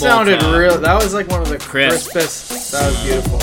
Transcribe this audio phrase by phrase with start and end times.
[0.00, 0.78] that sounded real.
[0.78, 2.12] That was like one of the Crisp.
[2.12, 2.72] crispest.
[2.72, 3.40] That was beautiful.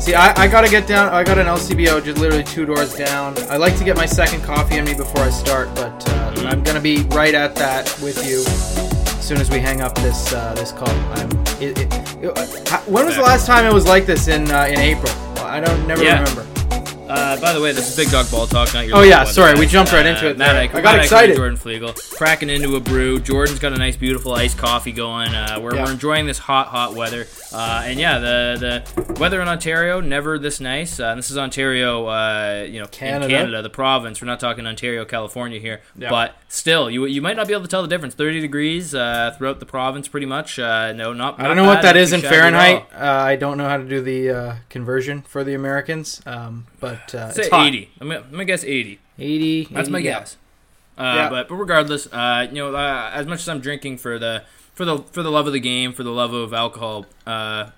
[0.00, 1.12] See, I, I gotta get down.
[1.12, 3.36] I got an LCBO just literally two doors down.
[3.48, 6.46] I like to get my second coffee in me before I start, but uh, Mm-hmm.
[6.48, 10.32] I'm gonna be right at that with you as soon as we hang up this
[10.34, 10.88] uh, this call.
[10.88, 11.30] I'm.
[11.62, 12.34] It, it, it-
[12.88, 15.12] when was the last time it was like this in uh, in April?
[15.38, 16.18] I don't never Yeah.
[16.20, 16.44] remember.
[17.06, 18.96] Uh, by the way, this is Big Dog Ball Talk, not your.
[18.96, 20.68] Oh, yeah, sorry, we jumped right into it Matt there.
[20.68, 21.36] Eichel- I got Matt Eichel excited.
[21.36, 23.20] Jordan Flegel cracking into a brew.
[23.20, 25.28] Jordan's got a nice, beautiful iced coffee going.
[25.34, 25.84] Uh, we're, Yeah.
[25.84, 27.26] we're enjoying this hot, hot weather.
[27.52, 30.98] Uh, and yeah, the the weather in Ontario never this nice.
[30.98, 33.26] Uh, this is Ontario, uh, you know, Canada.
[33.26, 34.22] in Canada, the province.
[34.22, 36.08] We're not talking Ontario, California here, Yeah.
[36.08, 38.14] but still, you you might not be able to tell the difference.
[38.14, 40.58] Thirty degrees uh, throughout the province, pretty much.
[40.58, 41.38] Uh, no, not.
[41.38, 42.86] I don't know what bad, that not is in Fahrenheit.
[42.94, 47.14] Uh, I don't know how to do the uh, conversion for the Americans, um, but
[47.14, 47.90] uh, Say eighty.
[48.00, 49.00] I'm gonna, I'm gonna guess eighty.
[49.18, 49.68] 80.
[49.70, 50.18] That's my 80, yeah.
[50.18, 50.36] guess.
[50.98, 51.28] Uh, Yeah.
[51.30, 54.42] But but regardless, uh, you know, uh, as much as I'm drinking for the
[54.74, 57.70] for the for the love of the game, for the love of alcohol, uh,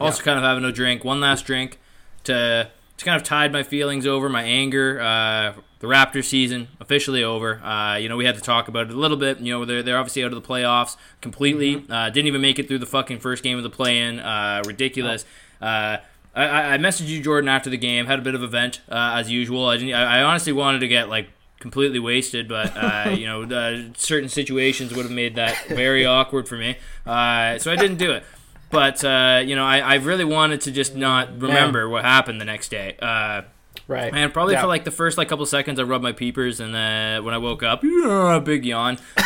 [0.00, 0.24] also Yeah.
[0.24, 1.78] kind of having a drink, one last drink
[2.24, 5.00] to to kind of tide my feelings over, my anger.
[5.00, 7.58] Uh, the Raptors season officially over.
[7.64, 9.40] Uh, you know, we had to talk about it a little bit.
[9.40, 11.76] You know, they're they're obviously out of the playoffs completely.
[11.76, 11.90] Mm-hmm.
[11.92, 14.20] Uh, didn't even make it through the fucking first game of the play-in.
[14.20, 15.24] Uh, ridiculous.
[15.60, 15.96] Uh,
[16.34, 18.06] I, I messaged you, Jordan, after the game.
[18.06, 19.66] Had a bit of a vent uh, as usual.
[19.66, 19.94] I didn't.
[19.94, 21.28] I, I honestly wanted to get like
[21.58, 26.48] completely wasted, but uh, you know, the certain situations would have made that very awkward
[26.48, 26.76] for me.
[27.06, 28.24] Uh, so I didn't do it.
[28.70, 32.44] But uh, you know, I, I really wanted to just not remember what happened the
[32.44, 32.96] next day.
[33.90, 34.12] Right.
[34.14, 34.60] and probably Yeah.
[34.62, 37.38] for like the first like couple seconds, I rubbed my peepers, and then when I
[37.38, 39.20] woke up, yeah, big yawn, uh,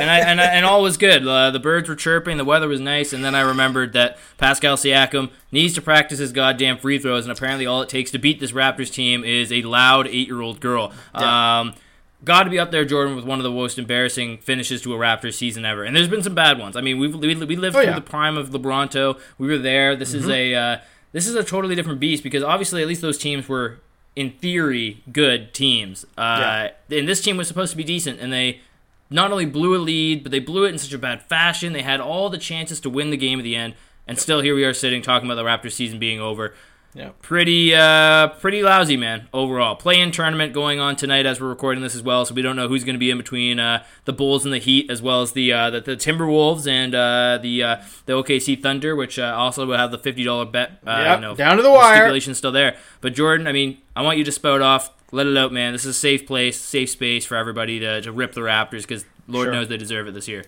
[0.00, 1.26] and I and, I, and all was good.
[1.26, 4.76] Uh, the birds were chirping, the weather was nice, and then I remembered that Pascal
[4.76, 8.40] Siakam needs to practice his goddamn free throws, and apparently all it takes to beat
[8.40, 10.92] this Raptors team is a loud eight-year-old girl.
[11.14, 11.74] Um,
[12.22, 14.98] Got to be up there, Jordan, with one of the most embarrassing finishes to a
[14.98, 15.84] Raptors season ever.
[15.84, 16.76] And there's been some bad ones.
[16.76, 19.18] I mean, we've, we we lived Oh, through the prime of LeBronto.
[19.38, 19.96] We were there.
[19.96, 20.76] This is a uh,
[21.12, 23.78] this is a totally different beast because obviously, at least those teams were
[24.16, 26.04] in theory good teams.
[26.18, 28.60] Uh, And this team was supposed to be decent, and they
[29.08, 31.72] not only blew a lead, but they blew it in such a bad fashion.
[31.72, 33.74] They had all the chances to win the game at the end,
[34.06, 36.54] and still here we are sitting talking about the Raptors season being over
[36.92, 37.10] Yeah.
[37.22, 41.94] pretty uh pretty lousy man overall play-in tournament going on tonight as we're recording this
[41.94, 44.44] as well so we don't know who's going to be in between uh the bulls
[44.44, 47.76] and the heat as well as the uh the, the timberwolves and uh the uh
[48.06, 51.58] the okc thunder which uh, also will have the $50 bet uh Yep, know, down
[51.58, 51.94] to the wire.
[51.98, 55.36] stipulation's still there but jordan i mean i want you to spout off let it
[55.36, 58.40] out man this is a safe place safe space for everybody to, to rip the
[58.40, 59.52] raptors because lord Sure.
[59.52, 60.44] knows they deserve it this year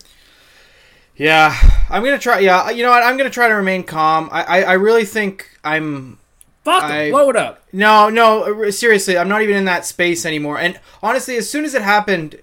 [1.16, 1.54] Yeah,
[1.88, 2.38] I'm gonna try.
[2.40, 3.02] Yeah, you know what?
[3.02, 4.28] I'm gonna try to remain calm.
[4.32, 6.18] I, I, I really think I'm.
[6.64, 10.58] Fuck I- blow it up No, no, seriously, I'm not even in that space anymore.
[10.58, 12.34] And honestly, as soon as it happened,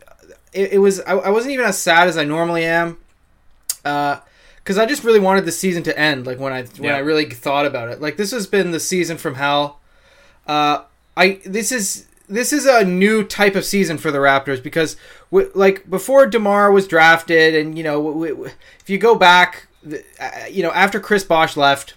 [0.53, 2.97] it, it was I, I wasn't even as sad as I normally am.
[3.85, 4.18] Uh,
[4.58, 6.28] because I just really wanted the season to end.
[6.28, 6.96] Like when I when Yeah.
[6.96, 8.02] I really thought about it.
[8.02, 9.79] Like this has been the season from hell.
[10.47, 10.84] Uh,
[11.18, 14.96] I this is this is a new type of season for the Raptors because
[15.31, 19.68] w- like before Demar was drafted, and you know w- w- if you go back,
[19.84, 21.94] the- uh, you know after Chris Bosh left.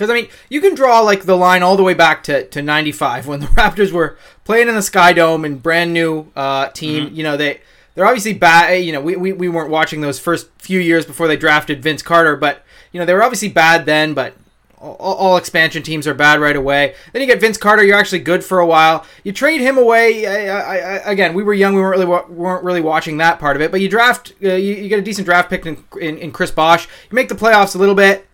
[0.00, 2.62] Because I mean, you can draw like the line all the way back to, to
[2.62, 7.10] '95 when the Raptors were playing in the Sky Dome and brand new uh, team.
[7.12, 7.60] You know they
[7.94, 8.72] they're obviously bad.
[8.76, 12.00] You know we, we, we weren't watching those first few years before they drafted Vince
[12.00, 14.14] Carter, but you know they were obviously bad then.
[14.14, 14.32] But
[14.78, 16.94] all, all expansion teams are bad right away.
[17.12, 17.84] Then you get Vince Carter.
[17.84, 19.04] You're actually good for a while.
[19.22, 20.26] You trade him away.
[20.26, 21.74] I, I, I, again, we were young.
[21.74, 23.70] We weren't really wa- weren't really watching that part of it.
[23.70, 24.32] But you draft.
[24.42, 26.88] Uh, you, you get a decent draft pick in, in, in Chris Bosh.
[27.10, 28.26] You make the playoffs a little bit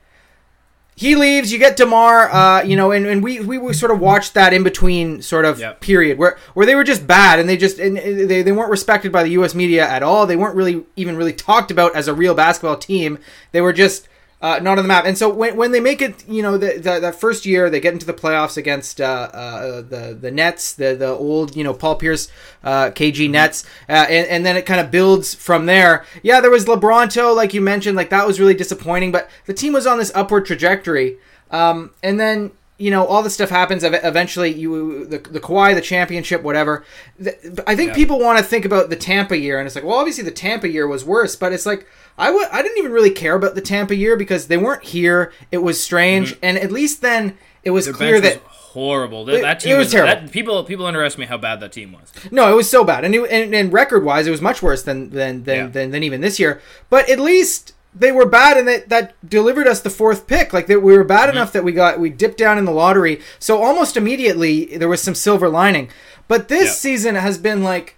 [0.96, 1.52] he leaves.
[1.52, 4.52] You get Demar, uh, you know, and, and we, we we sort of watched that
[4.54, 5.80] in between sort of Yep.
[5.80, 9.12] period where where they were just bad and they just and they, they weren't respected
[9.12, 9.54] by the U.S.
[9.54, 10.26] media at all.
[10.26, 13.18] They weren't really even really talked about as a real basketball team.
[13.52, 14.08] They were just
[14.42, 15.04] uh, not on the map.
[15.06, 17.80] And so when, when they make it, you know, the, the, that first year they
[17.80, 21.72] get into the playoffs against uh, uh, the the Nets, the the old you know
[21.72, 22.28] Paul Pierce
[22.62, 26.04] uh, KG Nets, uh, and, and then it kind of builds from there.
[26.22, 29.72] Yeah, there was LeBronto, like you mentioned, like that was really disappointing, but the team
[29.72, 31.18] was on this upward trajectory.
[31.50, 33.82] Um, and then you know all this stuff happens.
[33.84, 36.84] Eventually, you the the Kawhi, the championship, whatever.
[37.66, 37.94] I think Yeah.
[37.94, 40.68] people want to think about the Tampa year, and it's like, well, obviously the Tampa
[40.68, 41.86] year was worse, but it's like
[42.18, 45.32] I w- I didn't even really care about the Tampa year because they weren't here.
[45.50, 47.98] It was strange, and at least then it was Mm-hmm.
[47.98, 49.24] Their clear that was horrible.
[49.24, 50.22] That, It- that team it was terrible.
[50.22, 52.12] That, people people underestimate how bad that team was.
[52.30, 54.82] No, it was so bad, and it, and, and record wise, it was much worse
[54.82, 55.66] than than than, Yeah.
[55.68, 56.60] than than even this year.
[56.90, 60.52] But at least they were bad, and that that delivered us the fourth pick.
[60.52, 61.36] Like that, we were bad Mm-hmm.
[61.38, 63.20] enough that we got we dipped down in the lottery.
[63.38, 65.88] So almost immediately there was some silver lining.
[66.28, 66.72] But this Yeah.
[66.72, 67.96] season has been like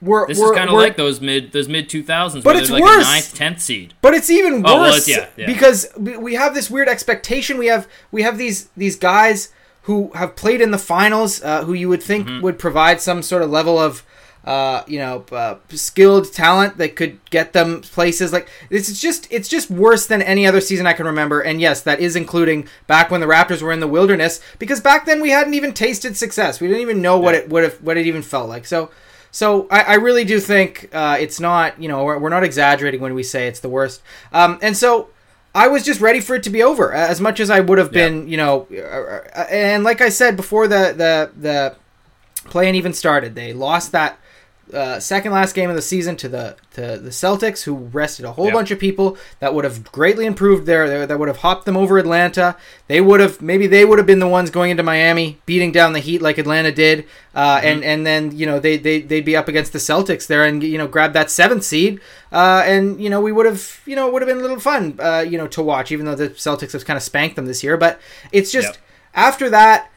[0.00, 2.70] we're This we're, is kind of like those mid those mid two thousands, But it's
[2.70, 3.06] like worse.
[3.06, 3.94] a ninth, tenth seed.
[4.02, 5.46] But it's even worse Oh, well, it's- yeah, yeah.
[5.46, 7.56] because we we have this weird expectation.
[7.58, 9.50] We have we have these these guys
[9.82, 12.40] who have played in the finals, uh, who you would think Mm-hmm.
[12.42, 14.02] would provide some sort of level of
[14.44, 18.32] uh, you know uh, skilled talent that could get them places.
[18.32, 21.40] Like it's just it's just worse than any other season I can remember.
[21.40, 25.06] And yes, that is including back when the Raptors were in the wilderness, because back
[25.06, 26.60] then we hadn't even tasted success.
[26.60, 28.66] We didn't even know what it would have what it even felt like.
[28.66, 28.90] So.
[29.34, 33.00] So I, I really do think uh, it's not, you know, we're, we're not exaggerating
[33.00, 34.02] when we say it's the worst.
[34.30, 35.08] Um, and so
[35.54, 37.94] I was just ready for it to be over, as much as I would have
[37.94, 38.08] Yeah.
[38.10, 38.66] been, you know.
[38.70, 38.76] uh,
[39.40, 41.76] uh, And like I said before, the the the
[42.50, 44.18] playing even started, they lost that
[44.72, 48.32] uh, second last game of the season to the to the Celtics, who rested a
[48.32, 48.54] whole Yep.
[48.54, 51.98] bunch of people that would have greatly improved their, that would have hopped them over
[51.98, 52.56] Atlanta.
[52.88, 55.92] They would have maybe they would have been the ones going into Miami, beating down
[55.92, 59.36] the Heat like Atlanta did, uh, and and then you know they they they'd be
[59.36, 62.00] up against the Celtics there and you know grab that seventh seed,
[62.32, 64.60] uh, and you know we would have you know it would have been a little
[64.60, 67.46] fun uh, you know to watch, even though the Celtics have kind of spanked them
[67.46, 67.76] this year.
[67.76, 68.00] But
[68.32, 68.76] it's just Yep.
[69.14, 69.90] after that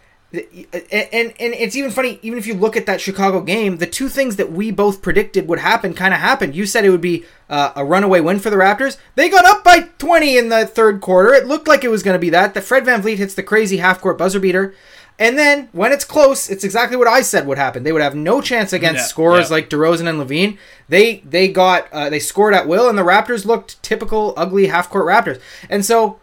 [0.74, 3.86] and, and and it's even funny even if you look at that chicago game the
[3.88, 7.02] two things that we both predicted would happen kind of happened you said it would
[7.02, 10.66] be uh, a runaway win for the raptors they got up by 20 in the
[10.66, 13.34] third quarter it looked like it was going to be that the fred vanvleet hits
[13.34, 14.74] the crazy half-court buzzer beater
[15.18, 18.16] and then when it's close it's exactly what i said would happen they would have
[18.16, 19.56] no chance against Yeah, scorers yeah.
[19.56, 20.58] like DeRozan and LaVine.
[20.90, 24.90] They they got uh, they scored at will, and the Raptors looked typical ugly half
[24.90, 25.40] court Raptors.
[25.70, 26.20] And so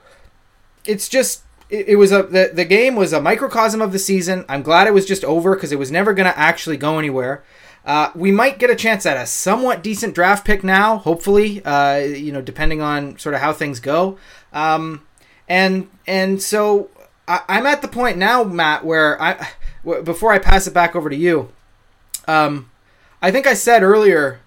[0.85, 4.45] it's just it, it was a the, the game was a microcosm of the season.
[4.49, 7.43] I'm glad it was just over because it was never going to actually go anywhere.
[7.85, 11.65] Uh, we might get a chance at a somewhat decent draft pick now, hopefully.
[11.65, 14.19] Uh, you know, depending on sort of how things go.
[14.53, 15.05] Um,
[15.49, 16.91] and and so
[17.27, 19.49] I, I'm at the point now, Matt, where I
[20.05, 21.51] before I pass it back over to you.
[22.29, 22.71] Um,
[23.21, 24.41] I think I said earlier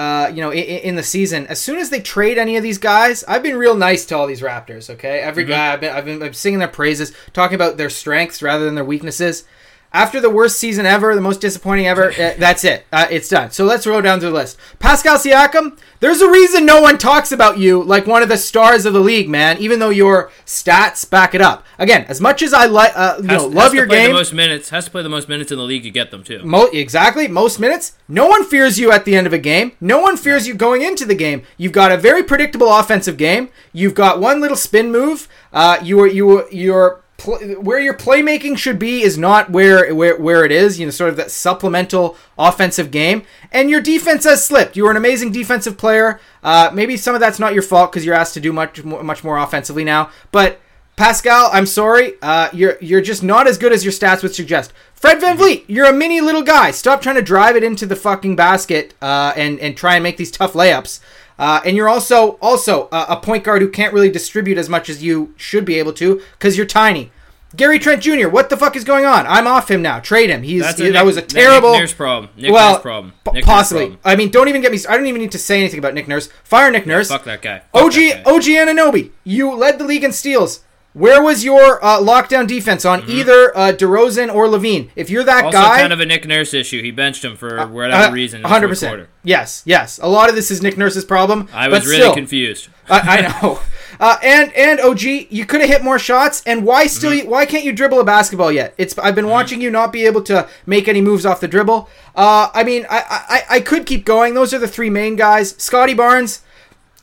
[0.00, 2.78] uh, you know, in, in the season, as soon as they trade any of these
[2.78, 4.88] guys, I've been real nice to all these Raptors.
[4.88, 8.42] Okay, every guy I've been, I've been, I'm singing their praises, talking about their strengths
[8.42, 9.44] rather than their weaknesses.
[9.92, 12.86] After the worst season ever, the most disappointing ever, uh, that's it.
[12.92, 13.50] Uh, it's done.
[13.50, 14.56] So let's roll down to the list.
[14.78, 18.86] Pascal Siakam, there's a reason no one talks about you like one of the stars
[18.86, 19.58] of the league, man.
[19.58, 21.66] Even though your stats back it up.
[21.78, 23.96] Again, as much as I like, uh, you Has, know, has love to your play
[24.02, 26.10] game, The most minutes has to play the most minutes in the league to get
[26.10, 26.44] them too.
[26.44, 27.92] Mo- exactly, most minutes.
[28.08, 29.72] No one fears you at the end of a game.
[29.80, 31.42] No one fears you going into the game.
[31.56, 33.48] You've got a very predictable offensive game.
[33.72, 35.26] You've got one little spin move.
[35.52, 40.16] Uh, you are you are your where your playmaking should be is not where where
[40.16, 40.78] where it is.
[40.78, 43.22] You know, sort of that supplemental offensive game.
[43.52, 44.76] And your defense has slipped.
[44.76, 46.20] You were an amazing defensive player.
[46.42, 49.24] Uh, maybe some of that's not your fault because you're asked to do much much
[49.24, 50.60] more offensively now, but.
[50.96, 52.12] Pascal, I'm sorry.
[52.20, 54.74] Uh, you're you're just not as good as your stats would suggest.
[54.92, 56.72] Fred VanVleet, you're a mini little guy.
[56.72, 60.18] Stop trying to drive it into the fucking basket uh, and and try and make
[60.18, 61.00] these tough layups.
[61.40, 64.90] Uh, and you're also also a, a point guard who can't really distribute as much
[64.90, 67.10] as you should be able to because you're tiny.
[67.56, 69.26] Gary Trent Jr., what the fuck is going on?
[69.26, 69.98] I'm off him now.
[69.98, 70.42] Trade him.
[70.42, 71.80] He's he- a that was a terrible Nick.
[71.80, 72.30] Nurse problem.
[72.36, 73.12] Nick well, Nurse problem.
[73.26, 73.86] Nick Nurse possibly.
[73.86, 74.00] problem.
[74.04, 74.78] I mean, don't even get me.
[74.88, 76.28] I don't even need to say anything about Nick Nurse.
[76.44, 77.08] Fire Nick Nurse.
[77.08, 77.60] Fuck that guy.
[77.72, 78.30] Fuck OG that guy.
[78.30, 80.60] OG Anunoby, you led the league in steals.
[80.92, 83.10] Where was your uh, lockdown defense on Mm-hmm.
[83.10, 84.90] either uh, DeRozan or LaVine?
[84.96, 85.46] If you're that guy.
[85.46, 86.82] Also, guy, kind of a Nick Nurse issue.
[86.82, 88.42] He benched him for whatever uh, reason.
[88.42, 89.06] 100%.
[89.22, 90.00] Yes, yes.
[90.02, 91.48] A lot of this is Nick Nurse's problem.
[91.52, 92.68] I was really still, confused.
[92.88, 93.60] I, I know.
[93.98, 96.42] Uh, and and OG, you could have hit more shots.
[96.46, 97.10] And why still?
[97.10, 97.28] Mm-hmm.
[97.28, 98.72] Why can't you dribble a basketball yet?
[98.78, 101.86] It's I've been watching you not be able to make any moves off the dribble.
[102.14, 104.32] Uh, I mean, I, I I could keep going.
[104.32, 105.54] Those are the three main guys.
[105.58, 106.40] Scotty Barnes.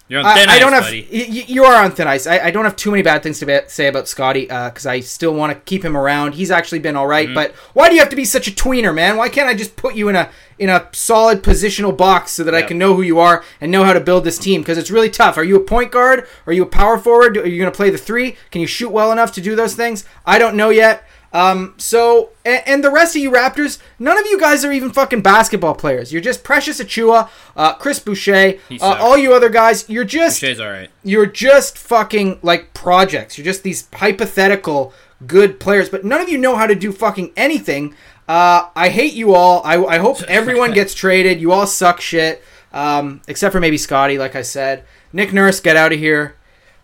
[0.10, 0.84] You're on I, thin I ice, don't have.
[0.84, 1.08] buddy.
[1.12, 2.28] y- you are on thin ice.
[2.28, 5.02] I, I don't have too many bad things to be, say about Scotty because I
[5.02, 6.36] still want to keep him around.
[6.36, 7.34] He's actually been all right, Mm-hmm.
[7.36, 9.18] But why do you have to be such a tweener, man?
[9.18, 12.56] Why can't I just put you in a in a solid positional box so that
[12.56, 14.62] I can know who you are and know how to build this team?
[14.62, 15.38] Because it's really tough.
[15.38, 16.26] Are you a point guard?
[16.48, 17.38] Are you a power forward?
[17.38, 18.38] Are you going to play the three?
[18.50, 20.06] Can you shoot well enough to do those things?
[20.26, 21.04] I don't know yet.
[21.34, 24.92] Um, so, and, and the rest of you Raptors, none of you guys are even
[24.92, 26.12] fucking basketball players.
[26.12, 29.90] You're just Precious Achiuwa, uh, Chris Boucher, uh, all you other guys.
[29.90, 30.90] You're just Shay's all right.
[31.04, 33.38] you're just fucking like projects.
[33.38, 34.94] You're just these hypothetical
[35.26, 37.94] good players, but none of you know how to do fucking anything.
[38.28, 39.62] Uh, I hate you all.
[39.64, 41.40] I, I hope everyone gets traded.
[41.42, 42.44] You all suck shit,
[42.74, 44.86] um, except for maybe Scotty, like I said.
[45.14, 46.36] Nick Nurse, get out of here.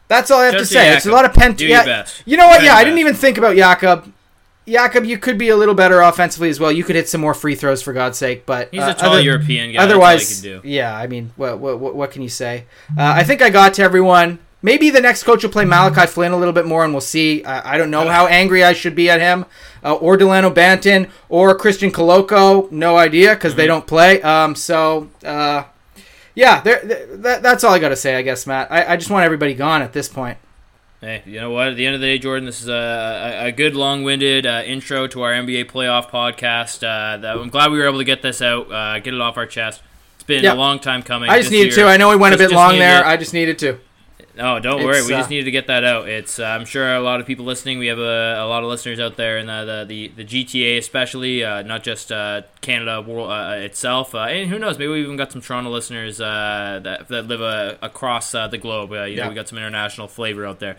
[0.08, 0.96] That's all I have Just to say.
[0.96, 1.58] It's a lot of pent.
[1.58, 2.22] Do yeah, best.
[2.26, 2.64] You know what?
[2.64, 4.12] Yeah, I didn't even think about Jakob.
[4.68, 6.72] Jakob, you could be a little better offensively as well.
[6.72, 8.46] You could hit some more free throws for God's sake.
[8.46, 9.84] But He's uh, a tall other- European guy.
[9.84, 10.68] Otherwise, That's all he can do.
[10.70, 10.96] yeah.
[10.96, 12.66] I mean, what what what, can you say?
[12.98, 14.40] Uh, I think I got to everyone.
[14.62, 17.44] maybe the next coach will play Malachi Flynn a little bit more, and we'll see.
[17.44, 19.46] Uh, I don't know how angry I should be at him,
[19.84, 22.72] uh, or Delano Banton, or Christian Koloko.
[22.72, 24.22] No idea because they don't play.
[24.22, 25.66] Um, so uh,
[26.36, 28.72] yeah, that, that's all I got to say, I guess, Matt.
[28.72, 30.38] I, I just want everybody gone at this point.
[31.04, 31.68] Hey, you know what?
[31.68, 35.06] At the end of the day, Jordan, this is a, a, good long-winded uh, intro
[35.08, 36.82] to our NBA playoff podcast.
[36.82, 39.46] Uh, I'm glad we were able to get this out, uh, get it off our
[39.46, 39.82] chest.
[40.16, 40.54] It's been Yeah.
[40.54, 41.30] a long time coming.
[41.30, 41.92] I just needed year- to.
[41.92, 43.02] I know we went a bit long there.
[43.02, 43.06] it.
[43.06, 43.80] I just needed to.
[44.36, 45.02] No, don't worry.
[45.06, 46.10] We uh, just needed to get that out.
[46.10, 47.78] It's uh, I'm sure a lot of people listening.
[47.78, 50.78] We have a, a lot of listeners out there in the the, the, the GTA,
[50.80, 54.16] especially uh, not just uh, Canada world uh, itself.
[54.16, 54.80] Uh, and who knows?
[54.80, 58.58] Maybe we even got some Toronto listeners uh, that that live uh, across uh, the
[58.58, 58.92] globe.
[58.92, 60.78] Uh, you know, we got some international flavor out there.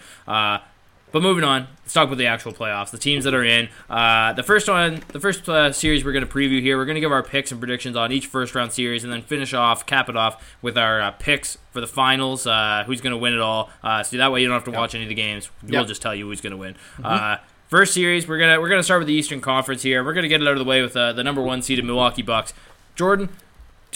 [1.14, 2.90] But moving on, let's talk about the actual playoffs.
[2.90, 3.68] The teams that are in.
[3.88, 6.76] Uh, the first one, the first uh, series we're going to preview here.
[6.76, 9.22] We're going to give our picks and predictions on each first round series, and then
[9.22, 12.48] finish off, cap it off with our uh, picks for the finals.
[12.48, 13.70] Uh, who's going to win it all?
[13.84, 15.50] Uh, so that way you don't have to watch any of the games.
[15.62, 15.86] We'll Yep.
[15.86, 16.74] just tell you who's going to win.
[16.74, 17.04] Mm-hmm.
[17.06, 17.36] Uh,
[17.68, 20.02] first series, we're gonna we're gonna start with the Eastern Conference here.
[20.02, 22.22] We're gonna get it out of the way with uh, the number one seeded Milwaukee
[22.22, 22.52] Bucks.
[22.96, 23.28] Jordan,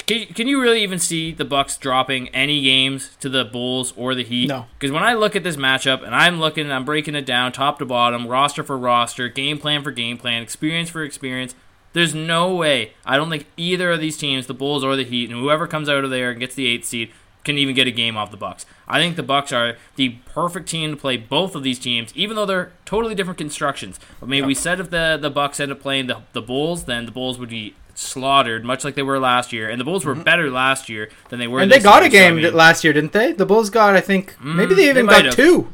[0.07, 4.15] can, can you really even see the Bucks dropping any games to the Bulls or
[4.15, 4.49] the Heat?
[4.49, 4.67] No.
[4.79, 7.79] Because when I look at this matchup and I'm looking, I'm breaking it down top
[7.79, 11.55] to bottom, roster for roster, game plan for game plan, experience for experience.
[11.93, 12.93] There's no way.
[13.07, 15.89] I don't think either of these teams, the Bulls or the Heat, and whoever comes
[15.89, 17.11] out of there and gets the eighth seed,
[17.45, 18.67] can even get a game off the Bucks.
[18.87, 22.37] I think the Bucks are the perfect team to play both of these teams, even
[22.37, 23.99] though they're totally different constructions.
[24.23, 27.07] I mean, we said if the the Bucks end up playing the the Bulls, then
[27.07, 29.69] the Bulls would be slaughtered, much like they were last year.
[29.69, 31.59] And the Bulls were better last year than they were.
[31.59, 31.63] Mm-hmm.
[31.65, 33.33] And they got year, a so, I game mean- last year, didn't they?
[33.33, 35.69] The Bulls got, I think, maybe they they even might got two.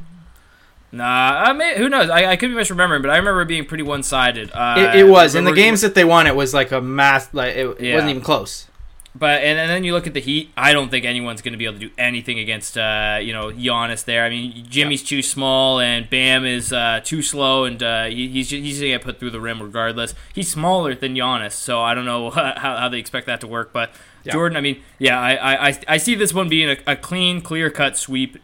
[0.90, 1.04] Nah,
[1.48, 2.08] I may, who knows?
[2.08, 4.52] I, I could be misremembering, but I remember it being pretty one sided.
[4.52, 6.26] Uh, It, it was in the games that they won.
[6.28, 7.28] It was like a mass.
[7.34, 7.94] Like it, it Yeah.
[7.94, 8.68] wasn't even close.
[9.16, 10.50] But and, and then you look at the Heat.
[10.56, 13.52] I don't think anyone's going to be able to do anything against uh, you know
[13.52, 14.24] Giannis there.
[14.24, 18.48] I mean, Jimmy's too small and Bam is uh, too slow, and uh, he, he's
[18.48, 20.14] ju- he's going to get put through the rim regardless.
[20.34, 23.72] He's smaller than Giannis, so I don't know how, how they expect that to work.
[23.72, 23.92] But
[24.24, 24.32] Yeah.
[24.32, 27.40] Jordan, I mean, yeah, I, I, I- I see this one being a, a clean,
[27.40, 28.38] clear cut sweep.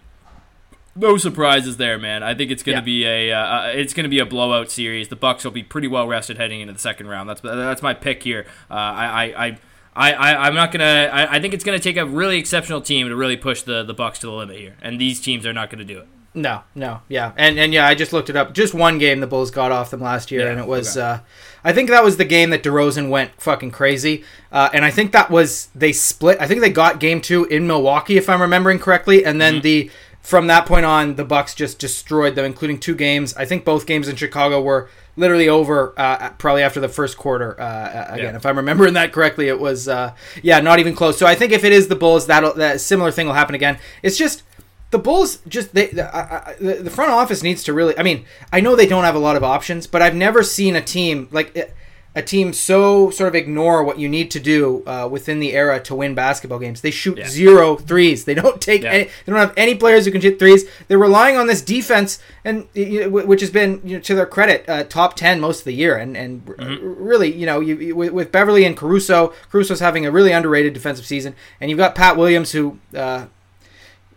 [0.94, 2.22] No surprises there, man.
[2.22, 2.84] I think it's going to Yeah.
[2.84, 5.08] be a uh, uh, it's going to be a blowout series.
[5.08, 7.28] The Bucks will be pretty well rested heading into the second round.
[7.28, 8.46] That's that's my pick here.
[8.70, 9.58] Uh, I, I, I
[9.94, 11.11] I, I, I'm not gonna.
[11.12, 13.94] I, I think it's gonna take a really exceptional team to really push the, the
[13.94, 16.06] Bucks to the limit here, and these teams are not gonna do it.
[16.32, 18.54] No, no, yeah, and and yeah, I just looked it up.
[18.54, 21.04] Just one game the Bulls got off them last year, Yeah, and it was, okay.
[21.04, 21.18] uh,
[21.64, 25.11] I think that was the game that DeRozan went fucking crazy, uh, and I think
[25.11, 26.38] that was they split.
[26.40, 29.90] I think they got game two in Milwaukee, if I'm remembering correctly, and then the
[30.22, 33.34] from that point on, the Bucks just destroyed them, including two games.
[33.36, 37.58] I think both games in Chicago were literally over uh, probably after the first quarter.
[37.60, 38.36] Uh, again, Yeah.
[38.36, 40.12] if I'm remembering that correctly, it was uh,
[40.42, 41.18] yeah, not even close.
[41.18, 43.78] So I think if it is the Bulls, that'll that similar thing will happen again.
[44.02, 44.42] It's just
[44.90, 47.98] the Bulls just they the, the front office needs to really.
[47.98, 50.76] I mean, I know they don't have a lot of options, but I've never seen
[50.76, 51.66] a team like eh,
[52.14, 55.78] a team so sort of ignore what you need to do uh, within the era
[55.80, 56.80] to win basketball games.
[56.80, 57.28] They shoot Yeah.
[57.28, 58.24] zero threes.
[58.24, 58.90] They don't take Yeah.
[58.92, 59.04] any.
[59.04, 60.64] They don't have any players who can shoot threes.
[60.88, 64.84] They're relying on this defense, and which has been you know, to their credit uh,
[64.84, 68.10] top ten most of the year, and and r- really you know you, you with,
[68.12, 72.16] with Beverley and Caruso, Caruso's having a really underrated defensive season, and you've got Pat
[72.16, 72.78] Williams who.
[72.94, 73.26] Uh,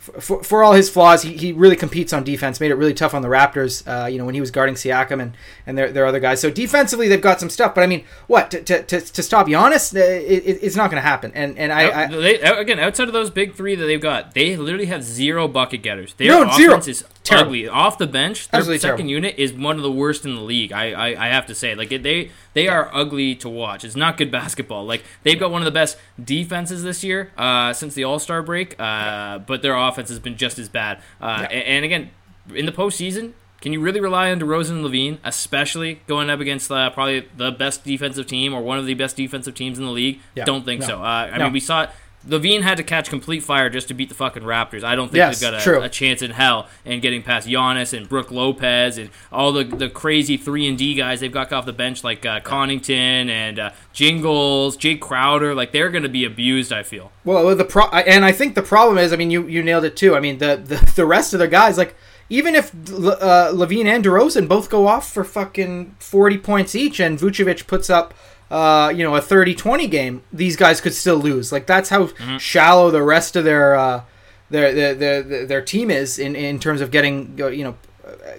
[0.03, 2.59] for, for all his flaws, he, he really competes on defense.
[2.59, 3.83] Made it really tough on the Raptors.
[3.87, 6.41] Uh, you know when he was guarding Siakam and and their, their other guys.
[6.41, 7.73] So defensively, they've got some stuff.
[7.73, 9.95] But I mean, what to, to, to, to stop Giannis?
[9.95, 11.31] Uh, it, it- it's not going to happen.
[11.35, 14.55] And and I, I they, again, outside of those big three that they've got, they
[14.57, 16.13] literally have zero bucket getters.
[16.15, 16.77] Their No, offense zero.
[16.77, 17.47] is Terrible.
[17.51, 17.67] ugly.
[17.69, 19.05] Off the bench, their second terrible.
[19.05, 20.71] unit is one of the worst in the league.
[20.73, 23.83] I, I, I have to say, like they they are ugly to watch.
[23.85, 24.85] It's not good basketball.
[24.85, 28.41] Like they've got one of the best defenses this year uh, since the All Star
[28.43, 31.01] break, uh, but their offense has been just as bad.
[31.21, 32.11] Uh, a- and, again,
[32.53, 33.33] in the postseason.
[33.61, 37.49] Can you really rely on DeRozan and LaVine, especially going up against uh, probably the
[37.49, 40.19] best defensive team or one of the best defensive teams in the league?
[40.35, 40.43] Yeah.
[40.43, 40.87] Don't think No.
[40.87, 40.97] so.
[40.99, 41.45] Uh, I No.
[41.45, 41.89] mean, we saw it.
[42.27, 44.83] LaVine had to catch complete fire just to beat the fucking Raptors.
[44.83, 47.95] I don't think Yes, they've got a, a chance in hell in getting past Giannis
[47.95, 51.65] and Brook Lopez and all the, the crazy three and D guys they've got off
[51.65, 55.53] the bench like uh, Connaughton and uh, Jingles, Jake Crowder.
[55.53, 56.71] Like they're going to be abused.
[56.71, 57.11] I feel.
[57.25, 59.95] Well, the pro and I think the problem is, I mean, you you nailed it
[59.95, 60.15] too.
[60.15, 61.95] I mean, the the, the rest of the guys, like
[62.29, 67.19] even if uh, LaVine and DeRozan both go off for fucking forty points each, and
[67.19, 68.13] Vucevic puts up.
[68.53, 71.51] Uh, you know, a 30-20 game, these guys could still lose.
[71.51, 74.03] Like that's how shallow the rest of their uh,
[74.51, 74.93] their, their
[75.23, 77.75] their their team is in in terms of getting you know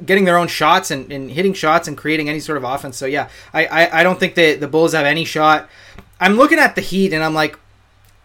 [0.04, 2.96] getting their own shots and, and hitting shots and creating any sort of offense.
[2.96, 5.68] So yeah, I, I, I don't think the the Bulls have any shot.
[6.20, 7.58] I'm looking at the Heat and I'm like,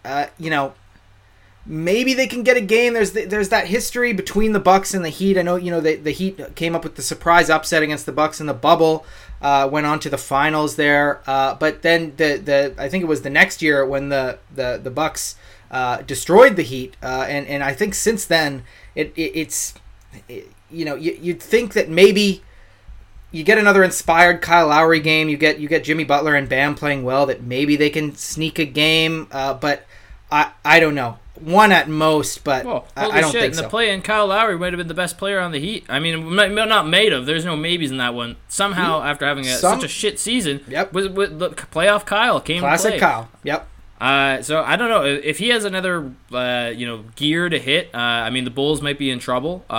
[0.05, 0.73] uh, you know,
[1.65, 2.93] maybe they can get a game.
[2.93, 5.37] There's the, there's that history between the Bucks and the Heat.
[5.37, 8.11] I know you know the the Heat came up with the surprise upset against the
[8.11, 9.05] Bucks in the bubble.
[9.41, 13.07] Uh, went on to the finals there, uh, but then the the I think it
[13.07, 15.35] was the next year when the the the Bucks
[15.71, 18.63] uh, destroyed the Heat, uh, and and I think since then
[18.95, 19.73] it, it it's
[20.27, 22.41] it, you know you, you'd think that maybe
[23.31, 25.29] you get another inspired Kyle Lowry game.
[25.29, 27.25] You get you get Jimmy Butler and Bam playing well.
[27.25, 29.27] That maybe they can sneak a game.
[29.31, 29.85] Uh, but
[30.31, 31.19] I I don't know.
[31.41, 33.41] One at most, but Well, I, I don't shit!
[33.41, 33.69] think in the so.
[33.69, 35.85] play in Kyle Lowry might have been the best player on the Heat.
[35.89, 37.25] I mean, not made of.
[37.25, 38.35] There's no maybes in that one.
[38.47, 40.93] Somehow, after having a, Some- such a shit season, Yep.
[40.93, 42.99] with, was, the playoff Kyle came Classic.
[42.99, 43.29] Kyle.
[43.43, 43.67] Yep.
[44.01, 47.89] Uh, so I don't know if he has another, uh, you know, gear to hit.
[47.93, 49.65] Uh, I mean, the Bulls might be in trouble.
[49.69, 49.73] Uh,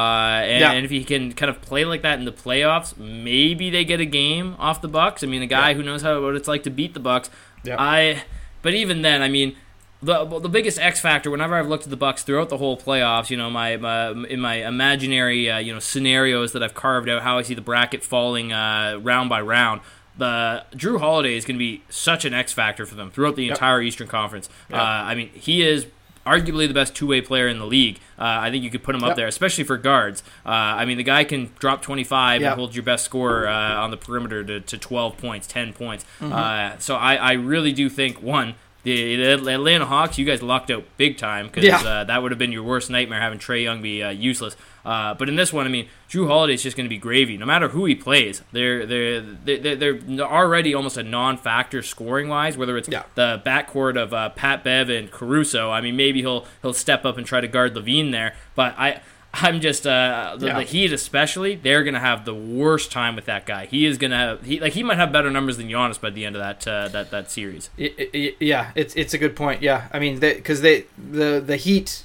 [0.45, 0.73] and, Yeah.
[0.73, 3.99] and if he can kind of play like that in the playoffs, maybe they get
[3.99, 5.25] a game off the Bucks.
[5.25, 5.77] I mean, a guy Yeah.
[5.77, 7.31] who knows how what it's like to beat the Bucks.
[7.67, 8.25] I,
[8.63, 9.57] but even then, I mean.
[10.03, 13.29] The, the biggest X factor whenever I've looked at the Bucks throughout the whole playoffs,
[13.29, 17.23] you know, my, my in my imaginary uh, you know scenarios that I've carved out,
[17.23, 19.83] how I see the bracket falling uh, round by round,
[20.17, 23.49] the Jrue Holiday is going to be such an X factor for them throughout the
[23.49, 24.49] entire Eastern Conference.
[24.73, 25.87] Uh, I mean, he is
[26.27, 27.99] arguably the best two way player in the league.
[28.19, 30.23] Uh, I think you could put him up there, especially for guards.
[30.45, 32.51] Uh, I mean, the guy can drop 25 Yep.
[32.51, 36.05] and hold your best scorer uh, on the perimeter to, to 12 points, 10 points.
[36.21, 36.33] Mm-hmm.
[36.33, 40.71] Uh, so I, I really do think, one, the, the Atlanta Hawks, you guys locked
[40.71, 41.77] out big time because Yeah.
[41.81, 44.57] uh, that would have been your worst nightmare having Trae Young be uh, useless.
[44.85, 47.37] Uh, but in this one, I mean, Jrue Holiday is just going to be gravy.
[47.37, 52.57] No matter who he plays, they're they're they're, they're already almost a non-factor scoring wise.
[52.57, 53.03] Whether it's Yeah.
[53.15, 57.19] the backcourt of uh, Pat Bev and Caruso, I mean, maybe he'll he'll step up
[57.19, 58.35] and try to guard LaVine there.
[58.55, 59.01] But I.
[59.33, 60.59] I'm just uh, the, Yeah.
[60.59, 61.55] the Heat, especially.
[61.55, 63.67] They're gonna have the worst time with that guy.
[63.67, 66.25] He is gonna have he like he might have better numbers than Giannis by the
[66.27, 67.71] end of that uh, that that series.
[67.79, 69.63] Y- y- Yeah, it's it's a good point.
[69.63, 72.05] Yeah, I mean, because they, the the Heat,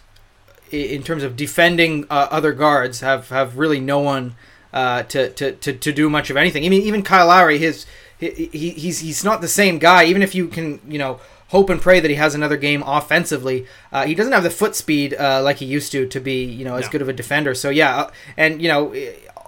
[0.71, 4.35] in terms of defending uh, other guards, have have really no one
[4.71, 6.63] uh, to, to to to do much of anything.
[6.63, 7.87] I mean, even Kyle Lowry, his
[8.19, 10.05] he, he he's he's not the same guy.
[10.05, 11.19] Even if you can, you know.
[11.49, 13.67] Hope and pray that he has another game offensively.
[13.91, 16.65] Uh, he doesn't have the foot speed uh, like he used to to be, you
[16.65, 16.91] know, as No.
[16.91, 17.53] good of a defender.
[17.53, 18.93] So yeah, uh, and you know,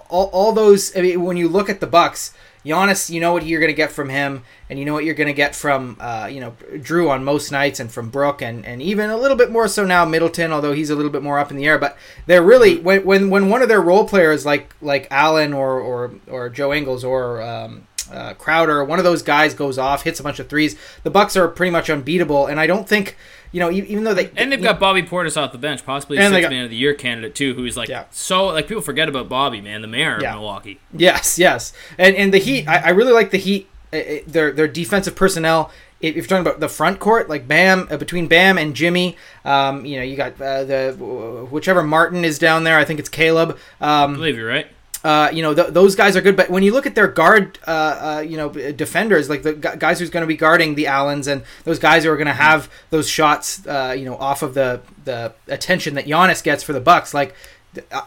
[0.08, 0.96] all, all those.
[0.96, 2.32] I mean, when you look at the Bucks,
[2.64, 5.14] Giannis, you know what you're going to get from him, and you know what you're
[5.14, 8.64] going to get from, uh, you know, Jrue on most nights, and from Brook, and,
[8.66, 11.38] and even a little bit more so now Middleton, although he's a little bit more
[11.38, 11.78] up in the air.
[11.78, 15.80] But they're really when when, when one of their role players like like Allen or
[15.80, 20.20] or or Joe Ingles or um, uh, Crowder, one of those guys goes off, hits
[20.20, 20.76] a bunch of threes.
[21.02, 23.16] The Bucks are pretty much unbeatable, and I don't think
[23.52, 26.20] you know even though they And they've got Bobby Portis off the bench, possibly a
[26.22, 28.04] And they six got- man of the year candidate too, who's like Yeah.
[28.10, 30.30] so like people forget about Bobby, man, the mayor Yeah.
[30.30, 30.80] of Milwaukee.
[30.92, 32.66] Yes, yes, and and the Heat.
[32.68, 33.68] I, I really like the Heat.
[33.92, 35.70] uh, uh, Their their defensive personnel.
[36.00, 39.84] If you're talking about the front court, like Bam uh, between Bam and Jimmy, um,
[39.84, 42.78] you know you got uh, the whichever Martin is down there.
[42.78, 43.58] I think it's Caleb.
[43.80, 44.68] I Um, believe you're right.
[45.04, 47.58] Uh, you know th- those guys are good, but when you look at their guard,
[47.66, 50.86] uh, uh, you know defenders, like the gu- guys who's going to be guarding the
[50.86, 54.42] Allens and those guys who are going to have those shots, uh, you know, off
[54.42, 57.34] of the the attention that Giannis gets for the Bucks, like.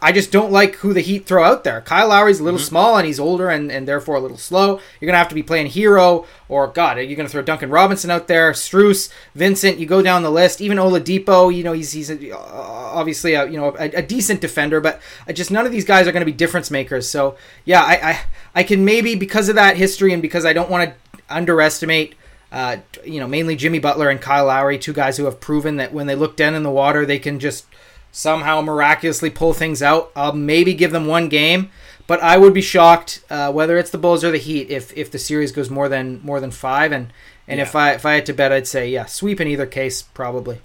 [0.02, 1.82] I just don't like who the Heat throw out there.
[1.82, 4.80] Kyle Lowry's a little small and he's older and, and therefore a little slow.
[5.00, 8.28] You're gonna have to be playing hero or God, you're gonna throw Duncan Robinson out
[8.28, 9.78] there, Strus, Vincent.
[9.78, 10.62] You go down the list.
[10.62, 14.82] Even Oladipo, you know he's he's a, obviously a you know a, a decent defender,
[14.82, 15.00] but
[15.32, 17.08] just none of these guys are going to be difference makers.
[17.08, 18.20] So yeah, I, I
[18.56, 22.16] I can maybe because of that history and because I don't want to underestimate.
[22.52, 25.94] Uh, you know, mainly Jimmy Butler and Kyle Lowry, two guys who have proven that
[25.94, 27.66] when they look down in the water, they can just
[28.12, 30.12] somehow miraculously pull things out.
[30.16, 31.72] I'll maybe give them one game,
[32.08, 35.12] but I would be shocked uh, whether it's the Bulls or the Heat if if
[35.12, 36.92] the series goes more than more than five.
[36.92, 37.12] And
[37.48, 40.02] and if I if I had to bet, I'd say yeah, sweep in either case
[40.02, 40.60] probably.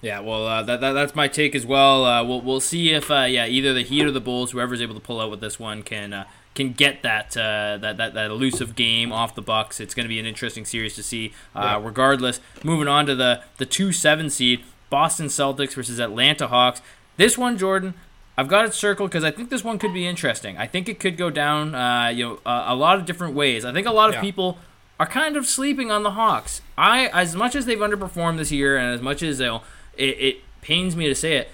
[0.00, 2.04] Yeah, well, uh, that, that that's my take as well.
[2.04, 4.94] Uh, we'll we'll see if uh, yeah either the Heat or the Bulls, whoever's able
[4.94, 8.30] to pull out with this one, can uh, can get that, uh, that that that
[8.30, 9.80] elusive game off the Bucks.
[9.80, 11.32] It's going to be an interesting series to see.
[11.54, 16.80] Uh, Regardless, moving on to the the two seven seed Boston Celtics versus Atlanta Hawks.
[17.16, 17.94] This one, Jordan.
[18.36, 20.58] I've got it circled because I think this one could be interesting.
[20.58, 23.64] I think it could go down, uh, you know, uh, a lot of different ways.
[23.64, 24.20] I think a lot of Yeah.
[24.22, 24.58] people
[24.98, 26.60] are kind of sleeping on the Hawks.
[26.76, 29.62] I, as much as they've underperformed this year, and as much as you know,
[29.96, 31.50] it, it pains me to say it,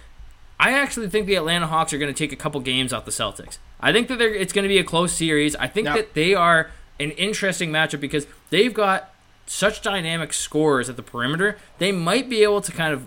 [0.58, 3.10] I actually think the Atlanta Hawks are going to take a couple games off the
[3.10, 3.58] Celtics.
[3.78, 5.54] I think that they're, it's going to be a close series.
[5.56, 9.12] I think that they are an interesting matchup because they've got
[9.50, 11.58] such dynamic scorers at the perimeter.
[11.78, 13.04] They might be able to kind of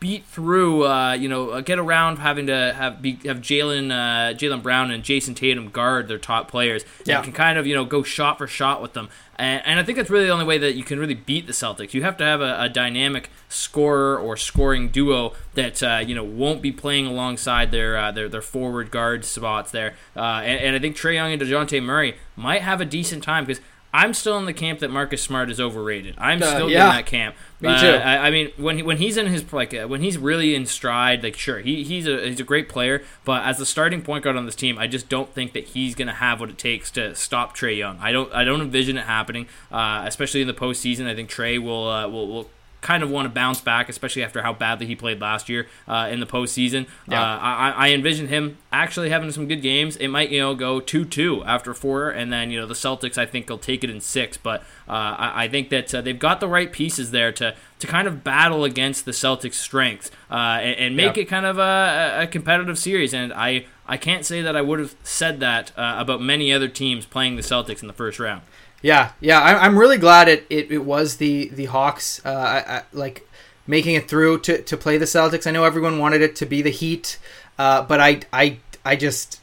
[0.00, 4.34] beat through, uh, you know, uh, get around having to have be, have Jaylen uh,
[4.34, 6.84] Jaylen Brown and Jayson Tatum guard their top players.
[7.06, 7.22] Yeah.
[7.22, 9.08] can kind of you know go shot for shot with them.
[9.36, 11.52] And, and I think that's really the only way that you can really beat the
[11.52, 11.94] Celtics.
[11.94, 16.24] You have to have a, a dynamic scorer or scoring duo that uh, you know
[16.24, 19.94] won't be playing alongside their uh, their their forward guard spots there.
[20.14, 23.46] Uh, and, and I think Trae Young and Dejounte Murray might have a decent time
[23.46, 23.64] because.
[23.92, 26.14] I'm still in the camp that Marcus Smart is overrated.
[26.18, 26.90] I'm Uh, still yeah.
[26.90, 27.34] in that camp.
[27.60, 27.88] Me Uh, too.
[27.88, 30.66] I, I mean, when he, when he's in his like uh, when he's really in
[30.66, 34.24] stride, like sure he, he's a he's a great player, but as the starting point
[34.24, 36.90] guard on this team, I just don't think that he's gonna have what it takes
[36.92, 37.98] to stop Trae Young.
[38.00, 41.06] I don't I don't envision it happening, uh, especially in the postseason.
[41.06, 44.42] I think Trae will uh, will will kind of want to bounce back, especially after
[44.42, 46.86] how badly he played last year uh, in the postseason.
[47.08, 47.20] Yeah.
[47.20, 49.96] Uh, I, I envision him actually having some good games.
[49.96, 53.18] It might you know go two two after four, and then you know the Celtics
[53.18, 54.36] I think will take it in six.
[54.36, 57.86] But uh, I, I think that uh, they've got the right pieces there to to
[57.86, 61.22] kind of battle against the Celtics' strengths uh, and, and make Yeah.
[61.22, 63.12] it kind of a, a competitive series.
[63.12, 66.68] And I I can't say that I would have said that uh, about many other
[66.68, 68.42] teams playing the Celtics in the first round.
[68.80, 72.82] Yeah, yeah, I, I'm really glad it, it, it was the the Hawks, uh, I,
[72.96, 73.28] like
[73.66, 75.46] making it through to, to play the Celtics.
[75.46, 77.18] I know everyone wanted it to be the Heat,
[77.58, 79.40] uh, but I I I just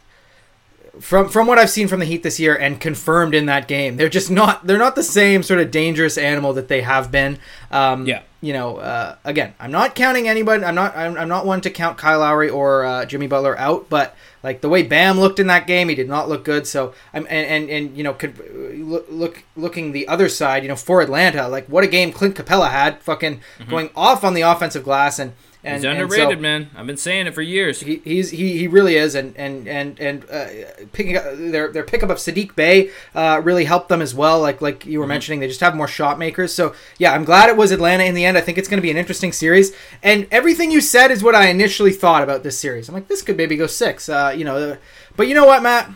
[0.99, 3.97] from from what I've seen from the Heat this year and confirmed in that game,
[3.97, 7.37] they're just not they're not the same sort of dangerous animal that they have been.
[7.71, 8.21] Um, Yeah.
[8.41, 10.63] you know, uh, again, I'm not counting anybody.
[10.63, 10.95] I'm not.
[10.95, 14.61] I'm, I'm not one to count Kyle Lowry or uh, Jimmy Butler out, but like
[14.61, 16.67] the way Bam looked in that game, he did not look good.
[16.67, 18.37] So I'm and and, and you know, could
[18.77, 22.35] look, look looking the other side, you know, for Atlanta, like what a game Clint
[22.35, 25.33] Capela had, fucking going off on the offensive glass and.
[25.65, 25.75] And, Mm-hmm.
[25.77, 26.69] He's and underrated, so- man.
[26.75, 27.79] I've been saying it for years.
[27.81, 30.45] he, he's he, he really is, and and and and uh,
[30.93, 34.39] picking up their their pickup of Saddiq Bey uh, really helped them as well.
[34.39, 36.53] Like like you were mentioning, they just have more shot makers.
[36.53, 38.37] So yeah, I'm glad it was Atlanta in the end.
[38.37, 41.33] I think it's going to be an interesting series, and everything you said is what
[41.33, 42.87] I initially thought about this series.
[42.87, 44.07] I'm like, this could maybe go six.
[44.07, 44.75] Uh, you know, uh,
[45.17, 45.89] but you know what, Matt?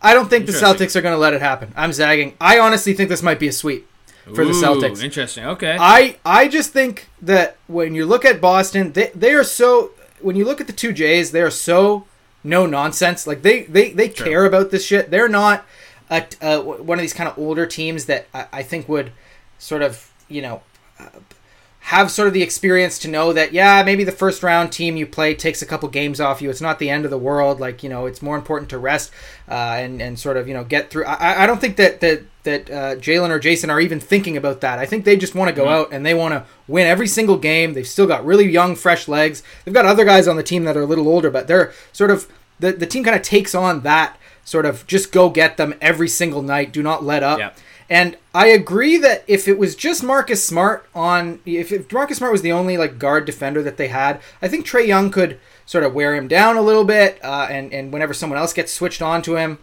[0.00, 1.72] I don't think the Celtics are going to let it happen.
[1.76, 2.36] I'm zagging.
[2.40, 3.86] I honestly think this might be a sweep
[4.34, 5.02] for the Celtics.
[5.02, 5.44] Interesting.
[5.44, 5.76] Okay.
[5.78, 10.36] I I just think that when you look at Boston, they they are so when
[10.36, 12.06] you look at the two Jays, they are so
[12.42, 13.26] no nonsense.
[13.26, 15.10] Like they they they care about this shit.
[15.10, 15.66] They're not
[16.10, 19.12] a, uh one of these kind of older teams that I, I think would
[19.58, 20.62] sort of you know
[21.88, 25.06] have sort of the experience to know that yeah maybe the first round team you
[25.06, 26.48] play takes a couple games off you.
[26.48, 27.60] It's not the end of the world.
[27.60, 29.12] Like you know it's more important to rest
[29.48, 31.04] uh, and and sort of you know get through.
[31.04, 34.62] I, I don't think that that that uh, Jaylen or Jayson are even thinking about
[34.62, 34.78] that.
[34.78, 37.36] I think they just want to go out and they want to win every single
[37.36, 37.74] game.
[37.74, 39.42] They've still got really young fresh legs.
[39.64, 42.10] They've got other guys on the team that are a little older but they're sort
[42.10, 45.74] of the, the team kind of takes on that sort of just go get them
[45.80, 46.72] every single night.
[46.72, 47.38] Do not let up.
[47.38, 47.52] Yeah.
[47.88, 52.32] And I agree that if it was just Marcus Smart on, if, if Marcus Smart
[52.32, 55.84] was the only like guard defender that they had, I think Trae Young could sort
[55.84, 59.02] of wear him down a little bit, uh, and and whenever someone else gets switched
[59.02, 59.58] on to him,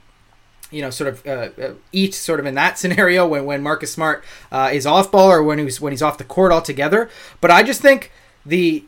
[0.69, 3.91] you know, sort of uh, uh, eat sort of in that scenario when when Marcus
[3.91, 7.09] Smart uh, is off ball or when he's when he's off the court altogether.
[7.39, 8.11] But I just think
[8.45, 8.83] the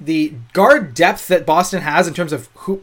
[0.00, 2.76] the guard depth that Boston has in terms of who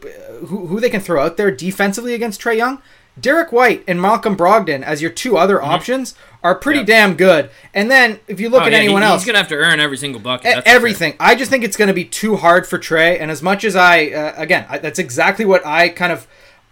[0.47, 2.81] who, who they can throw out there defensively against Trae Young.
[3.19, 6.85] Derrick White and Malcolm Brogdon as your two other options are pretty Mm-hmm.
[6.85, 7.49] Damn good.
[7.73, 9.55] And then if you look Oh, at yeah, anyone he- else, he's gonna have to
[9.55, 10.45] earn every single bucket.
[10.51, 10.75] E- for sure.
[10.75, 11.15] everything.
[11.19, 13.19] I just think it's going to be too hard for Trae.
[13.19, 16.27] And as much as I, uh, again, I, that's exactly what I kind of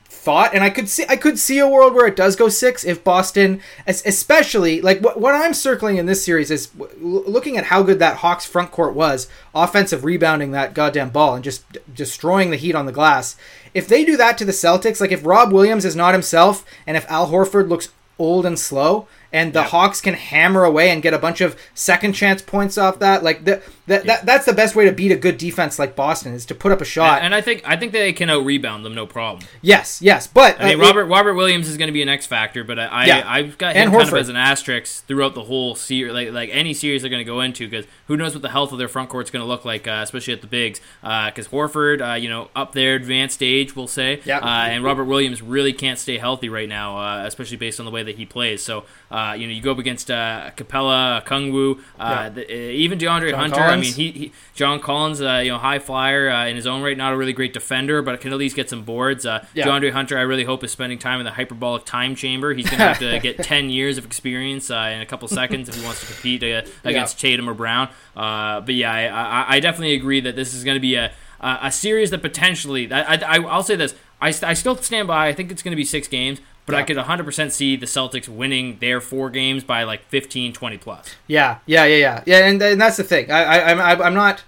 [0.06, 0.54] thought.
[0.54, 3.04] And I could see, I could see a world where it does go six if
[3.04, 7.84] Boston, especially like what, what I'm circling in this series is w- looking at how
[7.84, 12.52] good that Hawks front court was, offensive rebounding that goddamn ball and just d- destroying
[12.52, 13.36] the Heat on the glass.
[13.74, 16.96] If they do that to the Celtics, like if Rob Williams is not himself, and
[16.96, 19.65] if Al Horford looks old and slow, and the Yeah.
[19.67, 23.24] Hawks can hammer away and get a bunch of second chance points off that.
[23.24, 26.34] Like the, that, that that's the best way to beat a good defense like Boston
[26.34, 27.22] is to put up a shot.
[27.24, 29.43] And I think I think they can out rebound them, no problem.
[29.62, 32.08] yes, yes, but I mean, uh, it- Robert Robert Williams is going to be an
[32.10, 33.24] X factor, but I, I Yeah.
[33.26, 36.74] I've got him kind of as an asterisk throughout the whole series, like like any
[36.74, 39.10] series they're going to go into, because who knows what the health of their front
[39.10, 40.80] court's going to look like, uh, especially at the bigs.
[41.02, 44.38] Because Horford, uh, you know, up there, advanced age, we'll say, Yeah.
[44.39, 47.91] uh, and Robert Williams really can't stay healthy right now, uh, especially based on the
[47.91, 48.62] way that he plays.
[48.62, 48.86] So,
[49.30, 52.30] uh, you know, you go up against uh, Capela, Kungwu, uh, Yeah.
[52.30, 53.56] the, uh, even DeAndre John Hunter.
[53.62, 53.98] I Collins.
[53.98, 56.98] mean, he, he John Collins, uh, you know, high flyer uh, in his own right,
[56.98, 59.26] not a really great defender, but can at least get some boards.
[59.26, 59.68] Uh, Yeah.
[59.68, 62.54] DeAndre Hunter, I really hope is spending time in the hyperbolic time chamber.
[62.54, 65.70] He's going to have to get ten years of experience uh, in a couple seconds
[65.70, 67.90] if he wants to compete uh, against Tatum or Brown.
[68.16, 71.12] Uh, but yeah, I, I, I definitely agree that this is going to be a
[71.42, 72.92] a a series that potentially.
[72.92, 73.94] I, I, I'll say this.
[74.22, 75.28] I, I still stand by.
[75.28, 78.28] I think it's going to be six games, but I could 100% see the Celtics
[78.30, 81.15] winning their four games by like 15, 20 plus.
[81.28, 83.30] yeah, yeah, yeah, yeah, yeah, and, and that's the thing.
[83.32, 84.43] I, I, I'm, I- I'm not.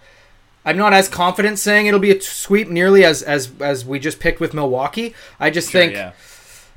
[0.67, 4.19] I'm not as confident saying it'll be a sweep nearly as as as we just
[4.19, 5.13] picked with Milwaukee.
[5.39, 6.13] I just Sure, think, yeah.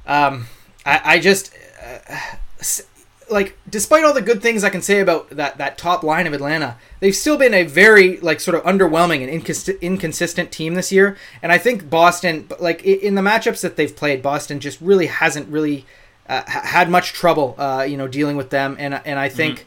[0.06, 0.46] um,
[0.84, 2.02] I, I just uh,
[3.30, 6.32] like despite all the good things I can say about that that top line of
[6.32, 10.92] Atlanta, they've still been a very like sort of underwhelming and incons- inconsistent team this
[10.92, 11.16] year.
[11.42, 15.48] And I think Boston, like in the matchups that they've played, Boston just really hasn't
[15.48, 15.86] really
[16.28, 18.76] uh, ha- had much trouble, uh, you know, dealing with them.
[18.78, 19.66] And and I think,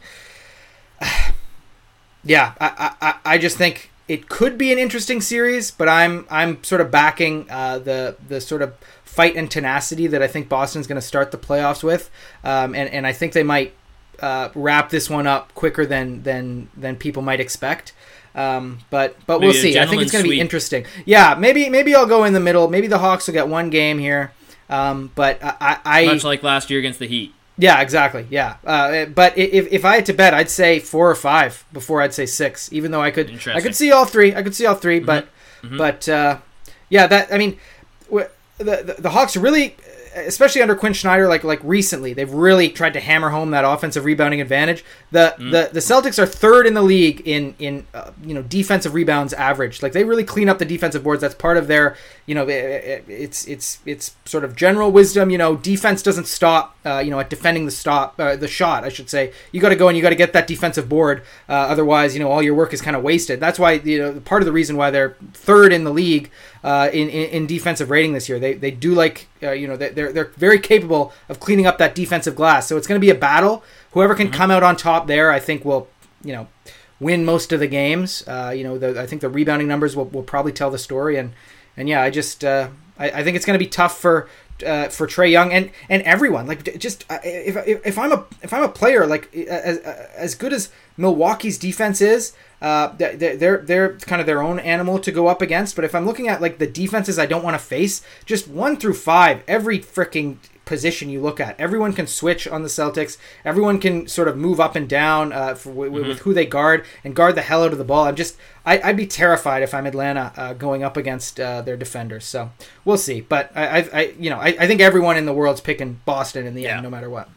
[2.24, 6.62] yeah, I, I I just think it could be an interesting series, but I'm I'm
[6.64, 8.74] sort of backing uh, the the sort of
[9.12, 12.10] fight and tenacity that I think Boston's going to start the playoffs with,
[12.44, 13.74] um, and and I think they might
[14.20, 17.92] uh, wrap this one up quicker than than than people might expect.
[18.34, 19.78] Um, but but we'll see.
[19.78, 20.86] I think it's going to be interesting.
[21.04, 22.68] Yeah, maybe maybe I'll go in the middle.
[22.68, 24.32] Maybe the Hawks will get one game here.
[24.70, 27.34] Um, but I, I, Much like last year against the Heat.
[27.58, 28.26] yeah, exactly.
[28.30, 32.00] Yeah, uh, but if, if I had to bet, I'd say four or five before
[32.00, 32.72] I'd say six.
[32.72, 33.58] Even though I could, I Mm-hmm.
[33.60, 34.34] could see all three.
[34.34, 35.28] I could see all 3 but
[35.76, 36.38] but uh,
[36.88, 37.58] yeah, that I mean,
[38.10, 38.64] wh- the,
[38.96, 39.74] the the Hawks really,
[40.14, 44.04] especially under Quin Snyder, like like recently, they've really tried to hammer home that offensive
[44.04, 44.84] rebounding advantage.
[45.10, 45.50] The Mm-hmm.
[45.50, 49.32] the the Celtics are third in the league in in uh, you know defensive rebounds
[49.32, 49.82] average.
[49.82, 51.20] Like they really clean up the defensive boards.
[51.22, 52.50] That's part of their you know it-
[52.84, 55.30] it- it's it's it's sort of general wisdom.
[55.30, 56.76] You know, defense doesn't stop.
[56.84, 59.32] Uh, you know, at defending the stop uh, the shot, I should say.
[59.52, 61.22] You got to go and you got to get that defensive board.
[61.48, 63.40] Uh, otherwise, you know, all your work is kind of wasted.
[63.40, 66.30] That's why you know part of the reason why they're third in the league
[66.64, 68.38] uh, in, in in defensive rating this year.
[68.38, 71.78] They they do like uh, you know they- they're they're very capable of cleaning up
[71.78, 72.66] that defensive glass.
[72.66, 73.62] So it's going to be a battle.
[73.92, 75.88] Whoever can come out on top there, I think will
[76.24, 76.48] you know
[77.00, 78.22] win most of the games.
[78.28, 81.16] Uh, you know, the, I think the rebounding numbers will, will probably tell the story.
[81.16, 81.32] And
[81.76, 84.28] and yeah, I just uh, I, I think it's going to be tough for
[84.64, 86.46] uh, for Trae Young and and everyone.
[86.46, 90.34] Like just uh, if, if, if I'm a if I'm a player like as as
[90.36, 92.32] good as Milwaukee's defense is.
[92.60, 95.74] Uh, they're, they're they're kind of their own animal to go up against.
[95.74, 98.76] But if I'm looking at like the defenses I don't want to face, just one
[98.76, 101.58] through five, every freaking position you look at.
[101.58, 103.18] Everyone can switch on the Celtics.
[103.44, 106.84] Everyone can sort of move up and down uh, for, w- with who they guard
[107.02, 108.04] and guard the hell out of the ball.
[108.04, 111.76] I'm just I, I'd be terrified if I'm Atlanta uh, going up against uh, their
[111.76, 112.24] defenders.
[112.26, 112.52] So
[112.84, 113.22] we'll see.
[113.22, 116.46] But I, I, I you know I, I think everyone in the world's picking Boston
[116.46, 116.74] in the Yeah.
[116.74, 117.28] end, no matter what.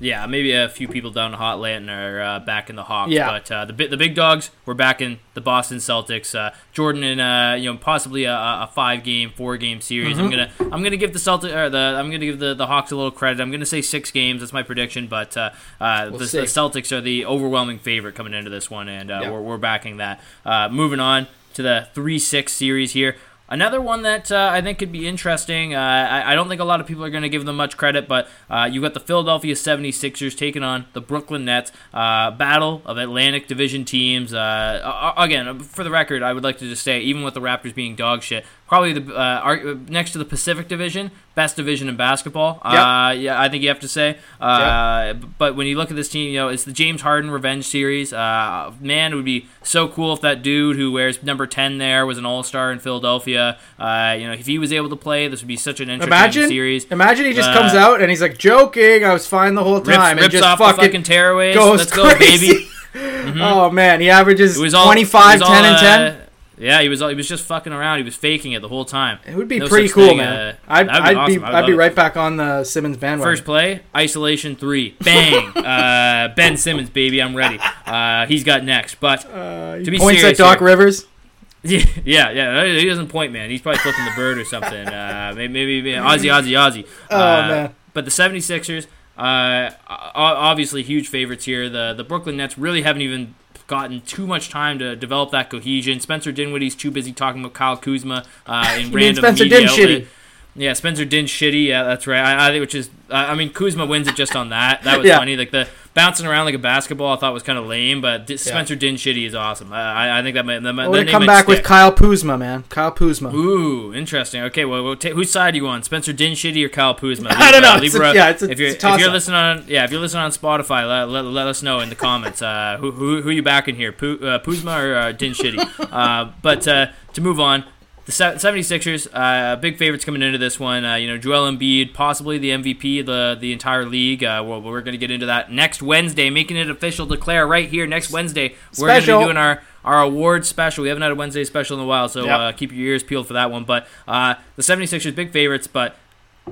[0.00, 3.30] Yeah, maybe a few people down in Hotlanta are uh, back in the Hawks, Yeah.
[3.30, 6.34] but uh, the the big dogs were back in the Boston Celtics.
[6.34, 10.16] Uh, Jordan in uh, you know possibly a, a five game, four game series.
[10.16, 10.24] Mm-hmm.
[10.24, 12.90] I'm gonna I'm gonna give the Celtic or the I'm gonna give the, the Hawks
[12.90, 13.40] a little credit.
[13.40, 14.40] I'm gonna say six games.
[14.40, 18.34] That's my prediction, but uh, uh, We'll the, the Celtics are the overwhelming favorite coming
[18.34, 19.30] into this one, and uh, Yeah.
[19.30, 20.20] we're we're backing that.
[20.44, 23.14] Uh, moving on to the three six series here.
[23.48, 25.74] Another one that uh, I think could be interesting.
[25.74, 27.76] Uh, I, I don't think a lot of people are going to give them much
[27.76, 31.70] credit, but uh, you've got the Philadelphia 76ers taking on the Brooklyn Nets.
[31.92, 34.32] Uh, battle of Atlantic Division teams.
[34.32, 37.74] Uh, again, for the record, I would like to just say, even with the Raptors
[37.74, 42.60] being dog shit, probably the uh, next to the Pacific Division, best division in basketball.
[42.62, 44.18] Uh, yeah, I think you have to say.
[44.40, 47.66] Uh, But when you look at this team, you know, it's the James Harden revenge
[47.66, 48.12] series.
[48.12, 52.06] Uh, man, it would be so cool if that dude who wears number 10 there
[52.06, 53.58] was an all star in Philadelphia.
[53.78, 56.08] Uh, you know, if he was able to play, this would be such an interesting
[56.08, 56.84] Imagine, series.
[56.86, 59.04] imagine he just Uh, comes out and he's like joking.
[59.04, 61.54] I was fine the whole Rips, time, and rips just off fucking, fucking tearaways.
[61.54, 62.48] goes Let's go, crazy.
[62.52, 62.68] baby.
[62.96, 65.78] Oh man, he averages all 25, it was 10, and
[66.14, 66.23] 10.
[66.58, 67.98] Uh, yeah, he was he was just fucking around.
[67.98, 69.18] He was faking it the whole time.
[69.26, 70.54] It would be No pretty cool, thing, man.
[70.54, 71.40] uh, I'd, that'd be I'd awesome.
[71.40, 71.76] be, I'd I'd be it.
[71.76, 73.32] right back on the Simmons bandwagon.
[73.32, 75.48] First play, isolation three, bang.
[75.56, 77.58] uh, ben Simmons, baby, I'm ready.
[77.86, 80.66] Uh, he's got next, but uh, to be points serious at Doc here.
[80.68, 81.06] Rivers.
[81.62, 83.48] yeah, yeah, yeah, he doesn't point, man.
[83.48, 84.86] He's probably flipping the bird or something.
[84.86, 86.86] Uh, maybe, maybe Ozzy, Ozzy, Ozzy.
[87.10, 87.74] Oh, Uh, man.
[87.94, 88.86] But the 76ers,
[89.16, 89.70] uh,
[90.14, 91.68] obviously huge favorites here.
[91.70, 93.34] The the Brooklyn Nets really haven't even
[93.66, 96.00] gotten too much time to develop that cohesion.
[96.00, 99.88] Spencer Dinwiddie's too busy talking about Kyle Kuzma uh, in random Spencer media Din outlet.
[99.88, 100.06] shitty?
[100.56, 101.66] Yeah, Spencer Din shitty.
[101.66, 102.20] Yeah, that's right.
[102.20, 104.82] I, I think which is, I I mean, Kuzma wins it just on that.
[104.84, 105.18] That was Yeah.
[105.18, 105.36] funny.
[105.36, 108.00] Like the bouncing around like a basketball, I thought was kind of lame.
[108.00, 109.72] But D- Spencer Din shitty is awesome.
[109.72, 110.62] I, I- think that might.
[110.62, 111.64] That, might- We're that gonna come back with.
[111.64, 112.62] Kyle Kuzma, man.
[112.68, 113.34] Kyle Kuzma.
[113.34, 114.42] Ooh, interesting.
[114.44, 115.82] Okay, well, we'll ta- whose side are you on?
[115.82, 117.30] Spencer Din shitty or Kyle Kuzma?
[117.32, 117.76] I don't know.
[117.82, 120.00] It's a- yeah, it's a- if you're it's if you're listening on yeah if you're
[120.00, 122.42] listening on Spotify, let, let, let us know in the comments.
[122.42, 125.58] Uh, who, who who you backing here, Pu- uh, Puzma or uh, Din shitty?
[125.92, 127.64] uh, but uh, to move on.
[128.06, 130.84] The Se- 76ers, uh, big favorites coming into this one.
[130.84, 134.22] Uh, you know, Joel Embiid, possibly the MVP of the, the entire league.
[134.22, 137.06] Uh, well, we're going to get into that next Wednesday, making it official.
[137.06, 138.56] Declare right here next Wednesday.
[138.78, 140.82] We're going to be doing our, our award special.
[140.82, 142.40] We haven't had a Wednesday special in a while, so Yep.
[142.40, 143.64] uh, keep your ears peeled for that one.
[143.64, 145.96] But uh, the 76ers, big favorites, but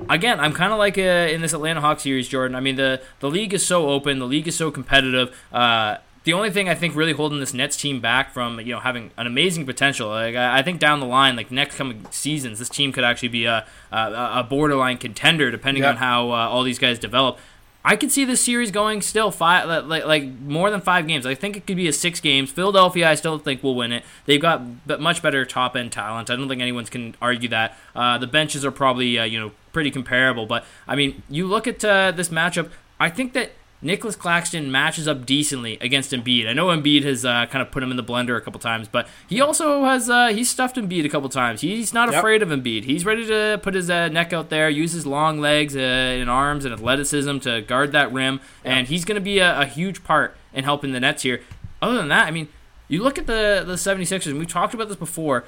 [0.09, 2.55] again, I'm kind of like uh, in this Atlanta Hawks series, Jordan.
[2.55, 5.37] I mean, the the league is so open, the league is so competitive.
[5.51, 8.79] Uh, the only thing I think really holding this Nets team back from you know
[8.79, 10.09] having an amazing potential.
[10.09, 13.29] Like I, I think down the line, like next coming seasons, this team could actually
[13.29, 17.37] be a a, a borderline contender depending on how uh, all these guys develop.
[17.85, 21.25] I could see this series going still five, like, like more than five games.
[21.25, 22.49] I think it could be a six games.
[22.49, 24.05] Philadelphia, I still think will win it.
[24.25, 26.29] They've got b- much better top end talent.
[26.29, 27.77] I don't think anyone can argue that.
[27.93, 31.67] Uh, the benches are probably uh, you know pretty comparable, but I mean, you look
[31.67, 32.69] at uh, this matchup.
[33.01, 33.51] I think that
[33.83, 36.47] Nicholas Claxton matches up decently against Embiid.
[36.47, 38.87] I know Embiid has uh, kind of put him in the blender a couple times,
[38.87, 41.61] but he also has uh, he's stuffed Embiid a couple times.
[41.61, 42.19] He's not Yep.
[42.19, 42.85] afraid of Embiid.
[42.85, 46.29] He's ready to put his uh, neck out there, use his long legs uh, and
[46.29, 50.03] arms and athleticism to guard that rim, and he's going to be a, a huge
[50.03, 51.41] part in helping the Nets here.
[51.81, 52.47] Other than that, I mean,
[52.87, 55.43] you look at the the 76ers, and we talked about this before.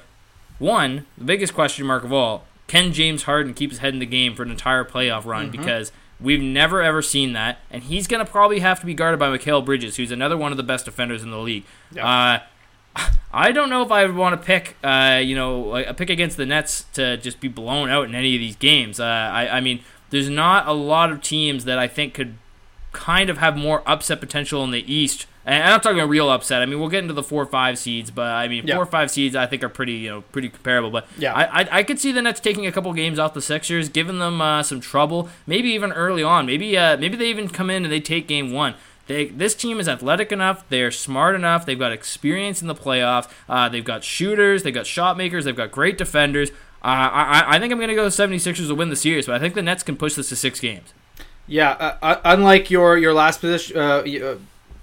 [0.58, 4.06] One, the biggest question mark of all, can James Harden keep his head in the
[4.06, 5.50] game for an entire playoff run?
[5.50, 5.60] Mm-hmm.
[5.62, 9.20] Because we've never ever seen that, and he's going to probably have to be guarded
[9.20, 11.64] by Mikal Bridges, who's another one of the best defenders in the league.
[11.98, 12.38] Uh,
[13.32, 16.36] I don't know if I would want to pick, uh, you know, a pick against
[16.36, 18.98] the Nets to just be blown out in any of these games.
[18.98, 22.36] Uh, I, I mean, there's not a lot of teams that I think could
[22.92, 25.26] kind of have more upset potential in the East.
[25.46, 26.60] And I'm not talking a real upset.
[26.60, 28.74] I mean, we'll get into the four or five seeds, but I mean, Yeah.
[28.74, 30.90] four or five seeds I think are pretty, you know, pretty comparable.
[30.90, 31.32] But Yeah.
[31.34, 34.18] I, I, I could see the Nets taking a couple games off the Sixers, giving
[34.18, 36.46] them uh, some trouble, maybe even early on.
[36.46, 38.74] Maybe, uh, maybe they even come in and they take game one.
[39.06, 40.68] They, this team is athletic enough.
[40.68, 41.64] They're smart enough.
[41.64, 43.30] They've got experience in the playoffs.
[43.48, 44.64] Uh, they've got shooters.
[44.64, 45.44] They've got shot makers.
[45.44, 46.50] They've got great defenders.
[46.82, 49.36] Uh, I, I- I think I'm going to go 76ers to win the series, but
[49.36, 50.92] I think the Nets can push this to six games.
[51.46, 54.34] Yeah, uh, uh, unlike your your last position, uh, uh,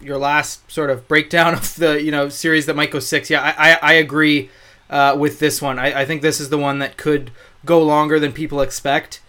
[0.03, 3.29] your last sort of breakdown of the you know series that might go six.
[3.29, 4.49] Yeah, I I, I agree
[4.89, 5.79] uh, with this one.
[5.79, 7.31] I, I think this is the one that could
[7.65, 9.21] go longer than people expect.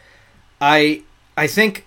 [0.60, 1.02] I
[1.37, 1.87] I think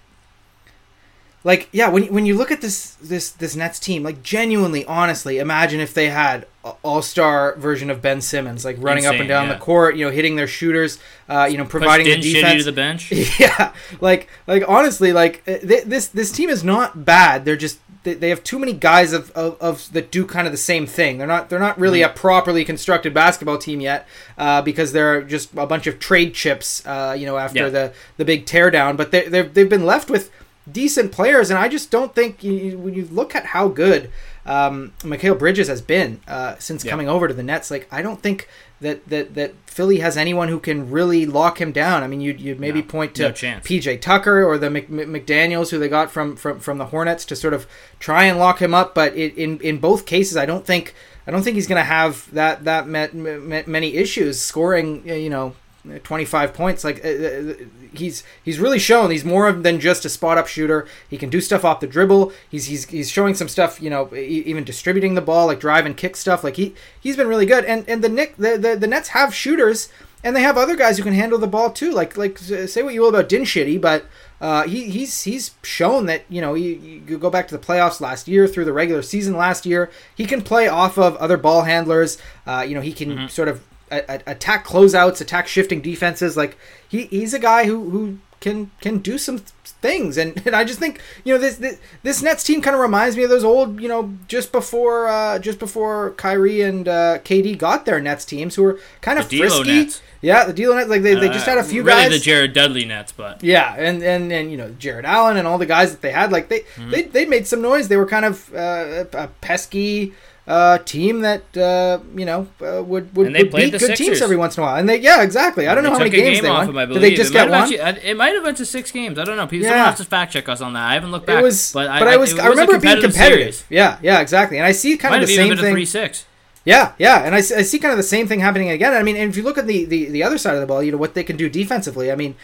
[1.44, 5.38] like yeah when when you look at this this this Nets team like genuinely honestly
[5.38, 6.46] imagine if they had
[6.84, 9.54] all star version of Ben Simmons like running up and down yeah.
[9.54, 12.34] the court you know hitting their shooters uh, you know Push providing the Din Shitty
[12.34, 13.12] defense to the bench.
[13.40, 17.46] yeah, like like honestly, like uh, th- this this team is not bad.
[17.46, 20.54] They're just they, they have too many guys of, of, of that do kind of
[20.54, 21.18] the same thing.
[21.18, 22.18] They're not they're not really Mm-hmm.
[22.18, 26.86] a properly constructed basketball team yet uh, because they're just a bunch of trade chips.
[26.86, 27.70] Uh, you know, after Yeah.
[27.70, 30.32] the the big teardown, but they they've they've been left with
[30.72, 34.12] decent players, and I just don't think you- when you look at how good
[34.46, 36.92] um, Mikal Bridges has been uh, since Yeah.
[36.92, 38.48] coming over to the Nets, like I don't think
[38.82, 42.04] that, that that Philly has anyone who can really lock him down.
[42.04, 43.30] I mean, you'd, you'd maybe No, point to no.
[43.32, 47.26] PJ Tucker or the Mc, Mc- McDaniels who they got from, from from the Hornets
[47.26, 47.68] to sort of
[48.00, 48.94] try and lock him up.
[48.94, 50.94] But it, in in both cases, I don't think
[51.26, 55.08] I don't think he's going to have that that many issues scoring.
[55.08, 55.56] You know.
[56.04, 56.84] 25 points.
[56.84, 57.54] Like uh, uh,
[57.94, 60.88] he's he's really shown he's more than just a spot up shooter.
[61.10, 62.32] He can do stuff off the dribble.
[62.50, 65.96] He's he's, he's showing some stuff you know even distributing the ball like drive and
[65.96, 66.44] kick stuff.
[66.44, 67.66] Like he he's been really good.
[67.66, 69.90] And and the Nick the, the, the Nets have shooters
[70.24, 71.92] and they have other guys who can handle the ball too.
[71.92, 74.06] Like like say what you will about Din Shitty but
[74.40, 78.00] uh, he, he's he's shown that you know you, you go back to the playoffs
[78.00, 79.90] last year through the regular season last year.
[80.16, 82.18] He can play off of other ball handlers.
[82.46, 87.34] Uh, you know he can sort of attack closeouts attack shifting defenses like he, he's
[87.34, 89.40] a guy who, who can can do some
[89.82, 92.82] things and, and I just think you know this this, this Nets team kind of
[92.82, 97.18] reminds me of those old you know just before uh, just before Kyrie and uh,
[97.20, 100.02] KD got their Nets teams who were kind of The frisky Nets.
[100.22, 102.20] yeah the D'Lo Nets like they, they just had a few Uh, really guys the
[102.20, 105.66] Jared Dudley Nets, but yeah, and, and and you know Jarrett Allen and all the
[105.66, 106.92] guys that they had, like they Mm-hmm.
[106.92, 107.88] they they made some noise.
[107.88, 110.14] They were kind of uh, a pesky
[110.48, 114.56] uh, team that uh, you know uh, would would, would beat good teams every once
[114.56, 114.78] in a while.
[114.78, 115.68] And they yeah exactly.
[115.68, 116.70] I don't know how many games game they won.
[116.70, 117.74] him, I Did they just It get one?
[117.74, 119.20] actually- it might have been to six games.
[119.20, 119.46] I don't know.
[119.48, 119.86] People, Yeah.
[119.90, 120.84] Has to fact check us on that.
[120.90, 121.40] I haven't looked back.
[121.42, 123.66] It was, but but I, I, was, it I remember it being competitive series.
[123.70, 124.58] Yeah, yeah, exactly.
[124.58, 125.74] And I see kind Might of have the even same been a thing.
[125.74, 126.26] three six.
[126.64, 128.94] Yeah, yeah, and I, I see kind of the same thing happening again.
[128.94, 130.84] I mean, and if you look at the, the, the other side of the ball,
[130.84, 132.12] you know what they can do defensively.
[132.12, 132.36] I mean,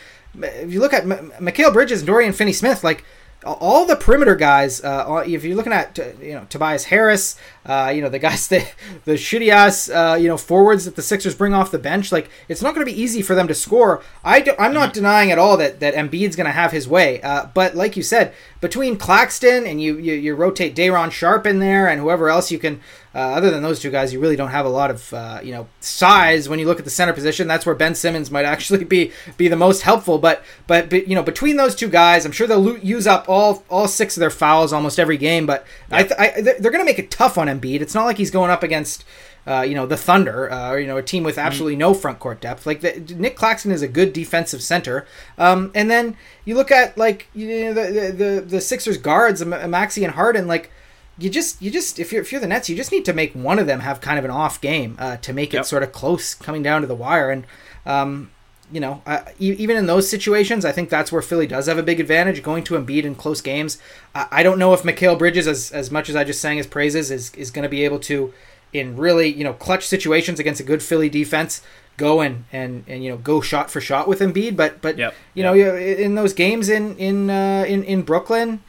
[0.42, 3.04] if you look at M- Mikal Bridges and Dorian Finney-Smith, like
[3.46, 4.82] all the perimeter guys.
[4.82, 8.47] Uh, if you're looking at uh, you know Tobias Harris, uh, you know the guys
[8.49, 8.73] that
[9.06, 12.30] the shitty ass uh, you know forwards that the Sixers bring off the bench, like
[12.47, 14.02] it's not going to be easy for them to score.
[14.23, 17.21] I do, I'm not denying at all that that Embiid's going to have his way,
[17.21, 21.60] uh, but like you said, between Claxton and you you, you rotate Day'Ron Sharpe in
[21.60, 22.81] there and whoever else you can.
[23.15, 25.52] Uh, other than those two guys, you really don't have a lot of uh, you
[25.52, 27.48] know size when you look at the center position.
[27.48, 30.17] That's where Ben Simmons might actually be be the most helpful.
[30.17, 33.63] But but, but you know between those two guys, I'm sure they'll use up all
[33.69, 35.46] all six of their fouls almost every game.
[35.46, 37.81] But I, th- I they're going to make it tough on Embiid.
[37.81, 39.06] It's not like he's going up against.
[39.45, 42.17] Uh, you know the Thunder, uh, or you know a team with absolutely no front
[42.17, 42.65] court depth.
[42.65, 45.06] Like the, Nick Claxton is a good defensive center,
[45.37, 49.67] um, and then you look at like you know the the, the, Sixers guards, Ma-
[49.67, 50.47] Maxey and Harden.
[50.47, 50.71] Like
[51.17, 53.33] you just you just if you're if you're the Nets, you just need to make
[53.33, 55.91] one of them have kind of an off game uh, to make it sort of
[55.91, 57.29] close coming down to the wire.
[57.29, 57.45] And
[57.85, 58.31] um,
[58.72, 59.02] you know,
[59.40, 62.64] even in those situations, I think that's where Philly does have a big advantage going
[62.66, 63.78] to Embiid in close games.
[64.16, 66.68] I, I don't know if Mikal Bridges, as as much as I just sang his
[66.68, 68.34] praises, is is going to be able to
[68.72, 71.62] in really you know clutch situations against a good Philly defense
[71.98, 74.56] go and and and you know go shot for shot with Embiid.
[74.56, 75.14] But but Yep.
[75.36, 78.62] you know you- in those games in in uh, in in Brooklyn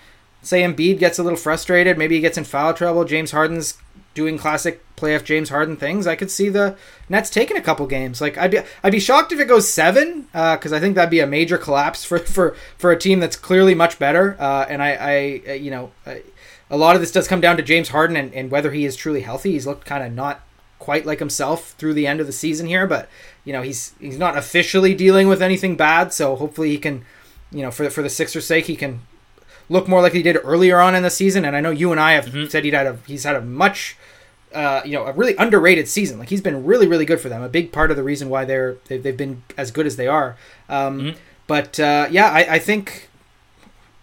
[0.42, 3.04] say Embiid gets a little frustrated, maybe he gets in foul trouble.
[3.06, 3.78] James Harden's
[4.12, 6.06] doing classic playoff James Harden things.
[6.06, 6.76] I could see the
[7.08, 8.20] Nets taking a couple games.
[8.20, 11.20] Like I'd be I'd be shocked if it goes seven because I think that'd be
[11.20, 14.36] a major collapse for for for a team that's clearly much better.
[14.38, 15.92] Uh, and I I uh, you know.
[16.06, 16.22] I,
[16.70, 18.96] a lot of this does come down to James Harden and, and whether he is
[18.96, 19.52] truly healthy.
[19.52, 20.40] He's looked kind of not
[20.78, 23.08] quite like himself through the end of the season here, but
[23.44, 26.12] you know he's he's not officially dealing with anything bad.
[26.12, 27.04] So hopefully he can,
[27.50, 29.00] you know, for for the Sixers' sake, he can
[29.68, 31.44] look more like he did earlier on in the season.
[31.44, 33.96] And I know you and I have said he'd had a he's had a much
[34.54, 36.18] uh, you know, a really underrated season.
[36.18, 37.42] Like he's been really, really good for them.
[37.42, 40.06] A big part of the reason why they're they've, they've been as good as they
[40.06, 40.36] are.
[40.68, 41.14] Um,
[41.46, 43.08] But uh, yeah, I, I think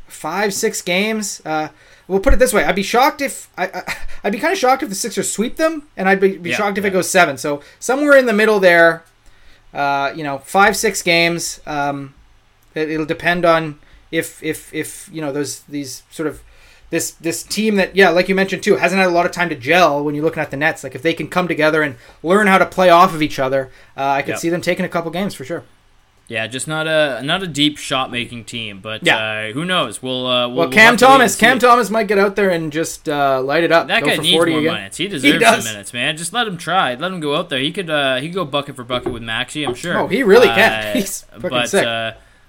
[0.07, 1.41] five, six games.
[1.45, 1.69] Uh,
[2.07, 4.59] we'll put it this way: I'd be shocked if I, I I'd be kind of
[4.59, 6.89] shocked if the Sixers sweep them, and I'd be, be Yeah, shocked if yeah.
[6.89, 7.37] it goes seven.
[7.37, 9.03] So somewhere in the middle there.
[9.73, 11.61] Uh, you know, five, six games.
[11.65, 12.13] Um,
[12.75, 13.79] it, it'll depend on
[14.11, 16.41] if if if you know those these sort of
[16.91, 19.49] this this team that yeah like you mentioned too hasn't had a lot of time
[19.49, 21.95] to gel when you're looking at the nets like if they can come together and
[22.21, 24.39] learn how to play off of each other uh, i could Yep.
[24.39, 25.63] see them taking a couple games for sure
[26.27, 29.17] Yeah, just not a not a deep shot making team, but Yeah.
[29.17, 30.01] uh, who knows?
[30.01, 32.71] We'll uh, we'll, well we'll cam wait thomas cam thomas might get out there and
[32.71, 34.73] just uh, light it up That go guy for needs 40 more again.
[34.75, 34.97] minutes.
[34.97, 35.63] He deserves does.
[35.65, 36.15] some minutes, man.
[36.15, 36.95] Just let him try.
[36.95, 37.59] Let him go out there.
[37.59, 39.65] He could uh, he could go bucket for bucket with Maxey.
[39.65, 39.97] I'm sure.
[39.97, 40.95] Oh, he really Uh, can.
[40.99, 41.83] He's fucking but, sick.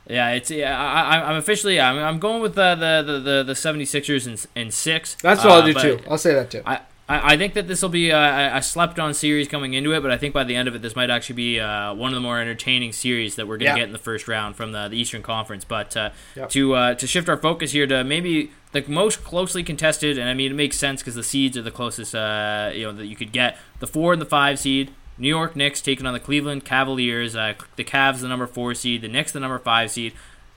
[0.08, 0.78] Uh, yeah, it's yeah.
[0.78, 4.62] I, I, I'm officially I'm, I'm going with uh, the the the the 76ers in
[4.62, 5.14] in six.
[5.22, 6.74] that's what Uh, i'll do too i'll say that too I,
[7.08, 10.00] I I think that this will be a, a slept on series coming into it,
[10.02, 12.14] but I think by the end of it, this might actually be uh, one of
[12.14, 13.82] the more entertaining series that we're going to Yeah.
[13.82, 15.64] get in the first round from the, the Eastern Conference.
[15.64, 16.48] But uh, Yep.
[16.50, 20.34] to uh, to shift our focus here to maybe the most closely contested, and I
[20.34, 23.16] mean it makes sense because the seeds are the closest uh, you know that you
[23.16, 23.58] could get.
[23.80, 24.90] The four and the five seed.
[25.22, 27.36] New York Knicks taking on the Cleveland Cavaliers.
[27.36, 29.02] Uh, the Cavs the number four seed.
[29.02, 30.14] The Knicks the number five seed.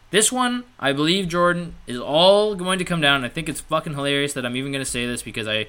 [0.10, 3.24] This one, I believe, Jordan, is all going to come down.
[3.24, 5.68] I think it's fucking hilarious that I'm even going to say this because I,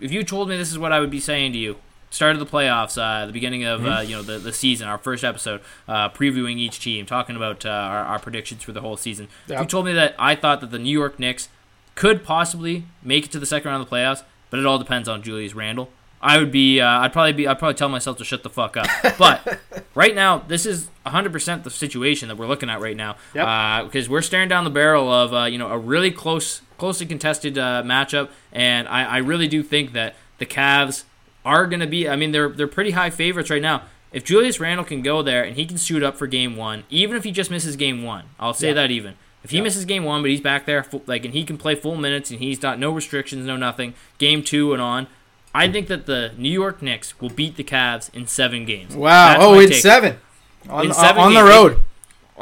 [0.00, 1.76] if you told me this is what I would be saying to you,
[2.08, 4.96] start of the playoffs, uh, the beginning of uh, you know the, the season, our
[4.98, 8.96] first episode, uh, previewing each team, talking about uh, our, our predictions for the whole
[8.96, 9.28] season.
[9.46, 11.50] If you told me that I thought that the New York Knicks
[11.96, 15.06] could possibly make it to the second round of the playoffs, but it all depends
[15.06, 15.90] on Julius Randle.
[16.22, 18.76] I would be, uh, I'd probably be, I'd probably tell myself to shut the fuck
[18.76, 18.86] up.
[19.18, 19.60] But
[19.94, 23.16] right now, this is 100% the situation that we're looking at right now.
[23.34, 23.46] Yep.
[23.46, 27.06] Uh, because we're staring down the barrel of, uh, you know, a really close, closely
[27.06, 31.04] contested uh, matchup, and I, I really do think that the Cavs
[31.44, 32.08] are going to be.
[32.08, 33.82] I mean, they're they're pretty high favorites right now.
[34.12, 37.16] If Julius Randle can go there and he can suit up for game one, even
[37.16, 39.14] if he just misses game one, I'll say that even.
[39.42, 41.96] If he misses game one, but he's back there, like, and he can play full
[41.96, 43.94] minutes, and he's got no restrictions, no nothing.
[44.18, 45.08] Game two and on,
[45.54, 48.94] I think that the New York Knicks will beat the Cavs in seven games.
[48.96, 49.82] wow That's oh in take.
[49.82, 50.16] seven
[50.68, 51.78] on, In seven on the road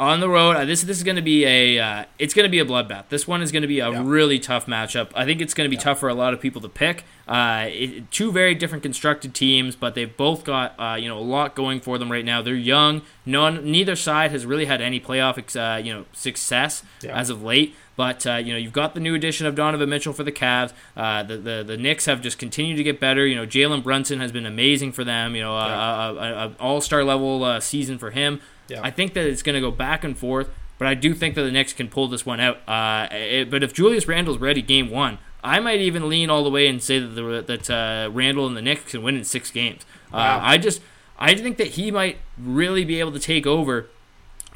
[0.01, 0.55] on the road.
[0.55, 3.07] Uh, this this is going to be a uh, it's going to be a bloodbath.
[3.09, 4.01] This one is going to be a Yeah.
[4.03, 5.09] really tough matchup.
[5.15, 7.03] I think it's going to be tough for a lot of people to pick.
[7.27, 11.21] Uh, it, two very different constructed teams, but they've both got uh, you know a
[11.21, 12.41] lot going for them right now.
[12.41, 13.03] They're young.
[13.27, 17.15] None neither side has really had any playoff ex- uh, you know success Yeah.
[17.17, 17.75] as of late.
[17.95, 20.73] But uh, you know you've got the new addition of Donovan Mitchell for the Cavs.
[20.97, 23.27] Uh, the, the the Knicks have just continued to get better.
[23.27, 25.35] You know Jalen Brunson has been amazing for them.
[25.35, 28.41] You know a, a, a, a all star level uh, season for him.
[28.71, 28.81] Yeah.
[28.83, 30.49] I think that it's going to go back and forth,
[30.79, 32.57] but I do think that the Knicks can pull this one out.
[32.67, 36.49] Uh, it- but if Julius Randle's ready game one, I might even lean all the
[36.51, 39.49] way and say that the, that uh, Randle and the Knicks can win in six
[39.51, 39.85] games.
[40.13, 40.81] Uh, I just
[41.17, 43.87] I think that he might really be able to take over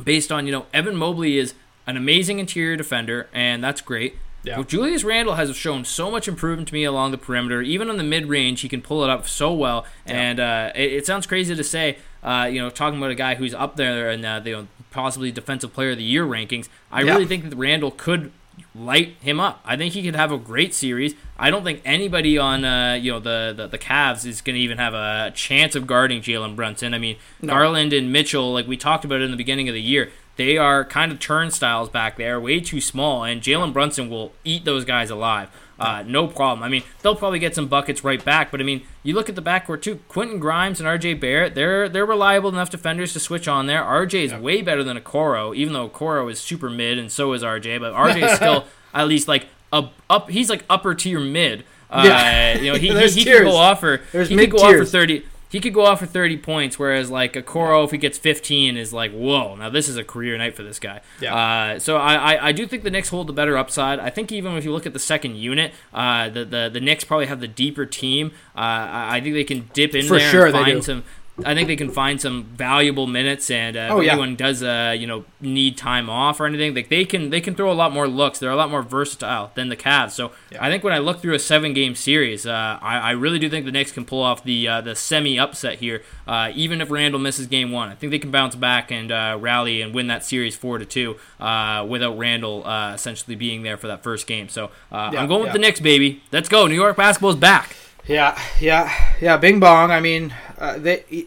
[0.03, 1.53] based on you know Evan Mobley is
[1.87, 4.15] an amazing interior defender and that's great.
[4.45, 4.57] Yeah.
[4.57, 7.61] But Julius Randle has shown so much improvement to me along the perimeter.
[7.61, 9.85] Even on the mid range, he can pull it up so well.
[10.05, 13.35] And uh, it, it sounds crazy to say, uh, you know, talking about a guy
[13.35, 16.69] who's up there in uh, the you know, possibly defensive player of the year rankings.
[16.91, 17.13] I Yeah.
[17.13, 18.31] really think that Randle could
[18.73, 19.61] light him up.
[19.65, 21.13] I think he could have a great series.
[21.37, 24.61] I don't think anybody on uh, you know the, the the Cavs is going to
[24.61, 26.93] even have a chance of guarding Jalen Brunson.
[26.93, 30.11] I mean, Garland and Mitchell, like we talked about in the beginning of the year,
[30.37, 34.65] they are kind of turnstiles back there, way too small, and Jalen Brunson will eat
[34.65, 35.49] those guys alive.
[35.79, 36.63] Uh, no problem.
[36.63, 39.35] I mean, they'll probably get some buckets right back, but I mean, you look at
[39.35, 39.99] the backcourt too.
[40.07, 43.83] Quentin Grimes and RJ Barrett, they're they're reliable enough defenders to switch on there.
[43.83, 47.43] RJ is way better than Okoro, even though Okoro is super mid and so is
[47.43, 51.65] RJ, but RJ is still at least like a, up he's like upper tier mid.
[51.89, 52.57] Uh, yeah.
[52.57, 54.81] you know, he, he, he, can go off for There's he can go tiers.
[54.81, 57.91] off for 30 he could go off for thirty points, whereas like a Coro, if
[57.91, 59.55] he gets fifteen, is like whoa.
[59.55, 61.01] Now this is a career night for this guy.
[61.21, 61.35] Yeah.
[61.35, 63.99] Uh, so I, I, I do think the Knicks hold the better upside.
[63.99, 67.03] I think even if you look at the second unit, uh, the, the the Knicks
[67.03, 68.31] probably have the deeper team.
[68.55, 71.03] Uh, I, I think they can dip in For there sure and find some.
[71.43, 74.11] I think they can find some valuable minutes, and uh, Oh, if yeah.
[74.13, 77.55] anyone does, uh, you know, need time off or anything, like they can they can
[77.55, 78.39] throw a lot more looks.
[78.39, 80.11] They're a lot more versatile than the Cavs.
[80.11, 80.31] So
[80.61, 83.49] I think when I look through a seven game series, uh, I, I really do
[83.49, 86.03] think the Knicks can pull off the uh, the semi upset here.
[86.25, 89.37] Uh, even if Randle misses game one, I think they can bounce back and uh,
[89.39, 93.75] rally and win that series four to two uh, without Randle uh, essentially being there
[93.75, 94.47] for that first game.
[94.47, 96.23] So uh, Yeah, I'm going with the Knicks, baby.
[96.31, 96.65] Let's go.
[96.67, 97.75] New York basketball's back.
[98.07, 99.35] Yeah, yeah, yeah.
[99.37, 99.89] Bing bong.
[99.89, 101.25] I mean, uh, they.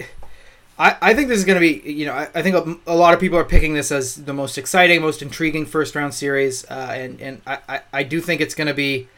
[0.79, 2.95] I, I think this is going to be, you know, I, I think a, a
[2.95, 6.65] lot of people are picking this as the most exciting, most intriguing first round series,
[6.71, 9.09] uh, and and I, I, I do think it's going to be,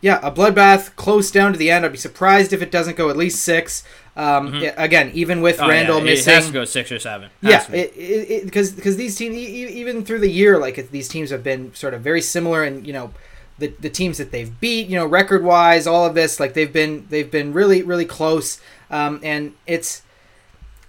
[0.00, 1.84] yeah, a bloodbath close down to the end.
[1.84, 3.82] I'd be surprised if it doesn't go at least six.
[4.14, 7.00] Um, yeah, again, even with Oh, Randle yeah, missing, it has to go six or
[7.00, 7.30] seven.
[7.42, 7.78] Has yeah, to be.
[7.78, 11.94] it because because these teams even through the year, like these teams have been sort
[11.94, 13.12] of very similar, and you know
[13.58, 16.72] the the teams that they've beat, you know, record wise, all of this, like they've
[16.72, 20.02] been they've been really really close, um, and it's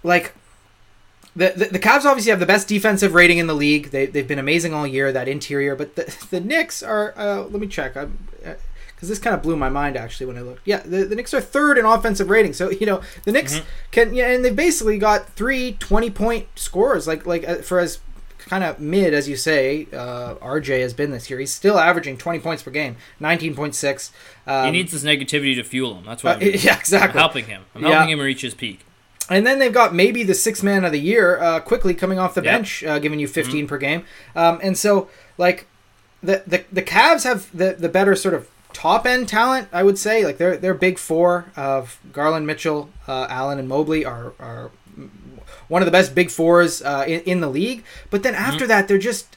[0.02, 0.34] like.
[1.36, 3.90] The, the, the Cavs obviously have the best defensive rating in the league.
[3.90, 5.74] They, they've been amazing all year, that interior.
[5.74, 7.96] But the, the Knicks are, uh, let me check.
[7.96, 8.28] I'm,
[9.04, 10.62] because this kind of blew my mind actually when I looked.
[10.64, 12.54] Yeah, the, the Knicks are third in offensive rating.
[12.54, 13.60] So you know the Knicks
[13.90, 17.98] can yeah, and they've basically got three 20 point scores, Like like uh, for as
[18.46, 21.38] kind of mid as you say, uh, RJ has been this year.
[21.38, 24.12] He's still averaging twenty points per game, nineteen point six.
[24.46, 26.04] Um, he needs this negativity to fuel him.
[26.04, 27.18] That's what uh, I'm, yeah, I'm exactly.
[27.20, 27.62] helping him.
[27.74, 27.92] I'm Yeah.
[27.92, 28.80] helping him reach his peak.
[29.30, 32.34] And then they've got maybe the sixth man of the year, uh, Quickley coming off
[32.34, 32.52] the Yep.
[32.54, 34.04] bench, uh, giving you 15 per game.
[34.36, 35.66] Um, and so, like,
[36.22, 39.96] the, the the Cavs have the, the better sort of top end talent, I would
[39.98, 40.26] say.
[40.26, 44.70] Like, they're, they're big four of Garland, Mitchell, uh, Allen, and Mobley are, are
[45.68, 47.84] one of the best big fours uh, in, in the league.
[48.10, 49.36] But then after that, they're just,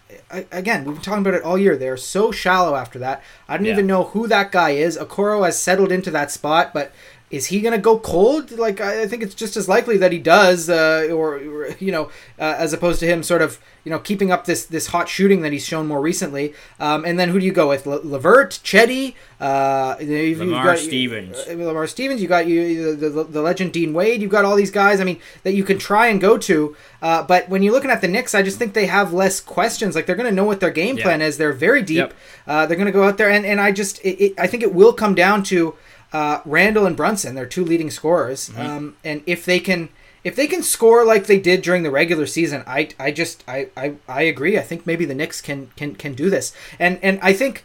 [0.52, 1.76] again, we've been talking about it all year.
[1.78, 3.24] They're so shallow after that.
[3.48, 3.74] I don't Yeah.
[3.74, 4.98] even know who that guy is.
[4.98, 6.92] Okoro has settled into that spot, but
[7.30, 8.52] is he going to go cold?
[8.52, 11.92] Like I I think it's just as likely that he does, uh, or, or, you
[11.92, 12.06] know,
[12.40, 15.42] uh, as opposed to him sort of you know keeping up this this hot shooting
[15.42, 16.54] that he's shown more recently.
[16.80, 17.86] Um, and then who do you go with?
[17.86, 21.38] Le- Levert, Chetty, uh, you've- you've Lamar got- Stevens.
[21.50, 22.22] uh, Lamar Stevens.
[22.22, 24.22] You got you the, the, the legend Dean Wade.
[24.22, 25.02] You've got all these guys.
[25.02, 26.76] I mean that you can try and go to.
[27.02, 29.96] Uh, but when you're looking at the Knicks, I just think they have less questions.
[29.96, 31.38] Like they're going to know what their game plan is.
[31.38, 31.98] They're very deep.
[31.98, 32.14] Yep.
[32.48, 34.64] Uh, they're going to go out there and and I just it, it, I think
[34.64, 35.76] it will come down to
[36.14, 37.36] uh, Randle and Brunson.
[37.36, 38.50] They're two leading scorers.
[38.50, 38.62] Mm-hmm.
[38.62, 39.90] Um, and if they can.
[40.24, 43.70] If they can score like they did during the regular season, I, I just I,
[43.78, 44.58] I, I agree.
[44.58, 47.64] I think maybe the Knicks can can, can do this, and and I think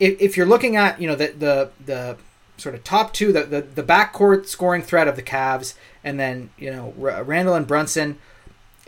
[0.00, 2.16] if, if you're looking at you know the the the
[2.56, 6.50] sort of top two, the, the the backcourt scoring threat of the Cavs, and then
[6.58, 8.18] you know R- Randle and Brunson,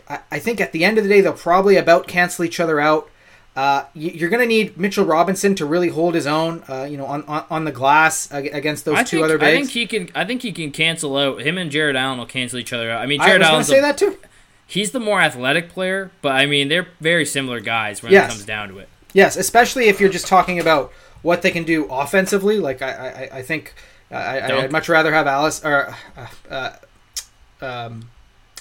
[0.09, 2.81] I, I think at the end of the day they'll probably about cancel each other
[2.81, 3.09] out.
[3.55, 6.97] Uh, you- you're going to need Mitchell Robinson to really hold his own, uh, you
[6.97, 9.85] know, on, on, on the glass against those I two think, other I think he
[9.87, 10.09] can.
[10.13, 13.01] I think he can cancel out him and Jarrett Allen will cancel each other out.
[13.01, 14.17] I mean, I Jared was Allen's say a- that too.
[14.67, 18.25] he's the more athletic player, but I mean they're very similar guys when Yes.
[18.29, 18.89] it comes down to it.
[19.13, 20.91] Yes, especially if you're just talking about
[21.21, 22.57] what they can do offensively.
[22.59, 23.73] Like I, I, I think
[24.11, 24.41] I.
[24.41, 26.27] I'd much rather have Alice or uh,
[27.61, 28.09] uh, um,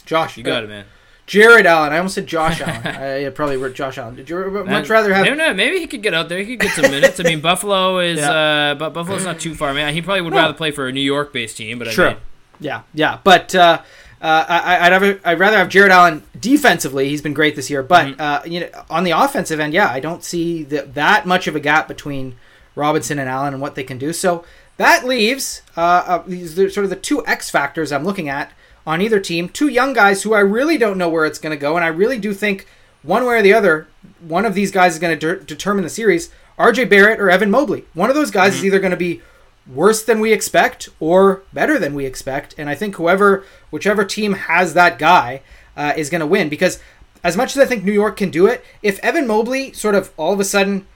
[0.06, 0.36] Josh.
[0.36, 0.84] You got it, man.
[1.26, 1.92] Jarrett Allen.
[1.92, 2.86] I almost said Josh Allen.
[2.86, 4.14] I probably wrote Josh Allen.
[4.16, 5.24] Did you much rather have?
[5.24, 6.38] No, no, maybe he could get out there.
[6.40, 7.18] He could get some minutes.
[7.20, 8.30] I mean, Buffalo is, Yeah.
[8.30, 9.72] uh, but Buffalo's not too far.
[9.72, 10.40] Man, he probably would No.
[10.40, 11.78] rather play for a New York-based team.
[11.78, 12.08] But I Sure.
[12.10, 12.16] mean,
[12.60, 13.80] Yeah, yeah, but uh,
[14.20, 17.08] uh, I, I'd have, I'd rather have Jarrett Allen defensively.
[17.08, 18.20] He's been great this year, but Mm-hmm.
[18.20, 21.56] uh, you know, on the offensive end, yeah, I don't see the, that much of
[21.56, 22.36] a gap between
[22.76, 24.12] Robinson and Allen and what they can do.
[24.12, 24.44] So
[24.76, 28.52] that leaves uh, uh, sort of the two X factors I'm looking at
[28.86, 29.48] on either team.
[29.48, 31.88] Two young guys who I really don't know where it's going to go, and I
[31.88, 32.66] really do think
[33.02, 33.86] one way or the other,
[34.20, 36.30] one of these guys is going to de- determine the series.
[36.58, 36.84] R.J.
[36.86, 37.84] Barrett or Evan Mobley.
[37.94, 38.58] One of those guys Mm-hmm.
[38.58, 39.20] is either going to be
[39.66, 42.54] worse than we expect or better than we expect.
[42.58, 45.40] And I think whoever, whichever team has that guy,
[45.76, 46.48] uh, is going to win.
[46.48, 46.78] Because
[47.24, 50.12] as much as I think New York can do it, if Evan Mobley sort of
[50.16, 50.86] all of a sudden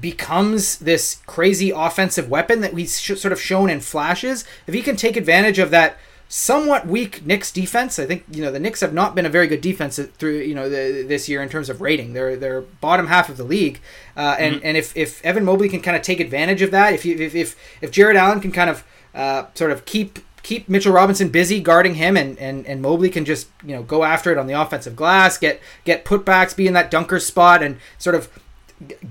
[0.00, 4.96] becomes this crazy offensive weapon that sh- sort of shown in flashes, if he can
[4.96, 5.96] take advantage of that
[6.36, 9.46] somewhat weak Knicks defense, I think you know the Knicks have not been a very
[9.46, 12.12] good defense through you know the, this year in terms of rating.
[12.12, 13.80] They're they're bottom half of the league,
[14.16, 17.04] uh, and and if, if Evan Mobley can kind of take advantage of that, if
[17.04, 20.92] you, if if if Jarrett Allen can kind of uh, sort of keep keep Mitchell
[20.92, 24.38] Robinson busy guarding him, and, and and Mobley can just you know go after it
[24.38, 28.28] on the offensive glass, get get putbacks, be in that dunker spot, and sort of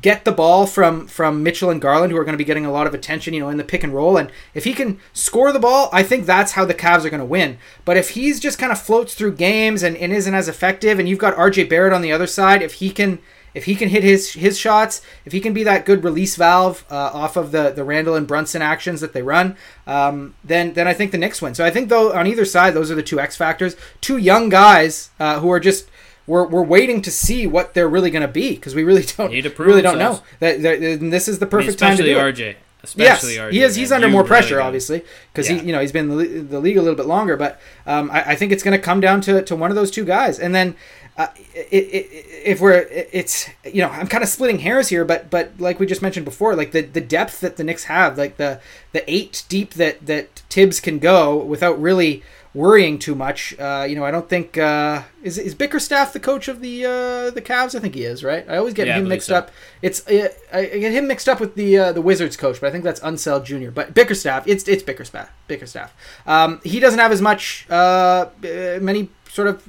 [0.02, 2.72] get the ball from from Mitchell and Garland, who are going to be getting a
[2.72, 4.18] lot of attention, you know, in the pick and roll.
[4.18, 7.20] And if he can score the ball, I think that's how the Cavs are going
[7.20, 7.58] to win.
[7.86, 11.08] But if he's just kind of floats through games and, and isn't as effective, and
[11.08, 13.20] you've got RJ Barrett on the other side, if he can
[13.54, 16.86] if he can hit his his shots, if he can be that good release valve
[16.90, 19.56] uh, off of the the Randle and Brunson actions that they run,
[19.86, 21.56] um, then then I think the Knicks win.
[21.56, 23.76] So I think though on either side, those are the two X factors.
[24.02, 25.88] Two young guys uh, who are just
[26.26, 29.32] we're, we're waiting to see what they're really going to be because we really don't
[29.60, 30.22] really don't know.
[30.40, 32.40] That, that, this is the perfect I mean, time to do RJ.
[32.40, 32.58] It.
[32.84, 33.76] Especially yes, RJ, he is.
[33.76, 35.58] He's under more pressure, obviously, because yeah.
[35.58, 37.38] he, you know, he's been in the, league a little bit longer.
[37.38, 39.90] But um, I, I, think it's going to come down to, to one of those
[39.90, 40.76] two guys, and then
[41.18, 45.30] uh, it, it, if we're, it's you know, I'm kind of splitting hairs here, but
[45.30, 48.36] but like we just mentioned before, like the, the depth that the Knicks have, like
[48.36, 48.60] the
[48.92, 52.22] the eight deep that that Thibs can go without really
[52.54, 53.58] worrying too much.
[53.60, 57.30] Uh, you know, I don't think uh, is is Bickerstaff the coach of the uh,
[57.32, 57.76] the Cavs.
[57.76, 58.46] I think he is, right?
[58.50, 59.36] I always get Yeah, him mixed so.
[59.36, 59.52] up.
[59.82, 62.72] It's uh, I get him mixed up with the uh, the Wizards coach, but I
[62.72, 63.72] think that's Unseld Jr.
[63.72, 65.30] But Bickerstaff, it's it's Bickerstaff.
[65.48, 65.94] Bickerstaff.
[66.26, 69.68] Um, he doesn't have as much uh, many sort of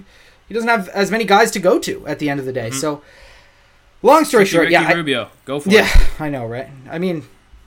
[0.48, 2.70] he doesn't have as many guys to go to at the end of the day.
[2.70, 3.02] So.
[4.02, 6.10] Long story short, Ricky yeah, I- Rubio, go for yeah, it.
[6.20, 6.68] I know, right?
[6.90, 7.24] I mean,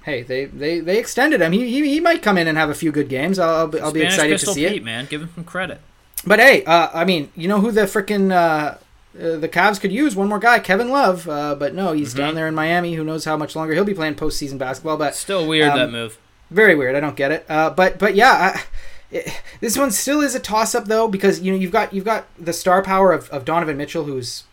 [0.08, 1.51] hey, they they, they extended him.
[1.51, 3.38] He, he he might come in and have a few good games.
[3.38, 4.84] I'll I'll be, I'll be excited Pistol to see Pete, it.
[4.84, 5.80] man, give him some credit.
[6.26, 8.78] But hey, uh, I mean, you know who the freaking uh,
[9.22, 10.16] uh, the Cavs could use?
[10.16, 11.28] One more guy, Kevin Love.
[11.30, 12.18] Uh, but no, he's Mm-hmm.
[12.20, 12.95] down there in Miami.
[12.95, 14.97] Who knows how much longer he'll be playing postseason basketball?
[14.97, 16.18] But Still weird Um, that move.
[16.49, 16.95] very weird.
[16.95, 17.45] I don't get it.
[17.49, 18.64] Uh, but but yeah, I,
[19.12, 22.05] it, this one still is a toss up though because you know you've got you've
[22.05, 24.43] got the star power of, of Donovan Mitchell, who's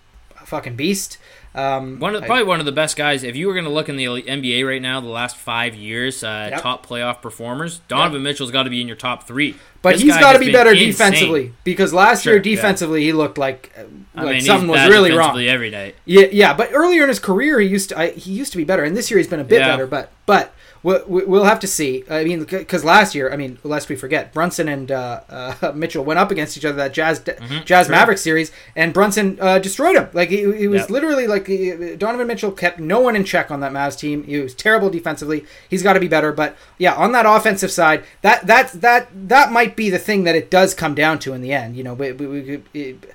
[0.41, 1.19] a fucking beast.
[1.55, 3.23] Um, One of, I- probably one of the best guys.
[3.23, 6.25] If you were going to look in the NBA right now, the last five years,
[6.25, 6.63] uh, Yep.
[6.63, 9.55] top playoff performers, Donovan Mitchell's got to be in your top three.
[9.81, 10.89] But This he's got to be better insane.
[10.89, 12.57] defensively because last Sure, year yeah.
[12.57, 13.83] defensively he looked like uh,
[14.17, 15.19] I like mean, something was really wrong.
[15.19, 15.95] defensively every night.
[16.07, 18.65] Yeah, yeah, but earlier in his career he used to I, he used to be
[18.65, 19.69] better, and this year he's been a bit Yeah.
[19.69, 19.87] better.
[19.87, 20.55] But but
[20.85, 22.05] we'll, we'll have to see.
[22.09, 26.05] I mean, because last year, I mean, lest we forget, Brunson and uh, uh, Mitchell
[26.05, 27.65] went up against each other that Jazz Jazz Mm-hmm.
[27.67, 27.89] sure.
[27.91, 30.09] Maverick series, and Brunson uh, destroyed him.
[30.13, 30.91] Like he, he was Yep.
[30.91, 34.23] literally like he, Donovan Mitchell kept no one in check on that Mavs team.
[34.25, 35.45] He was terrible defensively.
[35.69, 36.31] He's got to be better.
[36.31, 40.37] But yeah, on that offensive side, that that that that might be the thing that
[40.37, 41.77] it does come down to in the end.
[41.77, 43.15] You know, but we, we, it,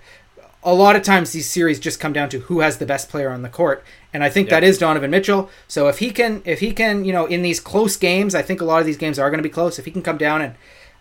[0.63, 3.29] a lot of times these series just come down to who has the best player
[3.31, 3.83] on the court
[4.13, 4.55] and i think Yeah.
[4.59, 7.59] that is donovan mitchell so if he can if he can you know in these
[7.59, 9.85] close games i think a lot of these games are going to be close if
[9.85, 10.55] he can come down and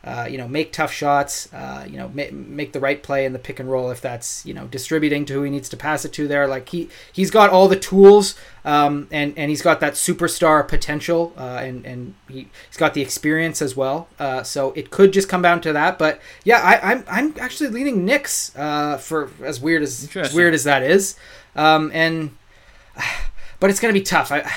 [0.04, 3.32] uh, you know make tough shots uh, you know ma- make the right play in
[3.32, 6.04] the pick and roll if that's you know distributing to who he needs to pass
[6.04, 6.46] it to there.
[6.46, 11.32] Like he he's got all the tools um, and and he's got that superstar potential
[11.36, 14.08] uh, and and he, he's got the experience as well.
[14.20, 15.98] Uh, so it could just come down to that.
[15.98, 20.54] But yeah I, I'm I'm actually leaning Knicks uh, for as weird as, as weird
[20.54, 21.16] as that is.
[21.56, 22.36] Um, and
[23.60, 24.30] but it's gonna be tough.
[24.30, 24.48] I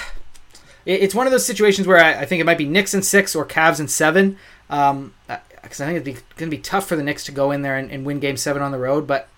[0.85, 3.35] it's one of those situations where I, I think it might be Knicks and six
[3.35, 4.37] or Cavs and seven
[4.71, 5.13] um,
[5.61, 7.77] because I think be going to be tough for the Knicks to go in there
[7.77, 9.05] and, and win Game Seven on the road.
[9.05, 9.29] But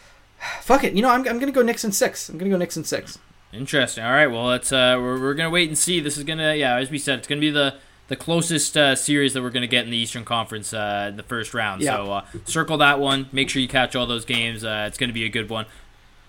[0.62, 2.30] fuck it, you know I'm, I'm going to go Knicks and six.
[2.30, 3.18] I'm going to go Knicks and six.
[3.52, 4.04] Interesting.
[4.04, 4.26] All right.
[4.26, 6.00] Well, it's uh, we're, we're gonna wait and see.
[6.00, 7.76] This is gonna, yeah, as we said, it's gonna be the
[8.08, 11.22] the closest uh, series that we're gonna get in the Eastern Conference uh, in the
[11.22, 11.80] first round.
[11.80, 11.96] Yeah.
[11.96, 13.28] So uh, circle that one.
[13.32, 14.64] Make sure you catch all those games.
[14.64, 15.64] Uh, it's gonna be a good one.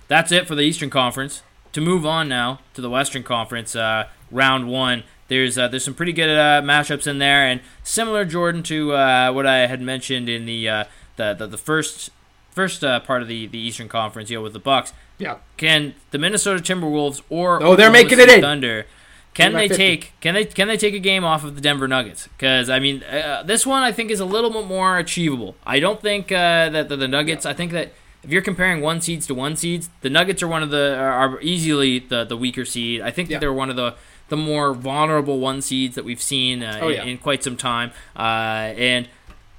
[0.08, 1.42] That's it for the Eastern Conference.
[1.74, 5.04] To move on now to the Western Conference, uh, round one.
[5.30, 9.32] There's uh, there's some pretty good uh, matchups in there, and similar Jordan to uh,
[9.32, 10.84] what I had mentioned in the uh,
[11.16, 12.10] the, the the first
[12.52, 14.92] first uh, part of the, the Eastern Conference, you know, with the Bucks.
[15.18, 15.38] Yeah.
[15.58, 18.42] Can the Minnesota Timberwolves or Oh, they're making it in.
[18.42, 18.86] Thunder
[19.36, 19.84] can they about 50.
[19.98, 22.28] take can they can they take a game off of the Denver Nuggets?
[22.28, 25.56] Because I mean, uh, this one I think is a little bit more achievable.
[25.66, 27.46] I don't think uh, that the, the Nuggets.
[27.46, 30.64] I think that if you're comparing one seeds to one seeds, the Nuggets are one
[30.64, 33.02] of the are easily the the weaker seed.
[33.02, 33.40] I think that Yeah.
[33.40, 33.96] they're one of the
[34.30, 37.04] the more vulnerable one seeds that we've seen uh, Oh, in, yeah.
[37.06, 37.92] in quite some time.
[38.16, 39.08] Uh, and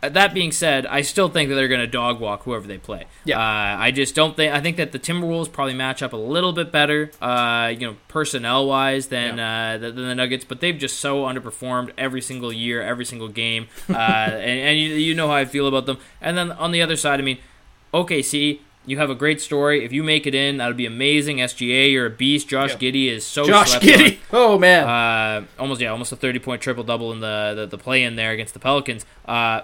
[0.02, 2.78] uh, that being said, I still think that they're going to dog walk whoever they
[2.78, 3.04] play.
[3.26, 3.38] Yeah.
[3.38, 4.54] Uh, I just don't think.
[4.54, 7.96] I think that the Timberwolves probably match up a little bit better, uh, you know,
[8.08, 10.46] personnel wise than uh, than the Nuggets.
[10.46, 14.88] But they've just so underperformed every single year, every single game, uh, and, and you,
[14.94, 15.98] you know how I feel about them.
[16.22, 17.38] And then on the other side, I mean,
[17.92, 18.60] OKC.
[18.86, 19.84] You have a great story.
[19.84, 21.36] If you make it in, that would be amazing.
[21.36, 22.48] SGA, you're a beast.
[22.48, 22.76] Josh Yeah.
[22.90, 24.18] Giddey is so Josh Giddey.
[24.32, 24.88] Oh man.
[24.88, 28.16] Uh, almost yeah, almost a 30 point triple double in the, the the play in
[28.16, 29.04] there against the Pelicans.
[29.26, 29.62] Uh,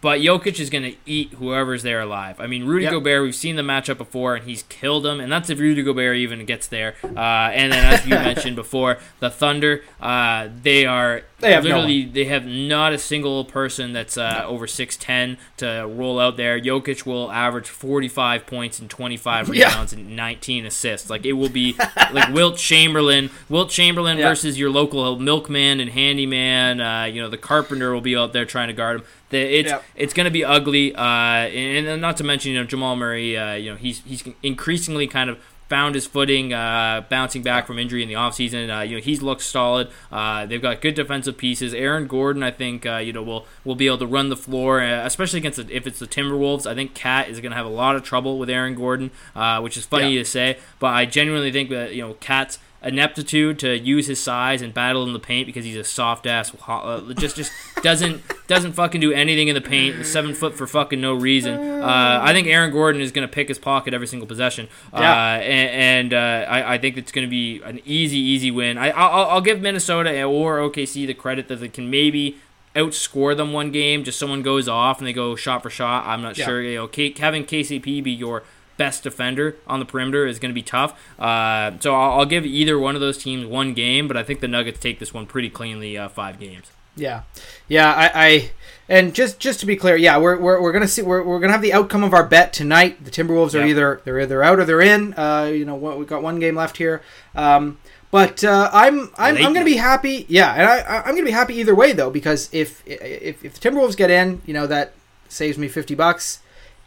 [0.00, 2.40] but Jokic is going to eat whoever's there alive.
[2.40, 2.92] I mean, Rudy Yep.
[2.92, 5.20] Gobert, we've seen the matchup before, and he's killed him.
[5.20, 6.94] And that's if Rudy Gobert even gets there.
[7.02, 7.18] Uh,
[7.52, 12.04] and then, as you mentioned before, the Thunder, uh, they are They have no literally
[12.04, 16.60] they have not a single person that's uh, over six ten to roll out there.
[16.60, 19.68] Jokic will average forty five points and twenty five Yeah.
[19.68, 21.08] rebounds and nineteen assists.
[21.08, 21.76] Like it will be
[22.12, 24.28] like Wilt Chamberlain, Wilt Chamberlain Yeah.
[24.28, 26.80] versus your local milkman and handyman.
[26.80, 29.06] Uh, you know the carpenter will be out there trying to guard him.
[29.38, 29.84] It's Yep.
[29.96, 33.36] it's going to be ugly, uh, and, and not to mention you know Jamal Murray.
[33.36, 37.78] Uh, you know he's he's increasingly kind of found his footing, uh, bouncing back from
[37.78, 38.68] injury in the offseason.
[38.76, 39.88] Uh, you know he's looked solid.
[40.12, 41.72] Uh, they've got good defensive pieces.
[41.72, 44.82] Aaron Gordon, I think, uh, you know will will be able to run the floor,
[44.82, 46.66] uh, especially against the, if it's the Timberwolves.
[46.70, 49.60] I think KAT is going to have a lot of trouble with Aaron Gordon, uh,
[49.60, 50.20] which is funny Yeah.
[50.20, 54.62] to say, but I genuinely think that you know KAT's ineptitude to use his size
[54.62, 57.50] and battle in the paint because he's a soft ass uh, just just
[57.82, 60.04] doesn't doesn't fucking do anything in the paint.
[60.06, 61.58] Seven foot for fucking no reason.
[61.82, 64.68] Uh, I think Aaron Gordon is going to pick his pocket every single possession.
[64.92, 65.34] Uh, Yeah.
[65.36, 68.78] and, and uh, I, I think it's going to be an easy easy win.
[68.78, 72.36] I, I'll, I'll give Minnesota or OKC the credit that they can maybe
[72.76, 74.04] outscore them one game.
[74.04, 76.06] Just someone goes off and they go shot for shot.
[76.06, 76.44] I'm not Yeah.
[76.46, 76.60] sure.
[76.62, 78.42] You know K- having KCP be your
[78.76, 80.98] best defender on the perimeter is going to be tough.
[81.18, 84.40] Uh, so I'll, I'll give either one of those teams one game, but I think
[84.40, 86.70] the Nuggets take this one pretty cleanly, uh, five games.
[86.96, 87.22] Yeah,
[87.66, 87.92] yeah.
[87.92, 88.50] I, I
[88.88, 91.52] and just just to be clear, yeah, we're, we're, we're gonna see we're, we're gonna
[91.52, 93.04] have the outcome of our bet tonight.
[93.04, 95.12] The Timberwolves are either they're either out or they're in.
[95.14, 97.02] Uh, you know, what, we've got one game left here.
[97.34, 97.78] Um,
[98.12, 100.24] but uh, I'm I'm, I'm gonna be happy.
[100.28, 103.58] Yeah, and I I- I'm gonna be happy either way though because if if if
[103.58, 104.92] the Timberwolves get in, you know that
[105.28, 106.38] saves me fifty bucks.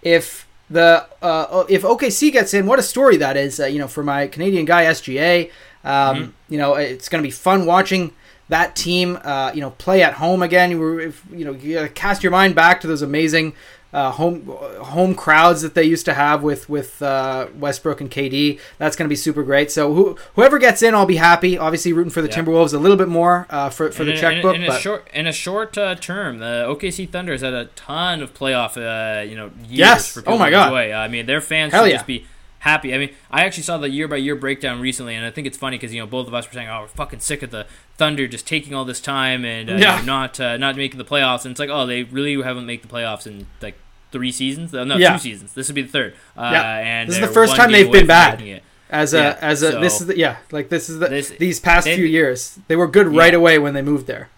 [0.01, 3.59] If the uh, if OKC gets in, what a story that is.
[3.59, 5.49] Uh, you know, for my Canadian guy SGA,
[5.83, 6.31] um, Mhm.
[6.49, 8.11] you know, it's going to be fun watching
[8.49, 9.17] that team.
[9.23, 10.71] Uh, you know, play at home again.
[10.71, 13.53] You were, if, you know, you cast your mind back to those amazing
[13.93, 18.59] uh, home home crowds that they used to have with with uh, Westbrook and KD.
[18.77, 19.71] That's going to be super great.
[19.71, 21.57] So who, whoever gets in, I'll be happy.
[21.57, 22.35] Obviously, rooting for the Yeah.
[22.35, 24.55] Timberwolves a little bit more uh, for for In the a- checkbook.
[24.55, 27.53] in, a- in a short in a short uh, term, the OKC Thunder has had
[27.53, 30.13] a ton of playoff, uh, you know, years Yes.
[30.13, 30.67] for people Oh my to God.
[30.73, 30.93] enjoy.
[30.93, 31.95] I mean, their fans Hell should yeah.
[31.97, 32.25] just be
[32.59, 32.93] happy.
[32.93, 35.57] I mean, I actually saw the year by year breakdown recently, and I think it's
[35.57, 37.65] funny because you know both of us were saying, "Oh, we're fucking sick of the
[37.97, 41.05] Thunder just taking all this time and uh, you know, not uh, not making the
[41.05, 43.75] playoffs." And it's like, oh, they really haven't made the playoffs in like
[44.11, 44.71] three seasons.
[44.73, 45.13] No, Yeah.
[45.13, 45.53] two seasons.
[45.53, 46.13] This would be the third.
[46.37, 46.77] Uh, Yeah.
[46.77, 48.61] and This is the first time they've been bad.
[48.89, 51.59] as a Yeah, as a this is the, yeah like this is the This- these
[51.59, 54.29] past they- few years they were good right away when they moved there.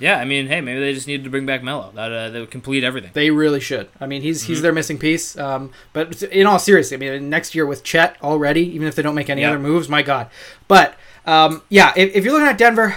[0.00, 1.92] Yeah, I mean, hey, maybe they just needed to bring back Melo.
[1.94, 3.10] That uh, that would complete everything.
[3.12, 3.88] They really should.
[4.00, 4.52] I mean, he's Mm-hmm.
[4.52, 5.36] he's their missing piece.
[5.38, 9.02] Um, but in all seriousness, I mean, next year with Chet already, even if they
[9.02, 9.50] don't make any Yeah.
[9.50, 10.30] other moves, my God.
[10.68, 10.94] But
[11.26, 12.96] um, yeah, if, if you're looking at Denver,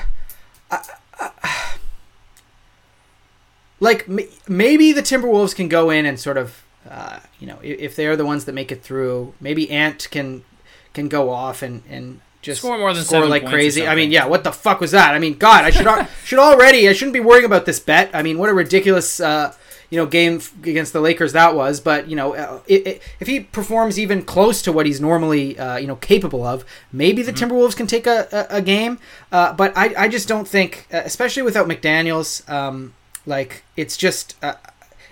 [0.71, 0.79] uh,
[1.19, 1.29] uh,
[3.79, 7.95] like m- maybe the Timberwolves can go in and sort of, uh, you know, if
[7.95, 10.43] they're the ones that make it through, maybe Ant can
[10.93, 13.87] can go off and and just Score more than score like crazy.
[13.87, 15.15] I mean, yeah, what the fuck was that?
[15.15, 18.11] I mean, God, I should al- should already I shouldn't be worrying about this bet.
[18.13, 19.53] I mean, what a ridiculous uh,
[19.89, 21.79] you know game f- against the Lakers that was.
[21.79, 25.57] But you know, uh, i i if he performs even close to what he's normally
[25.57, 27.51] uh, you know capable of, maybe the Mm-hmm.
[27.51, 28.99] Timberwolves can take a, a, a game.
[29.31, 32.93] Uh, but I I just don't think, uh, especially without McDaniels, um,
[33.25, 34.55] like it's just uh,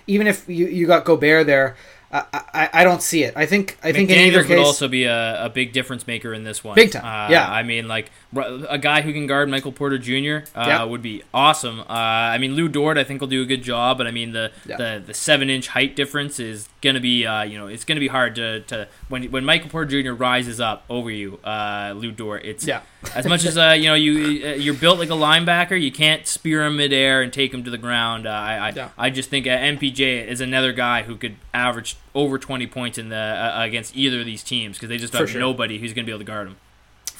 [0.06, 1.76] even if you you got Gobert there.
[2.12, 3.32] I, I, I don't see it.
[3.36, 6.34] I think I think in either McDaniels would also be a, a big difference maker
[6.34, 6.74] in this one.
[6.74, 7.50] Big time, Uh, yeah.
[7.50, 10.46] I mean, like a guy who can guard Michael Porter Jr.
[10.58, 10.84] Uh, Yeah.
[10.84, 11.80] would be awesome.
[11.80, 14.32] Uh, I mean, Lu Dort, I think will do a good job, but I mean
[14.32, 14.76] the Yeah.
[14.76, 18.08] the, the seven inch height difference is gonna be uh, you know it's gonna be
[18.08, 20.12] hard to, to when when Michael Porter Jr.
[20.12, 22.44] rises up over you, uh, Lu Dort.
[22.44, 22.80] It's Yeah.
[23.14, 26.26] as much as uh, you know you uh, you're built like a linebacker, you can't
[26.26, 28.26] spear him midair and take him to the ground.
[28.26, 28.88] Uh, I I, Yeah.
[28.96, 33.16] I just think MPJ is another guy who could average over 20 points in the
[33.16, 35.40] uh, against either of these teams because they just have sure.
[35.40, 36.56] nobody who's going to be able to guard him.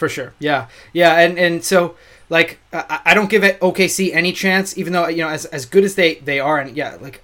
[0.03, 0.33] For sure.
[0.41, 0.67] Yeah.
[0.93, 1.17] Yeah.
[1.21, 1.95] And and so
[2.29, 5.65] like I, I don't give it OKC any chance, even though you know as as
[5.65, 7.23] good as they they are, and yeah, like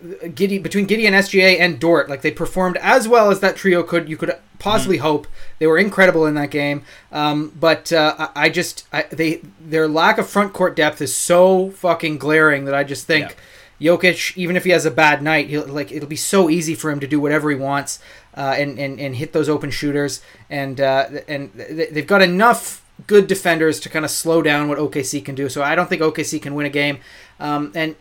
[0.00, 3.82] Giddey between Giddey and SGA and Dort, like they performed as well as that trio
[3.82, 5.26] could you could possibly hope.
[5.58, 6.84] They were incredible in that game.
[7.10, 11.16] Um, but uh, I, I just I, they their lack of front court depth is
[11.16, 13.34] so fucking glaring that I just think.
[13.80, 16.90] Jokic, even if he has a bad night, he'll like it'll be so easy for
[16.90, 17.98] him to do whatever he wants
[18.36, 20.20] uh, and, and and hit those open shooters.
[20.50, 24.78] And uh, and th- they've got enough good defenders to kind of slow down what
[24.78, 25.48] OKC can do.
[25.48, 26.98] So I don't think OKC can win a game.
[27.38, 27.96] Um, and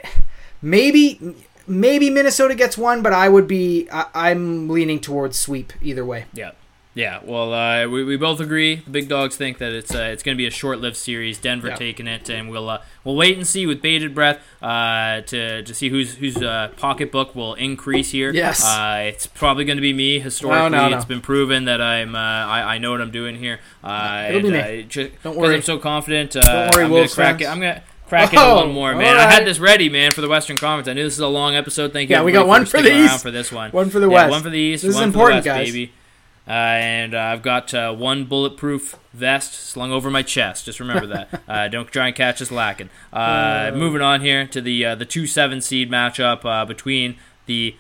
[0.62, 6.04] maybe maybe Minnesota gets one, but I would be I, I'm leaning towards sweep either
[6.06, 6.26] way.
[6.34, 6.52] Yeah.
[6.96, 8.78] Yeah, well, uh, we, we both agree.
[8.78, 11.38] The big dogs think that it's uh, it's going to be a short-lived series.
[11.38, 11.76] Denver Yeah.
[11.76, 15.74] taking it, and we'll uh, we'll wait and see with bated breath uh, to to
[15.74, 18.32] see whose whose uh, pocketbook will increase here.
[18.34, 18.66] Yes.
[18.66, 20.20] uh, it's probably going to be me.
[20.20, 20.96] Historically, no, no.
[20.98, 23.60] it's been proven that I'm uh, I, I know what I'm doing here.
[23.84, 24.80] Uh, It'll be me.
[24.80, 25.56] uh, ju- Don't worry.
[25.56, 26.36] I'm so confident.
[26.36, 27.46] Uh, Don't worry, I'm gonna crack it.
[27.48, 27.84] I'm gonna.
[28.08, 29.16] Crack it a Oh, little more, man.
[29.16, 30.88] all I had this ready, man, for the Western Conference.
[30.88, 31.94] I knew this is a long episode.
[31.94, 32.16] Thank you.
[32.16, 33.70] Yeah, we got one for the East, for this one.
[33.70, 34.32] one for the Yeah, West.
[34.32, 34.82] One for the East.
[34.84, 35.72] This is important, for the West, guys.
[35.72, 35.94] baby.
[36.50, 40.66] Uh, and uh, I've got uh, one bulletproof vest slung over my chest.
[40.66, 41.42] Just remember that.
[41.48, 42.90] uh, don't try and catch us lacking.
[43.14, 47.76] Uh, moving on here to the uh, the two seven seed matchup uh, between the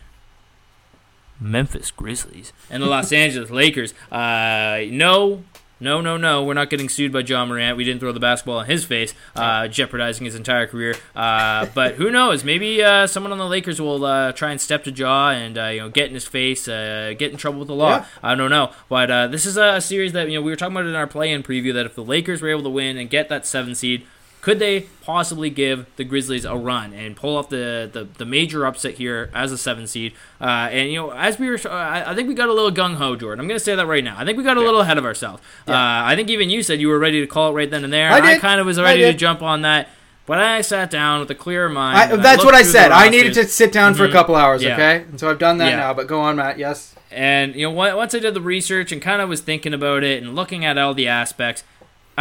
[1.39, 3.95] Memphis Grizzlies and the Los Angeles Lakers.
[4.11, 5.43] Uh, no.
[5.79, 6.43] No, no, no.
[6.43, 7.77] We're not getting sued by Ja Morant.
[7.77, 10.95] We didn't throw the basketball in his face, uh, jeopardizing his entire career.
[11.15, 12.43] Uh, but who knows?
[12.43, 15.65] Maybe uh, someone on the Lakers will uh, try and step to Ja and uh,
[15.67, 17.97] you know get in his face, uh, get in trouble with the law.
[17.97, 18.05] Yeah.
[18.21, 18.71] I don't know.
[18.89, 21.07] But uh, this is a series that you know we were talking about in our
[21.07, 24.05] play-in preview that if the Lakers were able to win and get that seven seed,
[24.49, 28.65] could they possibly give the Grizzlies a run and pull off the, the, the major
[28.65, 30.13] upset here as a seven seed?
[30.41, 32.71] Uh, and you know, as we were, uh, I I think we got a little
[32.71, 33.39] gung ho, Jordan.
[33.39, 34.15] I'm going to say that right now.
[34.17, 35.41] I think we got a little ahead of ourselves.
[35.67, 37.93] Uh, I think even you said you were ready to call it right then and
[37.93, 38.09] there.
[38.11, 39.89] I and I kind of was ready to jump on that.
[40.25, 41.97] But I sat down with a clear mind.
[41.97, 42.91] I, that's looked what I said.
[42.91, 44.11] I needed to sit down for a Mhm.
[44.11, 44.73] couple hours, Yeah.
[44.73, 44.95] okay?
[45.09, 45.77] And so I've done that Yeah.
[45.77, 45.93] now.
[45.93, 46.59] But go on, Matt.
[46.59, 46.93] Yes.
[47.11, 50.21] And you know, once I did the research and kind of was thinking about it
[50.21, 51.63] and looking at all the aspects,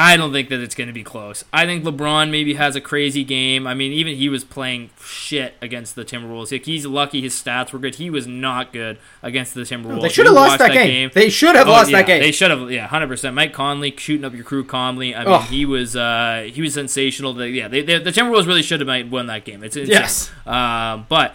[0.01, 1.45] I don't think that it's going to be close.
[1.53, 3.67] I think LeBron maybe has a crazy game.
[3.67, 6.53] I mean, even he was playing shit against the Timberwolves.
[6.53, 7.97] Like, he's lucky his stats were good.
[7.97, 10.03] He was not good against the Timberwolves.
[10.03, 11.11] They should have lost that, game.
[11.13, 12.23] They should have Oh, lost yeah, that game.
[12.23, 12.71] They should have.
[12.71, 13.35] Yeah, hundred percent.
[13.35, 15.17] Mike Conley shooting up your crew calmly.
[15.17, 15.39] I mean, Oh.
[15.41, 17.33] he was uh, he was sensational.
[17.33, 19.65] They, yeah, they, they, the Timberwolves really should have might won that game.
[19.65, 19.95] It's insane.
[19.95, 20.31] Yes.
[20.47, 21.35] Um, but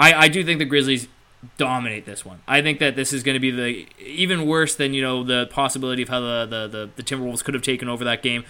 [0.00, 1.06] I, I do think the Grizzlies
[1.56, 2.40] dominate this one.
[2.46, 5.46] I think that this is going to be the even worse than you know the
[5.50, 8.44] possibility of how the, the, the, the Timberwolves could have taken over that game.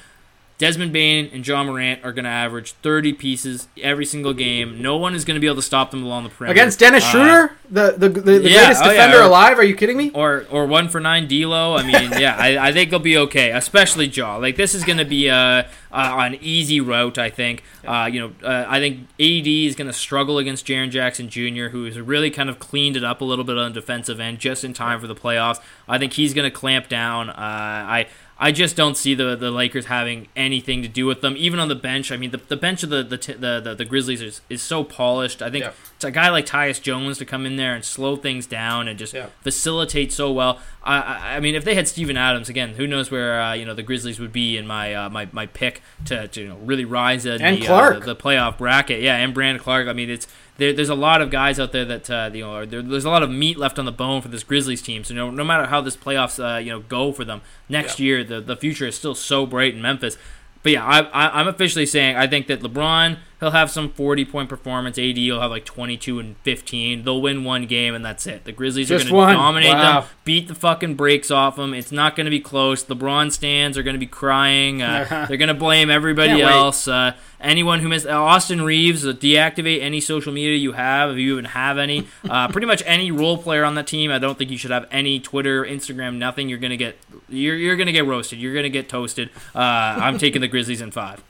[0.57, 4.81] Desmond Bane and Ja Morant are going to average 30 pieces every single game.
[4.81, 6.53] No one is going to be able to stop them along the perimeter.
[6.61, 9.59] Against Dennis Uh, Schroeder, the the, the, the yeah, greatest oh, yeah, defender or- alive.
[9.59, 10.11] Are you kidding me?
[10.15, 11.75] or or one for nine D'Lo.
[11.77, 14.37] I mean, yeah, I, I think they'll be okay, especially Ja.
[14.37, 17.19] Like this is going to be a, a an easy route.
[17.19, 17.65] I think.
[17.85, 21.69] Uh, you know, uh, I think AD is going to struggle against Jaren Jackson Jr.,
[21.69, 24.39] who has really kind of cleaned it up a little bit on the defensive end
[24.39, 25.59] just in time for the playoffs.
[25.87, 27.29] I think he's going to clamp down.
[27.29, 28.07] Uh, I.
[28.37, 31.69] I just don't see the, the Lakers having anything to do with them, even on
[31.69, 32.11] the bench.
[32.11, 34.83] I mean, the, the bench of the the, the, the the Grizzlies is, is so
[34.83, 35.41] polished.
[35.41, 35.73] I think Yeah.
[35.95, 38.99] it's a guy like Tyus Jones to come in there and slow things down and
[38.99, 39.27] just Yeah.
[39.43, 40.59] facilitate so well.
[40.83, 43.65] I, I, I mean, if they had Steven Adams again, who knows where uh, you
[43.65, 46.57] know the Grizzlies would be in my uh, my, my pick to, to you know
[46.57, 47.97] really rise in And the, Clarke.
[47.97, 49.01] uh, the, the playoff bracket.
[49.01, 49.87] Yeah, and Brandon Clarke.
[49.89, 50.27] I mean, it's
[50.57, 53.11] there, there's a lot of guys out there that uh, you know there, there's a
[53.11, 55.05] lot of meat left on the bone for this Grizzlies team.
[55.05, 58.23] So no, no matter how this playoffs uh, you know go for them next year,
[58.23, 60.17] the the future is still so bright in Memphis.
[60.63, 64.25] But yeah, I, I, I'm officially saying I think that LeBron he'll have some 40
[64.25, 64.99] point performance.
[64.99, 67.05] AD will have like 22 and 15.
[67.05, 68.45] They'll win one game and that's it.
[68.45, 70.01] The Grizzlies Just are going to dominate Wow.
[70.01, 71.75] them, beat the fucking brakes off them.
[71.75, 72.85] It's not going to be close.
[72.85, 74.81] LeBron stands are going to be crying.
[74.83, 76.89] Uh, they're going to blame everybody Can't else.
[76.89, 81.19] Uh, anyone who missed uh, Austin Reaves, uh, deactivate any social media you have if
[81.19, 82.07] you even have any.
[82.29, 84.11] Uh, pretty much any role player on that team.
[84.11, 86.49] I don't think you should have any Twitter, Instagram, nothing.
[86.49, 86.97] You're gonna get
[87.29, 88.39] you're, you're gonna get roasted.
[88.39, 89.29] You're gonna get toasted.
[89.55, 91.23] Uh, I'm taking the Grizzlies in five.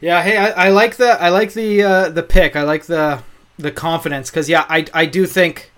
[0.00, 2.56] Yeah, hey, I, I like the I like the uh, the pick.
[2.56, 3.22] I like the
[3.58, 5.70] the confidence because yeah, I I do think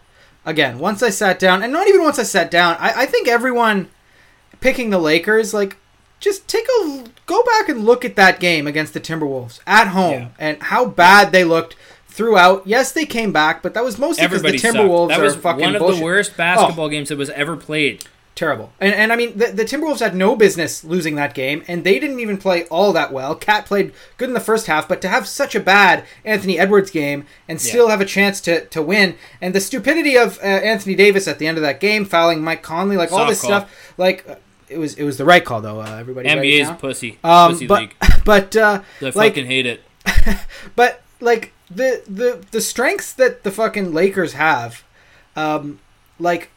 [0.44, 3.28] again once I sat down and not even once I sat down, I, I think
[3.28, 3.88] everyone
[4.60, 5.76] picking the Lakers like
[6.18, 10.12] just take a go back and look at that game against the Timberwolves at home
[10.12, 10.28] Yeah.
[10.38, 11.76] and how bad they looked
[12.08, 12.66] throughout.
[12.66, 14.76] Yes, they came back, but that was mostly because the Everybody sucked.
[14.76, 15.98] Timberwolves That are was fucking one of bullshit.
[15.98, 18.04] the worst basketball games that was ever played.
[18.36, 18.70] Terrible.
[18.78, 21.98] And, and I mean, the, the Timberwolves had no business losing that game, and they
[21.98, 23.34] didn't even play all that well.
[23.34, 26.90] KAT played good in the first half, but to have such a bad Anthony Edwards
[26.90, 30.94] game and still have a chance to, to win, and the stupidity of uh, Anthony
[30.94, 33.48] Davis at the end of that game, fouling Mike Conley, like all this call.
[33.62, 34.34] stuff, like uh,
[34.68, 35.80] it was it was the right call though.
[35.80, 36.76] Uh, everybody, NBA's down.
[36.76, 37.94] pussy, Um, pussy but league.
[38.26, 39.82] but uh, I like fucking hate it.
[40.76, 44.84] but like the the the strengths that the fucking Lakers have,
[45.36, 45.80] um,
[46.18, 46.50] like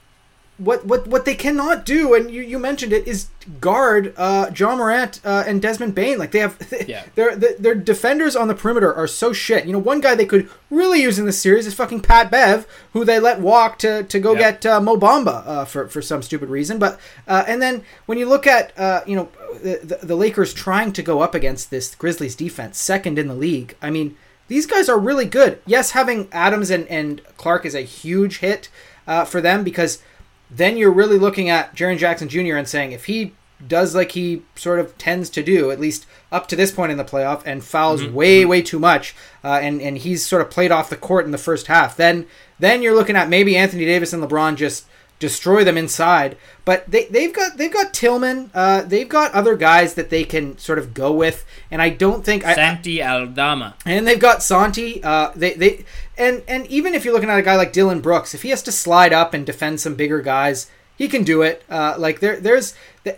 [0.59, 3.27] what what what they cannot do, and you, you mentioned it, is
[3.59, 6.17] guard uh, Ja Morant uh, and Desmond Bane.
[6.19, 6.57] Like they have,
[6.87, 7.03] Yeah.
[7.15, 9.65] their their their defenders on the perimeter are so shit.
[9.65, 12.67] You know, one guy they could really use in this series is fucking Pat Bev,
[12.93, 14.39] who they let walk to to go Yep.
[14.61, 16.77] get uh, Mo Bamba uh, for for some stupid reason.
[16.77, 19.29] But uh, and then when you look at uh, you know
[19.63, 23.33] the, the the Lakers trying to go up against this Grizzlies defense, second in the
[23.35, 23.75] league.
[23.81, 24.15] I mean,
[24.49, 25.61] these guys are really good.
[25.65, 28.67] Yes, having Adams and and Clarke is a huge hit
[29.07, 30.03] uh, for them because
[30.49, 32.55] then you're really looking at Jaren Jackson Jr.
[32.55, 33.33] and saying if he
[33.67, 36.97] does like he sort of tends to do, at least up to this point in
[36.97, 38.13] the playoff, and fouls Mm-hmm.
[38.13, 41.31] way, way too much, uh, and and he's sort of played off the court in
[41.31, 42.25] the first half, then
[42.57, 44.85] then you're looking at maybe Anthony Davis and LeBron just
[45.19, 46.37] destroy them inside.
[46.65, 50.57] But they they've got they've got Tillman, uh, they've got other guys that they can
[50.57, 53.75] sort of go with, and I don't think I, Santi Aldama.
[53.85, 55.03] and they've got Santi.
[55.03, 55.85] Uh, they they
[56.17, 58.63] and and even if you're looking at a guy like Dillon Brooks, if he has
[58.63, 61.63] to slide up and defend some bigger guys, he can do it.
[61.69, 62.75] Uh, like there there's,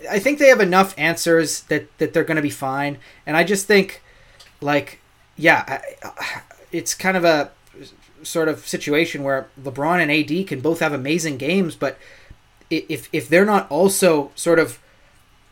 [0.10, 2.97] I think they have enough answers that that they're going to be fine.
[3.26, 4.02] And I just think,
[4.62, 4.99] like,
[5.36, 5.64] yeah,
[6.04, 6.41] I,
[6.72, 7.52] it's kind of a
[8.24, 11.98] sort of situation where LeBron and AD can both have amazing games, but
[12.70, 14.80] if if they're not also sort of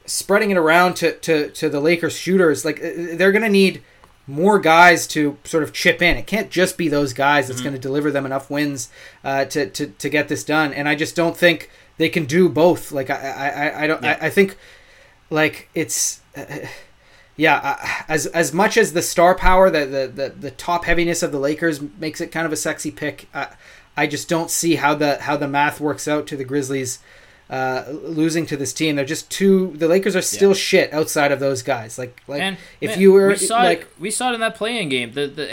[0.05, 3.83] spreading it around to, to, to the Lakers shooters, like uh, they're going to need
[4.25, 6.17] more guys to sort of chip in.
[6.17, 8.89] It can't just be those guys that's going to deliver them enough wins
[9.23, 10.73] uh, to, to to get this done.
[10.73, 12.91] And I just don't think they can do both.
[12.91, 14.17] Like I I, I, I don't Yeah.
[14.21, 14.57] I, I think
[15.29, 16.21] like it's.
[16.35, 16.67] Uh,
[17.39, 21.23] yeah, uh, as as much as the star power, the, the, the, the top heaviness
[21.23, 23.27] of the Lakers makes it kind of a sexy pick.
[23.33, 23.45] Uh,
[23.95, 26.99] I just don't see how the how the math works out to the Grizzlies
[27.49, 28.95] uh, losing to this team.
[28.95, 29.73] They're just too.
[29.75, 31.97] The Lakers are still shit outside of those guys.
[31.97, 34.39] Like like And if man, you were we saw like it, we saw it in
[34.41, 35.13] that playing game.
[35.13, 35.47] The the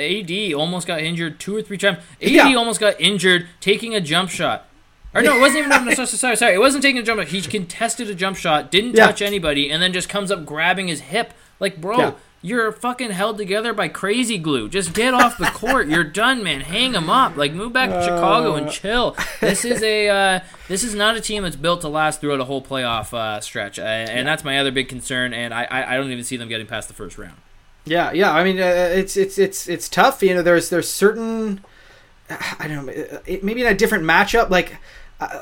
[0.50, 1.98] AD almost got injured two or three times.
[2.20, 2.54] AD Yeah.
[2.54, 4.68] almost got injured taking a jump shot.
[5.14, 5.84] Or no, it wasn't even.
[5.86, 6.54] no, sorry, sorry, sorry.
[6.54, 7.28] It wasn't taking a jump shot.
[7.28, 9.06] He contested a jump shot, didn't Yeah.
[9.06, 11.32] touch anybody, and then just comes up grabbing his hip.
[11.58, 12.12] Like, bro, Yeah.
[12.42, 14.68] you're fucking held together by crazy glue.
[14.68, 15.88] Just get off the court.
[15.88, 16.60] You're done, man.
[16.60, 17.36] Hang him up.
[17.36, 19.16] Like, move back to Chicago and chill.
[19.40, 20.06] This is a.
[20.36, 23.40] Uh, this is not a team that's built to last throughout a whole playoff uh,
[23.40, 25.32] stretch, uh, and that's my other big concern.
[25.32, 27.36] And I, I, I don't even see them getting past the first round.
[27.84, 28.32] Yeah, yeah.
[28.32, 30.22] I mean, uh, it's it's it's it's tough.
[30.22, 31.64] You know, there's there's certain,
[32.30, 34.76] I don't know, maybe in a different matchup, like,
[35.20, 35.38] uh,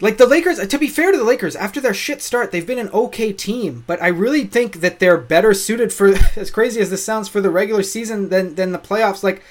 [0.00, 0.64] like the Lakers.
[0.66, 3.84] To be fair to the Lakers, after their shit start, they've been an okay team.
[3.86, 7.40] But I really think that they're better suited for, as crazy as this sounds, for
[7.40, 9.22] the regular season than than the playoffs.
[9.22, 9.42] Like,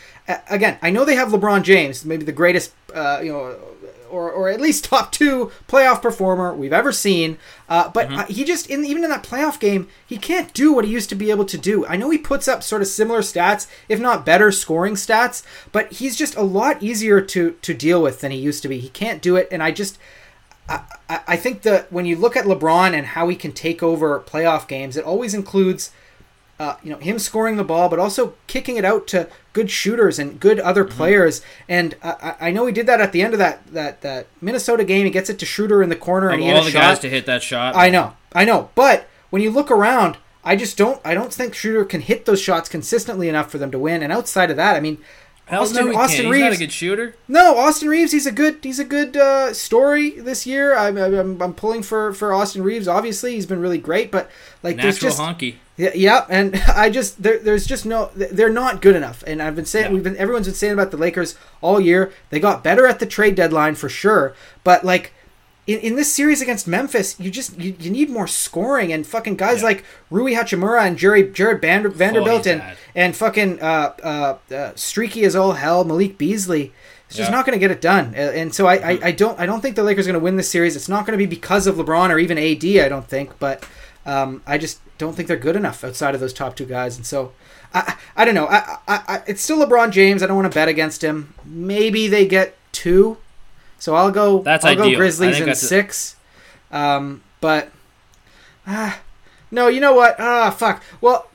[0.50, 3.58] again, I know they have LeBron James, maybe the greatest, uh, you know.
[4.12, 7.40] Or, or at least top two playoff performer we've ever seen.
[7.68, 10.86] Uh, but uh, he just in even in that playoff game, he can't do what
[10.86, 11.84] he used to be able to do.
[11.88, 15.42] I know he puts up sort of similar stats, if not better scoring stats,
[15.72, 18.78] but he's just a lot easier to to deal with than he used to be.
[18.78, 19.98] He can't do it, and I just
[20.70, 20.82] I,
[21.28, 24.68] I think that when you look at LeBron and how he can take over playoff
[24.68, 25.92] games, it always includes,
[26.60, 30.20] uh, you know, him scoring the ball, but also kicking it out to good shooters
[30.20, 30.96] and good other Mm-hmm.
[30.98, 31.42] players.
[31.68, 34.84] And I, I know he did that at the end of that that that Minnesota
[34.86, 35.06] game.
[35.06, 36.72] He gets it to Schröder in the corner Of and he all hit a the
[36.72, 36.80] shot.
[36.82, 37.76] guys to hit that shot.
[37.76, 38.70] I know, I know.
[38.76, 41.02] But when you look around, I just don't.
[41.04, 44.02] I don't think Schröder can hit those shots consistently enough for them to win.
[44.02, 44.98] And outside of that, I mean,
[45.46, 46.26] Hell Austin, no, Austin.
[46.34, 47.16] He's not a good shooter.
[47.28, 48.14] No, Austin Reaves.
[48.14, 48.60] He's a good.
[48.64, 50.76] He's a good uh, story this year.
[50.76, 52.88] I'm, I'm, I'm pulling for for Austin Reaves.
[52.88, 54.10] Obviously, he's been really great.
[54.10, 54.30] But
[54.64, 55.56] like, there's Natural just honky.
[55.76, 59.22] yeah, yeah, and I just there, there's just no they're not good enough.
[59.28, 59.94] And I've been saying No.
[59.96, 62.14] we've been everyone's been saying about the Lakers all year.
[62.30, 64.34] They got better at the trade deadline for sure,
[64.64, 65.12] but like
[65.66, 69.36] in, in this series against Memphis, you just you, you need more scoring and fucking
[69.36, 69.68] guys Yeah.
[69.68, 72.78] like Rui Hachimura and Jerry Jarred Vander, Vanderbilt he's and bad.
[72.96, 76.74] and fucking uh, uh, uh, streaky as all hell Malik Beasley.
[77.08, 77.36] It's just Yeah.
[77.38, 79.76] not going to get it done, and so I, I, I don't I don't think
[79.76, 80.76] the Lakers are going to win this series.
[80.76, 82.66] It's not going to be because of LeBron or even AD.
[82.84, 83.68] I don't think, but
[84.06, 87.06] um, I just don't think they're good enough outside of those top two guys, and
[87.06, 87.32] so
[87.74, 88.48] I I don't know.
[88.48, 90.24] I, I, I it's still LeBron James.
[90.24, 91.34] I don't want to bet against him.
[91.46, 93.18] Maybe they get two,
[93.84, 94.42] so I'll go.
[94.44, 94.94] That's I'll ideal.
[94.94, 96.16] I Grizzlies in six.
[96.72, 97.70] Um, but
[98.66, 99.02] ah,
[99.52, 100.16] no, you know what?
[100.20, 100.82] Ah, fuck.
[101.02, 101.28] Well,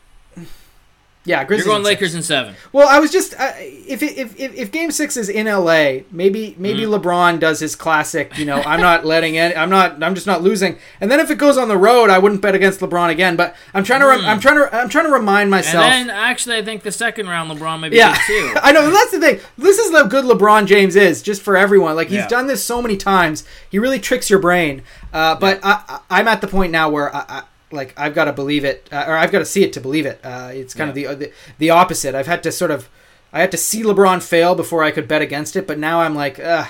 [1.28, 1.66] yeah, Grizzlies.
[1.66, 1.84] You're going.
[1.84, 2.54] Lakers in seven.
[2.72, 6.54] Well, I was just uh, if, if if if Game Six is in LA, maybe
[6.58, 7.00] maybe Mm.
[7.00, 8.36] LeBron does his classic.
[8.38, 9.56] You know, I'm not letting it.
[9.56, 10.02] I'm not.
[10.02, 10.78] I'm just not losing.
[11.00, 13.36] And then if it goes on the road, I wouldn't bet against LeBron again.
[13.36, 14.06] But I'm trying to.
[14.06, 14.74] Rem- I'm trying to.
[14.74, 15.84] I'm trying to remind myself.
[15.84, 18.54] And then actually, I think the second round, LeBron maybe yeah, too.
[18.62, 18.90] I know.
[18.90, 19.40] That's the thing.
[19.58, 21.94] This is how good LeBron James is, just for everyone.
[21.96, 22.28] Like he's Yeah.
[22.28, 23.44] done this so many times.
[23.70, 24.82] He really tricks your brain.
[25.12, 28.24] Uh, but I, I, I'm at the point now where I, I like I've got
[28.24, 30.20] to believe it, uh, or I've got to see it to believe it.
[30.24, 32.14] Uh, it's kind of the, the the opposite.
[32.14, 32.88] I've had to sort of
[33.32, 35.66] I had to see LeBron fail before I could bet against it.
[35.66, 36.66] But now I'm like, uh,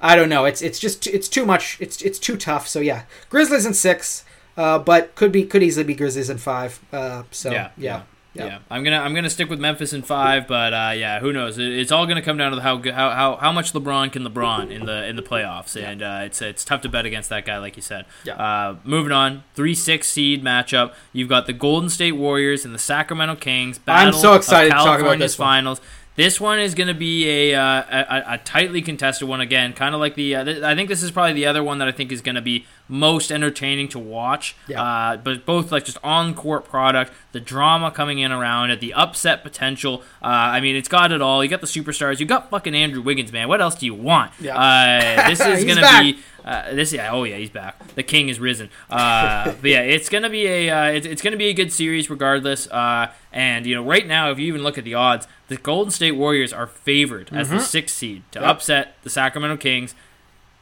[0.00, 0.44] I don't know.
[0.44, 1.76] It's it's just it's too much.
[1.80, 2.66] It's it's too tough.
[2.66, 4.24] So yeah, Grizzlies in six,
[4.56, 6.80] uh, but could be could easily be Grizzlies in five.
[6.92, 7.96] Uh, so yeah, yeah.
[7.98, 8.02] yeah,
[8.34, 8.58] yeah.
[8.70, 11.58] I'm gonna I'm gonna stick with Memphis in five, but uh, yeah, who knows?
[11.58, 14.24] It, it's all gonna come down to how good how, how how much LeBron can
[14.24, 17.44] LeBron in the in the playoffs, and uh, it's it's tough to bet against that
[17.44, 18.06] guy, like you said.
[18.24, 18.34] Yeah.
[18.34, 20.94] Uh, moving on, three six seed matchup.
[21.12, 23.78] You've got the Golden State Warriors and the Sacramento Kings.
[23.78, 25.76] I'm Battle so excited to talk about this one.
[26.14, 29.94] This one is going to be a, uh, a, a tightly contested one again, kind
[29.94, 30.36] of like the.
[30.36, 32.34] Uh, th- I think this is probably the other one that I think is going
[32.34, 34.54] to be most entertaining to watch.
[34.68, 34.82] Yeah.
[34.82, 38.92] Uh, but both like just on court product, the drama coming in around it, the
[38.92, 40.02] upset potential.
[40.22, 41.42] Uh, I mean, it's got it all.
[41.42, 42.20] You got the superstars.
[42.20, 43.48] You got fucking Andrew Wiggins, man.
[43.48, 44.32] What else do you want?
[44.38, 44.56] Yeah.
[44.56, 46.18] Uh, this is going to be.
[46.44, 50.08] Uh, this yeah oh yeah he's back the king is risen uh, but yeah it's
[50.08, 53.74] gonna be a uh, it's, it's gonna be a good series regardless uh, and you
[53.74, 56.66] know right now if you even look at the odds the Golden State Warriors are
[56.66, 57.56] favored as Mm-hmm.
[57.56, 59.94] the sixth seed to upset the Sacramento Kings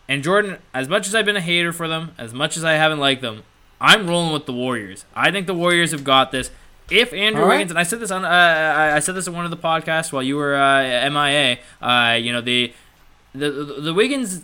[0.08, 2.72] and Jordan as much as I've been a hater for them as much as I
[2.72, 3.42] haven't liked them
[3.80, 6.50] I'm rolling with the Warriors I think the Warriors have got this
[6.90, 7.50] if Andrew right.
[7.50, 9.56] Wiggins and I said this on uh, I I said this in one of the
[9.56, 12.72] podcasts while you were uh, MIA uh, you know the
[13.34, 14.42] the the, the Wiggins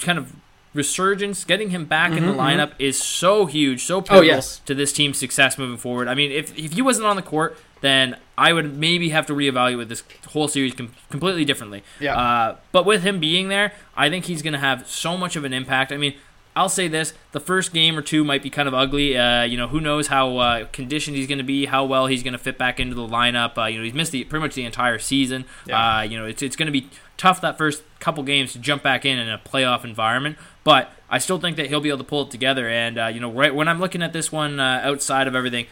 [0.00, 0.32] kind of
[0.76, 4.58] resurgence, getting him back in the lineup is so huge, so pivotal Mm-hmm, yes.
[4.66, 6.08] to this team's success moving forward.
[6.08, 9.32] I mean, if if he wasn't on the court, then I would maybe have to
[9.34, 11.82] reevaluate this whole series com- completely differently.
[12.00, 12.16] Yeah.
[12.16, 15.44] Uh, but with him being there, I think he's going to have so much of
[15.44, 15.92] an impact.
[15.92, 16.14] I mean.
[16.58, 19.14] I'll say this: the first game or two might be kind of ugly.
[19.14, 22.22] Uh, you know, who knows how uh, conditioned he's going to be, how well he's
[22.22, 23.58] going to fit back into the lineup.
[23.58, 25.44] Uh, you know, he's missed the, pretty much the entire season.
[25.66, 25.98] Yeah.
[25.98, 28.82] Uh, you know, it's it's going to be tough that first couple games to jump
[28.82, 30.36] back in in a playoff environment.
[30.64, 32.68] But I still think that he'll be able to pull it together.
[32.68, 35.66] And uh, you know, right when I'm looking at this one uh, outside of everything,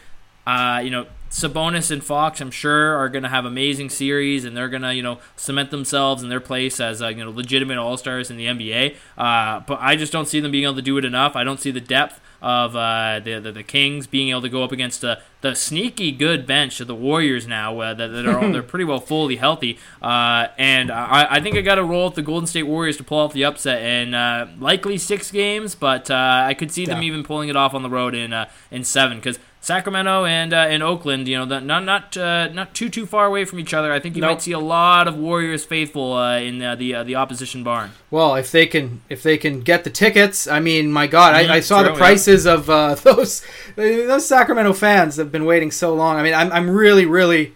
[0.47, 4.55] uh, you know, Sabonis and Fox, I'm sure, are going to have amazing series, and
[4.55, 7.77] they're going to, you know, cement themselves in their place as, uh, you know, legitimate
[7.77, 8.95] All Stars in the NBA.
[9.17, 11.35] Uh, but I just don't see them being able to do it enough.
[11.35, 14.63] I don't see the depth of uh, the, the the Kings being able to go
[14.63, 18.51] up against uh, the sneaky good bench of the Warriors now uh, that, that are
[18.51, 19.77] they're pretty well fully healthy.
[20.01, 23.03] Uh, and I, I think I got to roll with the Golden State Warriors to
[23.03, 27.03] pull off the upset in uh, likely six games, but uh, I could see them
[27.03, 29.39] even pulling it off on the road in uh, in seven because.
[29.65, 33.45] Sacramento and uh, and Oakland, you know, not not uh, not too too far away
[33.45, 33.91] from each other.
[33.91, 34.33] I think you Nope.
[34.33, 37.89] might see a lot of Warriors faithful uh, in uh, the uh, the opposition barn.
[38.11, 41.55] Well, if they can, if they can get the tickets, I mean, my God, I,
[41.55, 43.43] I saw true, the prices of uh, those
[43.75, 46.17] those Sacramento fans have been waiting so long.
[46.17, 47.55] I mean, I'm, I'm really, really,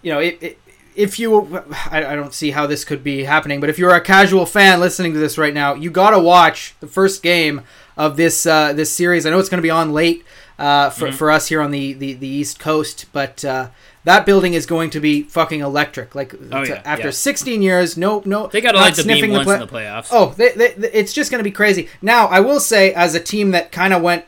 [0.00, 0.58] you know, it, it,
[0.96, 1.58] if you,
[1.90, 4.80] I, I don't see how this could be happening, but if you're a casual fan
[4.80, 7.60] listening to this right now, you got to watch the first game
[7.98, 9.26] of this uh, this series.
[9.26, 10.24] I know it's going to be on late
[10.60, 11.14] uh, for Mhm.
[11.14, 13.44] for us here on the the, the East Coast, but.
[13.44, 13.68] Uh,
[14.04, 16.14] that building is going to be fucking electric.
[16.14, 17.10] Like Oh, yeah, after yeah.
[17.10, 19.66] 16 years, no, no, They got to light the beam sniffing once play- in the
[19.66, 20.08] playoffs.
[20.10, 21.86] Oh, they, they, they- it's just going to be crazy.
[22.00, 24.24] Now, I will say, as a team that kind of went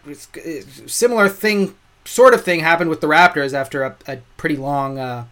[0.86, 1.74] similar thing,
[2.04, 5.24] sort of thing happened with the Raptors after a, a pretty long uh,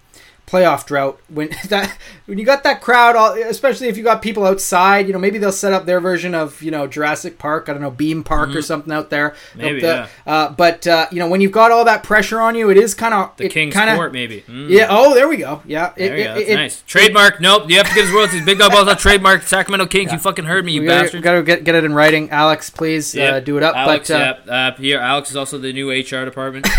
[0.51, 1.21] playoff drought.
[1.29, 1.97] When that
[2.27, 5.39] when you got that crowd, all, especially if you got people outside, you know, maybe
[5.39, 7.69] they'll set up their version of you know Jurassic Park.
[7.69, 9.31] I don't know, Beam Park or something out there.
[9.31, 9.59] Mm-hmm.
[9.61, 10.09] Maybe, The- yeah.
[10.27, 12.95] Uh, but uh, you know, when you've got all that pressure on you, it is
[12.95, 14.43] kind of the King's kinda, Court, maybe.
[14.43, 14.69] Mm.
[14.71, 14.89] Yeah.
[14.91, 15.63] Oh, there we go.
[15.67, 15.93] Yeah.
[15.97, 16.35] There it, go.
[16.37, 16.83] it- it- nice.
[16.87, 17.41] Trademark.
[17.41, 17.71] Nope.
[17.71, 18.45] You have to give us royalties.
[18.45, 19.43] Big dog balls on trademark.
[19.43, 20.13] Sacramento Kings.
[20.13, 21.23] You fucking heard me, you bastard.
[21.23, 22.71] gotta get, get it in writing, Alex.
[22.71, 23.77] Please uh, do it up.
[23.77, 24.47] Alex, but uh, yep.
[24.49, 26.67] Uh, here, Alex is also the new HR department.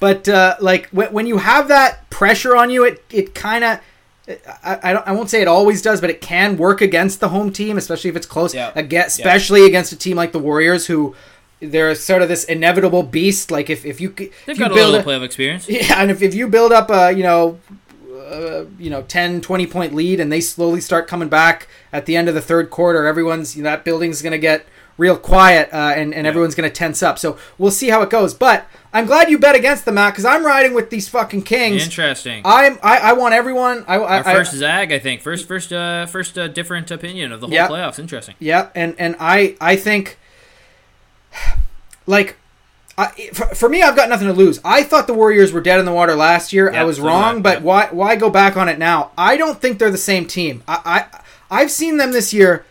[0.00, 3.80] But uh, like when, when you have that pressure on you, it it kind of.
[4.64, 7.28] I, I, don't, I won't say it always does, but it can work against the
[7.28, 8.54] home team, especially if it's close.
[8.54, 8.72] Yeah.
[8.74, 11.14] Again, especially against a team like the Warriors, who
[11.60, 13.50] they're sort of this inevitable beast.
[13.50, 15.68] Like if, if you if They've you got a build little a- playoff experience.
[15.68, 17.58] yeah, and if, if you build up a you know,
[18.18, 22.16] uh, you know, 10, 20 point lead, and they slowly start coming back at the
[22.16, 24.64] end of the third quarter, everyone's you know, that building's going to get
[24.96, 27.18] real quiet, uh, and and everyone's going to tense up.
[27.18, 28.32] So we'll see how it goes.
[28.34, 31.82] But I'm glad you bet against the Matt because I'm riding with these fucking Kings.
[31.82, 32.42] Interesting.
[32.44, 33.84] I'm I, I want everyone.
[33.88, 35.20] I, I, Our first I zag, I think.
[35.20, 37.66] First, first, uh, first uh, different opinion of the whole Yeah.
[37.68, 37.98] playoffs.
[37.98, 38.36] Interesting.
[38.38, 40.18] yeah, and and I I think
[42.06, 42.36] like.
[42.96, 44.60] I, for, for me, I've got nothing to lose.
[44.64, 46.72] I thought the Warriors were dead in the water last year.
[46.72, 47.62] I was wrong, but yep.
[47.64, 49.10] why why go back on it now?
[49.18, 50.62] I don't think they're the same team.
[50.68, 51.08] I,
[51.50, 52.64] I I've seen them this year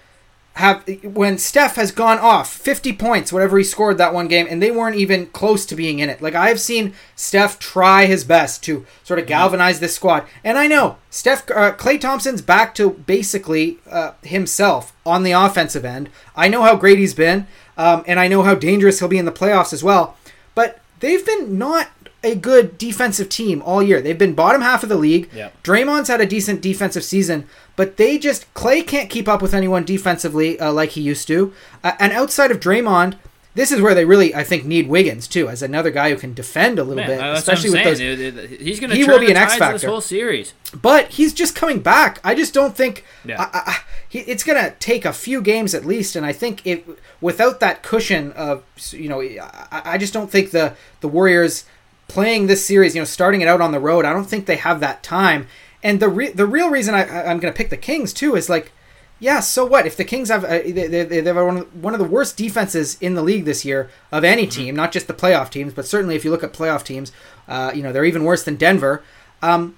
[0.53, 4.61] have when Steph has gone off 50 points, whatever he scored that one game, and
[4.61, 6.21] they weren't even close to being in it.
[6.21, 10.57] Like I have seen Steph try his best to sort of galvanize this squad, and
[10.57, 16.09] I know Steph uh, Klay Thompson's back to basically uh, himself on the offensive end.
[16.35, 19.25] I know how great he's been, um, and I know how dangerous he'll be in
[19.25, 20.17] the playoffs as well.
[20.53, 21.89] But they've been not
[22.23, 24.01] a good defensive team all year.
[24.01, 25.29] They've been bottom half of the league.
[25.33, 25.63] Yep.
[25.63, 29.83] Draymond's had a decent defensive season, but they just Klay can't keep up with anyone
[29.83, 31.53] defensively uh, like he used to.
[31.83, 33.15] Uh, and outside of Draymond,
[33.55, 36.33] this is where they really, I think, need Wiggins too, as another guy who can
[36.33, 37.97] defend a little Man, bit, especially with those.
[37.99, 38.19] saying.
[38.19, 40.53] It- He's going to He will be an X of this whole series.
[40.81, 42.19] But he's just coming back.
[42.23, 43.05] I just don't think.
[43.23, 43.39] Yeah.
[43.39, 43.77] I, I,
[44.09, 46.87] he, it's going to take a few games at least, and I think it
[47.21, 51.65] without that cushion of you know, I, I just don't think the the Warriors
[52.07, 54.05] playing this series, you know, starting it out on the road.
[54.05, 55.47] I don't think they have that time.
[55.81, 58.49] And the re- the real reason I, I'm going to pick the Kings too is
[58.49, 58.71] like,
[59.19, 61.93] yeah, so what if the Kings have uh, they, they, they have one of, one
[61.93, 65.13] of the worst defenses in the league this year of any team, not just the
[65.13, 67.11] playoff teams, but certainly if you look at playoff teams,
[67.47, 69.03] uh, you know they're even worse than Denver.
[69.41, 69.77] Um,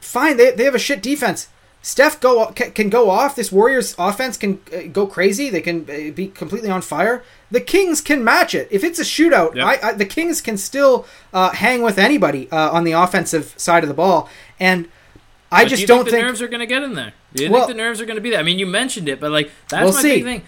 [0.00, 1.48] fine, they, they have a shit defense.
[1.82, 3.36] Steph go can, can go off.
[3.36, 5.50] This Warriors offense can uh, go crazy.
[5.50, 7.22] They can uh, be completely on fire.
[7.50, 8.66] The Kings can match it.
[8.70, 9.64] If it's a shootout, Yep.
[9.66, 13.84] I, I, the Kings can still uh, hang with anybody uh, on the offensive side
[13.84, 14.28] of the ball.
[14.58, 14.88] And
[15.52, 16.26] I But just do you don't think the think.
[16.26, 17.12] nerves are going to get in there.
[17.34, 18.40] Do you Well- think the nerves are going to be there?
[18.40, 20.14] I mean, you mentioned it, but like that's We'll my see.
[20.16, 20.42] big thing.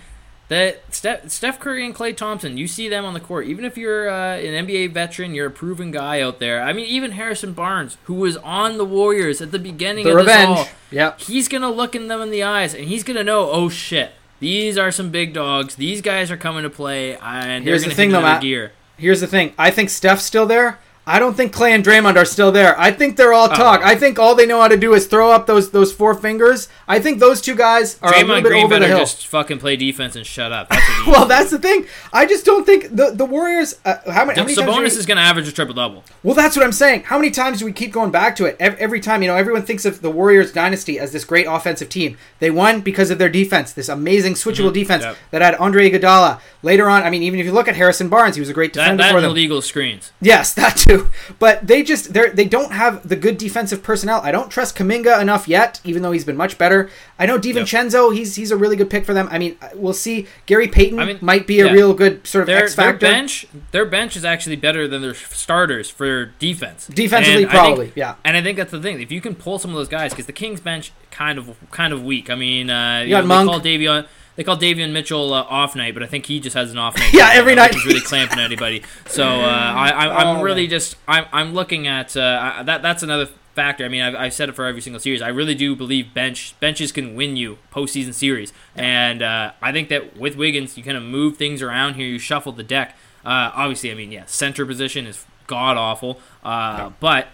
[0.48, 3.46] That Steph, Steph Curry and Klay Thompson, you see them on the court.
[3.46, 6.62] Even if you're uh, an NBA veteran, you're a proven guy out there.
[6.62, 10.16] I mean, even Harrison Barnes, who was on the Warriors at the beginning the of
[10.16, 10.48] revenge.
[10.56, 11.20] this all, Yep.
[11.20, 14.78] he's gonna look in them in the eyes, and he's gonna know, oh shit, these
[14.78, 15.74] are some big dogs.
[15.76, 18.42] These guys are coming to play, and Here's they're the thing, though, Matt.
[18.42, 18.72] gear.
[18.96, 19.52] Here's the thing.
[19.58, 20.78] I think Steph's still there.
[21.08, 22.78] I don't think Klay and Draymond are still there.
[22.78, 23.80] I think they're all talk.
[23.82, 23.86] Oh.
[23.86, 26.68] I think all they know how to do is throw up those those four fingers.
[26.86, 28.98] I think those two guys are a little bit Green over the hill.
[28.98, 30.68] just fucking play defense and shut up.
[30.68, 31.86] That's Well, that's the thing.
[32.12, 33.76] I just don't think the the Warriors.
[33.84, 34.38] Uh, how many?
[34.38, 36.04] How many Sabonis we- is gonna average a triple double.
[36.22, 37.04] Well, that's what I'm saying.
[37.04, 38.56] How many times do we keep going back to it?
[38.60, 41.88] Every, every time, you know, everyone thinks of the Warriors dynasty as this great offensive
[41.88, 42.18] team.
[42.38, 45.16] They won because of their defense, this amazing switchable defense Yep.
[45.30, 46.40] that had Andre Iguodala.
[46.62, 48.72] Later on, I mean, even if you look at Harrison Barnes, he was a great
[48.72, 49.30] defender that for and them.
[49.30, 50.10] illegal screens.
[50.20, 50.97] Yes, that too.
[51.38, 54.20] But they just they they don't have the good defensive personnel.
[54.22, 56.90] I don't trust Kuminga enough yet, even though he's been much better.
[57.18, 59.28] I know DiVincenzo, he's he's a really good pick for them.
[59.30, 60.26] I mean, we'll see.
[60.46, 63.06] Gary Payton I mean, might be a real good sort of Their, X their factor.
[63.06, 66.86] bench, their bench is actually better than their starters for defense.
[66.86, 68.14] Defensively, And I think- probably, yeah.
[68.24, 69.00] And I think that's the thing.
[69.00, 71.92] If you can pull some of those guys, because the Kings bench kind of kind
[71.92, 72.30] of weak.
[72.30, 73.50] I mean, uh, you got know, Monk.
[73.50, 74.06] call Davion.
[74.38, 76.96] They call Davion Mitchell uh, off night, but I think he just has an off
[76.96, 77.10] night.
[77.12, 77.74] Yeah, every night.
[77.74, 78.84] he's really clamping anybody.
[79.08, 80.70] So uh, I, I, I'm Oh, really man.
[80.70, 82.80] just I'm, I'm looking at uh, that.
[82.80, 83.84] That's another factor.
[83.84, 85.20] I mean, I've, I've said it for every single series.
[85.22, 89.88] I really do believe bench benches can win you postseason series, and uh, I think
[89.88, 92.06] that with Wiggins, you kind of move things around here.
[92.06, 92.96] You shuffle the deck.
[93.24, 97.26] Uh, obviously, I mean, yeah, center position is god awful, uh, but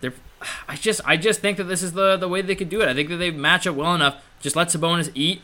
[0.00, 0.14] they're.
[0.68, 2.88] I just I just think that this is the the way they could do it.
[2.88, 4.22] I think that they match up well enough.
[4.40, 5.42] Just let Sabonis eat.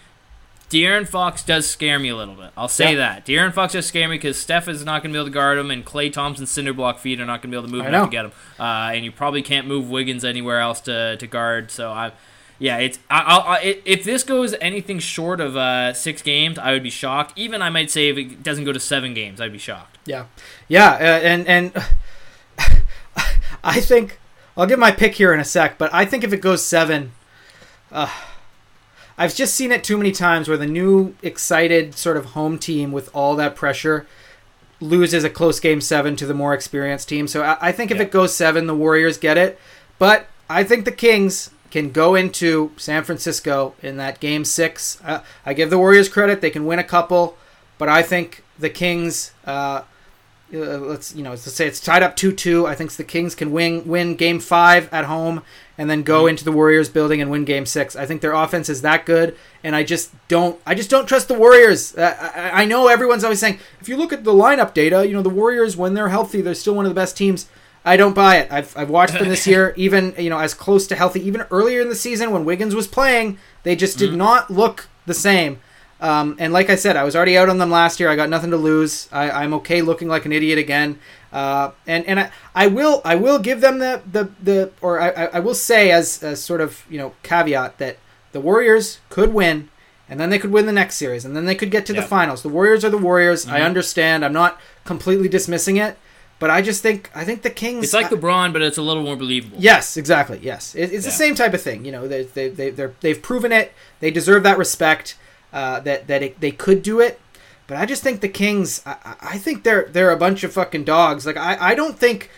[0.72, 2.50] De'Aaron Fox does scare me a little bit.
[2.56, 2.98] I'll say Yeah.
[2.98, 3.26] that.
[3.26, 5.58] De'Aaron Fox does scare me because Steph is not going to be able to guard
[5.58, 7.86] him, and Klay Thompson's cinder block feet are not going to be able to move
[7.86, 8.32] enough to get him.
[8.58, 11.70] Uh, and you probably can't move Wiggins anywhere else to, to guard.
[11.70, 12.12] So I,
[12.58, 16.72] yeah, it's I, I'll, I, if this goes anything short of uh, six games, I
[16.72, 17.32] would be shocked.
[17.36, 19.98] Even I might say if it doesn't go to seven games, I'd be shocked.
[20.06, 20.24] Yeah,
[20.68, 21.72] yeah, uh, and and
[23.64, 24.18] I think
[24.56, 27.12] I'll give my pick here in a sec, but I think if it goes seven,
[27.90, 28.10] uh,
[29.18, 32.92] I've just seen it too many times where the new excited sort of home team
[32.92, 34.06] with all that pressure
[34.80, 37.28] loses a close game seven to the more experienced team.
[37.28, 38.04] So I, I think if Yeah.
[38.04, 39.58] it goes seven, the Warriors get it,
[39.98, 44.98] but I think the Kings can go into San Francisco in that game six.
[45.04, 47.36] Uh, I give the Warriors credit; they can win a couple,
[47.78, 49.32] but I think the Kings.
[49.44, 49.82] Uh,
[50.54, 53.52] uh, let's you know let's say it's tied up 2-2 i think the kings can
[53.52, 55.42] win win game five at home
[55.78, 57.96] and then go into the warriors building and win game six.
[57.96, 61.28] I think their offense is that good and i just don't i just don't trust
[61.28, 61.96] the warriors.
[61.96, 65.14] Uh, I, I know everyone's always saying if you look at the lineup data you
[65.14, 67.48] know the warriors when they're healthy they're still one of the best teams.
[67.84, 68.52] I don't buy it.
[68.52, 71.80] I've, I've watched them this year even you know as close to healthy even earlier
[71.80, 75.60] in the season when wiggins was playing they just did not look the same
[76.02, 78.08] um, and like I said, I was already out on them last year.
[78.10, 79.08] I got nothing to lose.
[79.12, 80.98] I, I'm okay looking like an idiot again.
[81.32, 85.08] Uh, and and I, I will I will give them the the, the or I,
[85.10, 87.96] I I will say as, as sort of you know caveat that
[88.32, 89.68] the Warriors could win,
[90.08, 92.02] and then they could win the next series, and then they could get to the
[92.02, 92.42] finals.
[92.42, 93.46] The Warriors are the Warriors.
[93.46, 93.64] I Mhm.
[93.66, 94.24] understand.
[94.24, 95.96] I'm not completely dismissing it,
[96.38, 97.84] but I just think I think the Kings.
[97.84, 99.56] It's like I- LeBron, but it's a little more believable.
[99.60, 100.40] Yes, exactly.
[100.42, 101.84] Yes, it, it's the same type of thing.
[101.84, 103.72] You know, they they they they're, they've proven it.
[104.00, 105.14] They deserve that respect.
[105.52, 107.20] Uh, that that it, they could do it,
[107.66, 108.82] but I just think the Kings.
[108.86, 111.26] I, I- think they're they're a bunch of fucking dogs.
[111.26, 112.30] Like I I don't think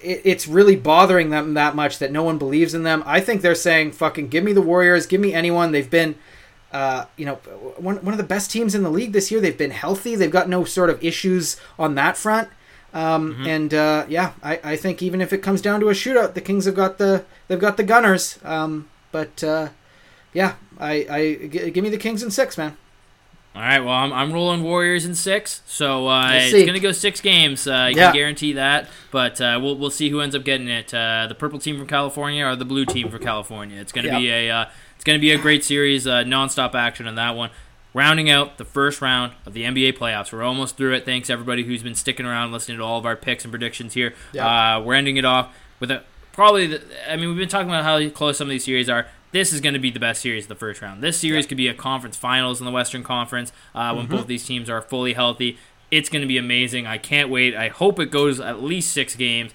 [0.00, 3.02] it, it's really bothering them that much that no one believes in them.
[3.04, 5.72] I think they're saying fucking give me the Warriors, give me anyone.
[5.72, 6.14] They've been.
[6.72, 7.34] Uh, you know,
[7.76, 9.42] one, one of the best teams in the league this year.
[9.42, 10.16] They've been healthy.
[10.16, 12.48] They've got no sort of issues on that front.
[12.94, 13.46] Um, Mm-hmm.
[13.46, 16.40] And uh, yeah, I, I think even if it comes down to a shootout, the
[16.40, 18.38] Kings have got the they've got the Gunners.
[18.42, 19.68] Um, but uh,
[20.32, 22.76] yeah, I, I g- give me the Kings in six, man.
[23.54, 26.90] All right, well, I'm, I'm rolling Warriors in six, so uh, it's going to go
[26.92, 27.66] six games.
[27.66, 28.06] Uh, you Yeah.
[28.06, 30.94] can guarantee that, but uh, we'll we'll see who ends up getting it.
[30.94, 33.78] Uh, the purple team from California or the blue team from California.
[33.78, 34.18] It's going to Yeah.
[34.18, 34.64] be a uh,
[34.94, 37.50] it's going to be a great series, uh, nonstop action on that one.
[37.92, 41.04] Rounding out the first round of the NBA playoffs, we're almost through it.
[41.04, 44.14] Thanks everybody who's been sticking around, listening to all of our picks and predictions here.
[44.32, 44.76] Yeah.
[44.78, 46.02] Uh, we're ending it off with a
[46.32, 46.68] probably.
[46.68, 49.08] The, I mean, we've been talking about how close some of these series are.
[49.32, 51.02] This is going to be the best series of the first round.
[51.02, 54.44] This series could be a conference finals in the Western Conference uh, when both these
[54.44, 55.58] teams are fully healthy.
[55.90, 56.86] It's going to be amazing.
[56.86, 57.54] I can't wait.
[57.54, 59.52] I hope it goes at least six games.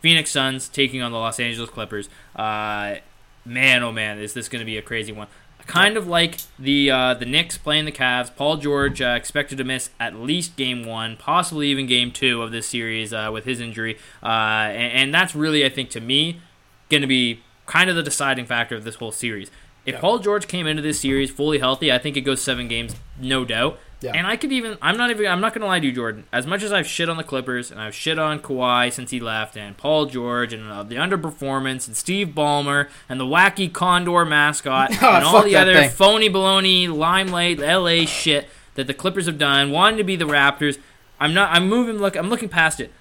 [0.00, 2.08] Phoenix Suns taking on the Los Angeles Clippers.
[2.34, 2.96] Uh,
[3.44, 5.28] man, oh man, is this going to be a crazy one?
[5.66, 8.34] Kind of like the uh, the Knicks playing the Cavs.
[8.34, 12.50] Paul George uh, expected to miss at least game one, possibly even game two of
[12.50, 16.40] this series uh, with his injury, uh, and, and that's really, I think, to me,
[16.88, 19.50] going to be kind of the deciding factor of this whole series.
[19.86, 20.00] If Yeah.
[20.00, 23.44] Paul George came into this series fully healthy, I think it goes seven games, no
[23.44, 23.78] doubt.
[24.00, 24.12] Yeah.
[24.14, 26.24] And I could even I'm not even I'm not gonna lie to you, Jordan.
[26.32, 29.18] As much as I've shit on the Clippers and I've shit on Kawhi since he
[29.18, 34.24] left and Paul George and uh, the underperformance and Steve Ballmer and the wacky Condor
[34.24, 35.90] mascot Oh, and all the other thing.
[35.90, 40.78] phony baloney limelight LA shit that the Clippers have done, wanting to be the Raptors.
[41.18, 42.92] I'm not I'm moving look I'm looking past it.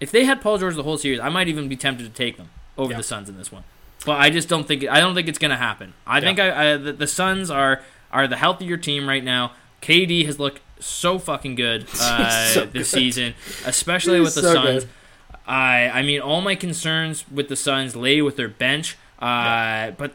[0.00, 2.36] If they had Paul George the whole series, I might even be tempted to take
[2.36, 2.98] them over Yeah.
[2.98, 3.64] the Suns in this one.
[4.04, 5.94] But I just don't think I don't think it's going to happen.
[6.06, 7.82] I think I, I the, the Suns are
[8.12, 9.52] are the healthier team right now.
[9.82, 12.98] KD has looked so fucking good uh, so this good.
[12.98, 14.84] season, especially He's with the so Suns.
[14.84, 14.88] good.
[15.46, 18.96] I I mean, all my concerns with the Suns lay with their bench.
[19.18, 20.12] Uh, But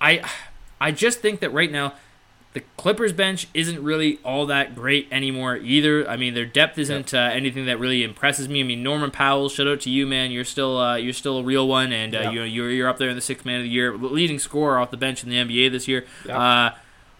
[0.00, 0.22] I
[0.80, 1.94] I just think that right now
[2.56, 6.08] the Clippers bench isn't really all that great anymore either.
[6.08, 8.60] I mean, their depth isn't uh, anything that really impresses me.
[8.60, 10.30] I mean, Norman Powell, shout out to you, man.
[10.30, 12.30] You're still uh, you're still a real one, and uh, Yeah.
[12.30, 14.90] you you're you're up there in the sixth man of the year, leading scorer off
[14.90, 16.06] the bench in the NBA this year.
[16.26, 16.38] Yeah.
[16.40, 16.70] Uh,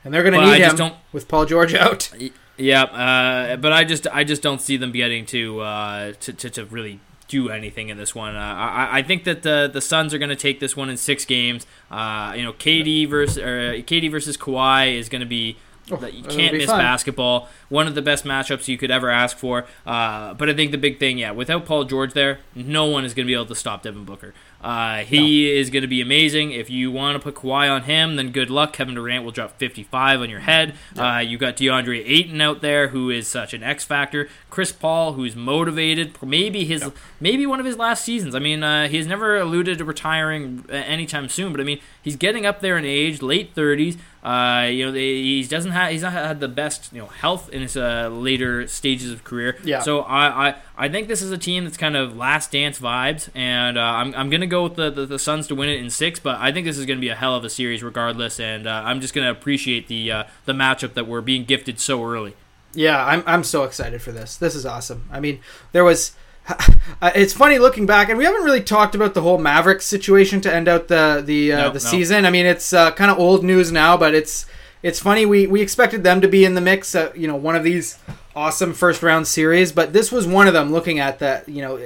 [0.05, 2.11] And they're going to I need just him don't- with Paul George out.
[2.57, 6.49] yeah, uh, but I just I just don't see them getting to uh, to, to
[6.51, 8.37] to really do anything in this one.
[8.37, 10.97] Uh, I I think that the the Suns are going to take this one in
[10.97, 11.67] six games.
[11.91, 15.57] Uh, you know, KD versus or KD versus Kawhi is going to be.
[15.89, 16.81] Oh, that you can't miss fun.
[16.81, 17.49] basketball.
[17.69, 19.67] One of the best matchups you could ever ask for.
[19.87, 23.15] Uh, but I think the big thing, yeah, without Paul George there, no one is
[23.15, 24.35] going to be able to stop Devin Booker.
[24.63, 26.53] Uh, he is going to be amazing.
[26.53, 28.73] If you want to put Kawhi on him, then good luck.
[28.73, 30.75] Kevin Durant will drop 55 on your head.
[30.97, 34.29] Uh, you got DeAndre Ayton out there, who is such an X factor.
[34.51, 36.21] Chris Paul, who's motivated.
[36.23, 36.85] Maybe his,
[37.21, 38.35] maybe one of his last seasons.
[38.35, 42.47] I mean, uh, he's never alluded to retiring anytime soon, but I mean, he's getting
[42.47, 43.99] up there in age, late 30s.
[44.27, 47.63] Uh, you know, he doesn't have he's not had the best you know health in
[47.63, 49.57] his uh, later stages of career.
[49.63, 49.83] Yeah.
[49.83, 53.29] So I, I I think this is a team that's kind of last dance vibes,
[53.37, 55.91] and uh, I'm I'm gonna go with the, the the Suns to win it in
[55.91, 58.67] six, but I think this is gonna be a hell of a series regardless, and
[58.67, 62.35] uh, I'm just gonna appreciate the uh, the matchup that we're being gifted so early.
[62.75, 64.37] Yeah, I'm I'm so excited for this.
[64.37, 65.09] This is awesome.
[65.11, 65.41] I mean,
[65.73, 66.13] there was.
[67.03, 70.55] It's funny looking back, and we haven't really talked about the whole Mavericks situation to
[70.55, 71.79] end out the the uh, No, the no.
[71.79, 72.25] season.
[72.25, 74.47] I mean, it's uh, kind of old news now, but it's
[74.83, 75.27] it's funny.
[75.27, 76.95] We we expected them to be in the mix.
[76.95, 77.99] Uh, you know, one of these
[78.37, 80.71] awesome first round series, but this was one of them.
[80.71, 81.81] Looking at that, you know,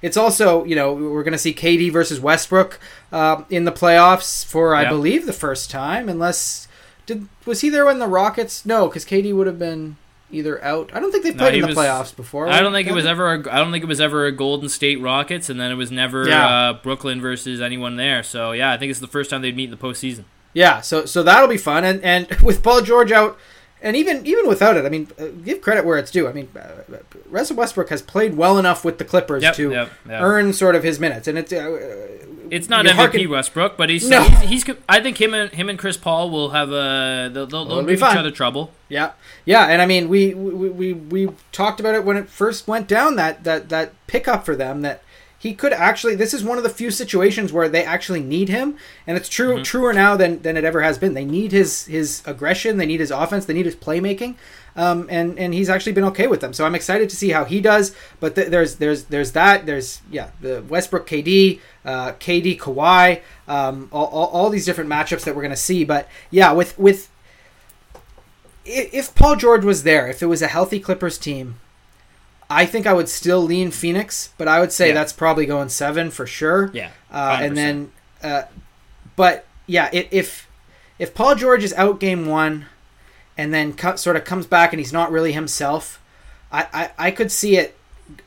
[0.00, 2.78] it's also you know we're going to see KD versus Westbrook
[3.12, 6.68] uh, in the playoffs for I believe the first time, unless
[7.04, 8.64] did was he there when the Rockets?
[8.64, 9.96] No, because KD would have been
[10.30, 10.90] either out.
[10.92, 12.48] I don't think they've No, played in the was- playoffs before.
[12.48, 13.34] I don't think it was ever.
[13.34, 15.90] A, I don't think it was ever a Golden State Rockets, and then it was
[15.92, 16.46] never Yeah.
[16.48, 18.22] uh, Brooklyn versus anyone there.
[18.22, 20.24] So yeah, I think it's the first time they'd meet in the postseason.
[20.52, 23.38] Yeah, so so that'll be fun, and and with Paul George out,
[23.82, 26.28] and even even without it, I mean, uh, give credit where it's due.
[26.28, 26.96] I mean, uh,
[27.28, 30.22] Russell Westbrook has played well enough with the Clippers Yep, to yep, yep.
[30.22, 31.52] earn sort of his minutes, and it's.
[31.52, 32.08] Uh,
[32.48, 34.22] It's not MVP Westbrook, but he's, No.
[34.22, 34.76] he's he's.
[34.88, 37.94] I think him and him and Chris Paul will have a they'll, they'll, they'll be
[37.94, 38.70] give each other trouble.
[38.88, 39.10] Yeah,
[39.44, 42.86] yeah, and I mean, we we, we we talked about it when it first went
[42.86, 45.02] down that that that pickup for them that
[45.38, 46.14] he could actually.
[46.14, 48.76] This is one of the few situations where they actually need him,
[49.06, 51.14] and it's true truer now than than it ever has been.
[51.14, 54.36] They need his his aggression, they need his offense, they need his playmaking.
[54.76, 57.44] Um, and and he's actually been okay with them, so I'm excited to see how
[57.44, 57.94] he does.
[58.20, 63.88] But th- there's there's there's that there's yeah the Westbrook KD, uh, KD Kawhi, um,
[63.90, 65.84] all, all, all these different matchups that we're gonna see.
[65.84, 67.10] But yeah, with with
[68.66, 71.58] if Paul George was there, if it was a healthy Clippers team,
[72.48, 74.94] I think I would still lean Phoenix, but I would say Yeah.
[74.94, 76.70] that's probably going seven for sure.
[76.72, 77.90] Yeah, Uh, and then,
[78.22, 78.42] uh,
[79.16, 80.46] but yeah, i- if
[80.98, 82.66] if Paul George is out game one,
[83.36, 86.00] and then co- sort of comes back and he's not really himself,
[86.50, 87.76] I, I, I could see it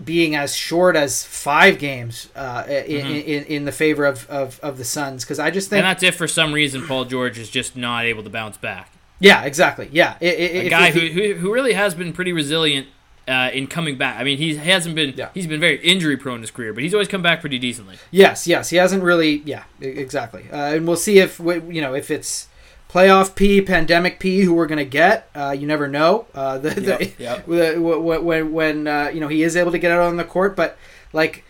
[0.04, 4.78] being as short as five games uh, in, in in the favor of, of, of
[4.78, 7.50] the Suns because I just think and that's if for some reason Paul George is
[7.50, 8.92] just not able to bounce back.
[9.22, 12.12] yeah exactly yeah I- I- A if- guy if he- who who really has been
[12.12, 12.88] pretty resilient.
[13.30, 15.14] Uh, in coming back, I mean, he's, he hasn't been.
[15.16, 15.30] Yeah.
[15.34, 17.98] He's been very injury prone in his career, but he's always come back pretty decently.
[18.12, 19.44] Yes, yes, he hasn't really.
[19.46, 20.46] Yeah, exactly.
[20.52, 22.48] Uh, and we'll see if you know if it's
[22.90, 25.30] playoff P, pandemic P, who we're gonna get.
[25.36, 26.26] Uh, you never know.
[26.34, 27.46] Uh, the, the, Yep, yep.
[27.46, 30.18] the- wh- wh- when when uh, you know he is able to get out on
[30.18, 30.78] the court, but
[31.14, 31.44] like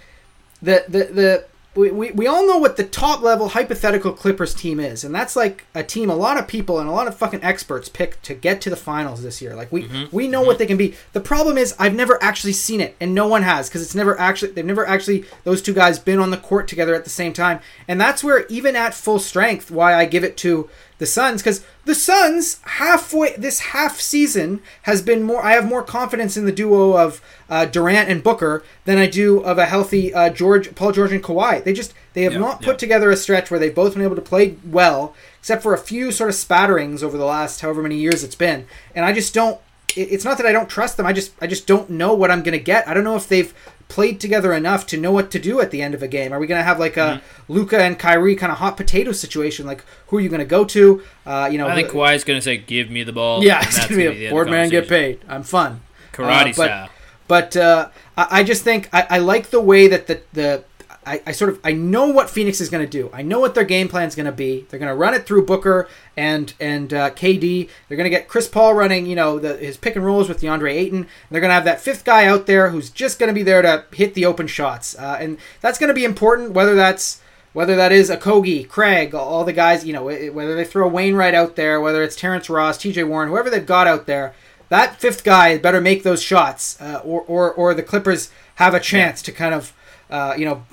[0.62, 1.46] the the the
[1.76, 5.36] we, we, we all know what the top level hypothetical Clippers team is, and that's
[5.36, 8.34] like a team a lot of people and a lot of fucking experts pick to
[8.34, 9.56] get to the finals this year.
[9.56, 10.16] Like we Mm-hmm.
[10.16, 10.96] we know what they can be.
[11.14, 14.20] The problem is I've never actually seen it, and no one has because it's never
[14.20, 17.34] actually they've never actually those two guys been on the court together at the same
[17.34, 20.70] time, and that's where even at full strength, why I give it to
[21.00, 25.44] the Suns because the Suns halfway this half season has been more.
[25.44, 29.40] I have more confidence in the duo of uh, Durant and Booker than I do
[29.40, 31.64] of a healthy uh, George, Paul George and Kawhi.
[31.64, 32.68] They just they have Yeah, not yeah.
[32.68, 35.78] put together a stretch where they've both been able to play well, except for a
[35.78, 38.68] few sort of spatterings over the last however many years it's been.
[38.94, 39.60] And I just don't.
[39.96, 41.06] it- It's not that I don't trust them.
[41.06, 42.88] I just I just don't know what I'm gonna get.
[42.88, 43.54] I don't know if they've
[43.90, 46.32] played together enough to know what to do at the end of a game.
[46.32, 47.54] Are we gonna have like a Mm-hmm.
[47.54, 49.66] Luka and Kyrie kind of hot potato situation?
[49.66, 51.02] Like who are you gonna go to?
[51.26, 53.60] Uh, you know, I think who- Kawhi's going to say, "Give me the ball." yeah,
[53.62, 55.20] it's gonna be a the end of board man get paid.
[55.28, 55.82] I'm fun.
[56.14, 56.90] Karate Uh, but, style.
[57.28, 60.64] But uh, I, I just think I, I like the way that the the
[61.10, 63.10] I, I sort of I know what Phoenix is going to do.
[63.12, 64.68] I know what their game plan is going to be.
[64.70, 67.68] They're going to run it through Booker and and uh, KD.
[67.88, 70.42] They're going to get Chris Paul running, you know, the, his pick and rolls with
[70.42, 71.08] DeAndre Ayton.
[71.32, 73.64] They're going to have that fifth guy out there who's just going to be there
[73.64, 76.52] to hit the open shots, uh, and that's going to be important.
[76.52, 77.22] Whether that's
[77.54, 81.34] whether that is a Kogi, Craig, all the guys, you know, whether they throw Wainright
[81.34, 83.04] out there, whether it's Terrence Ross, T.J.
[83.06, 84.36] Warren, whoever they've got out there,
[84.70, 88.80] that fifth guy better make those shots, uh, or, or or the Clippers have a
[88.80, 89.74] chance to kind of,
[90.10, 90.64] uh, you know,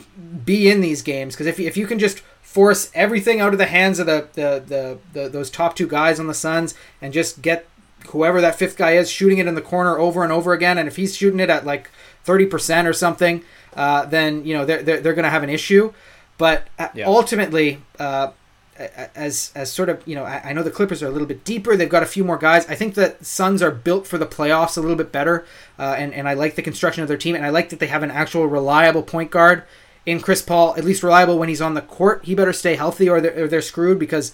[0.44, 1.34] be in these games.
[1.34, 4.26] Because if you- if you can just force everything out of the hands of the,
[4.34, 7.66] the, the, the those top two guys on the Suns and just get
[8.08, 10.86] whoever that fifth guy is shooting it in the corner over and over again, and
[10.88, 11.90] if he's shooting it at like
[12.24, 13.42] thirty percent or something,
[13.74, 15.92] uh, then you know they're they're, they're going to have an issue.
[16.38, 17.06] But uh, Yeah.
[17.06, 18.28] ultimately, uh,
[19.14, 21.44] as as sort of you know, I, I know the Clippers are a little bit
[21.44, 21.76] deeper.
[21.76, 22.66] They've got a few more guys.
[22.68, 25.46] I think the Suns are built for the playoffs a little bit better,
[25.78, 27.86] uh, and and I like the construction of their team, and I like that they
[27.86, 29.64] have an actual reliable point guard
[30.04, 30.74] in Chris Paul.
[30.76, 32.24] At least reliable when he's on the court.
[32.24, 34.32] He better stay healthy, or they're, or they're screwed because.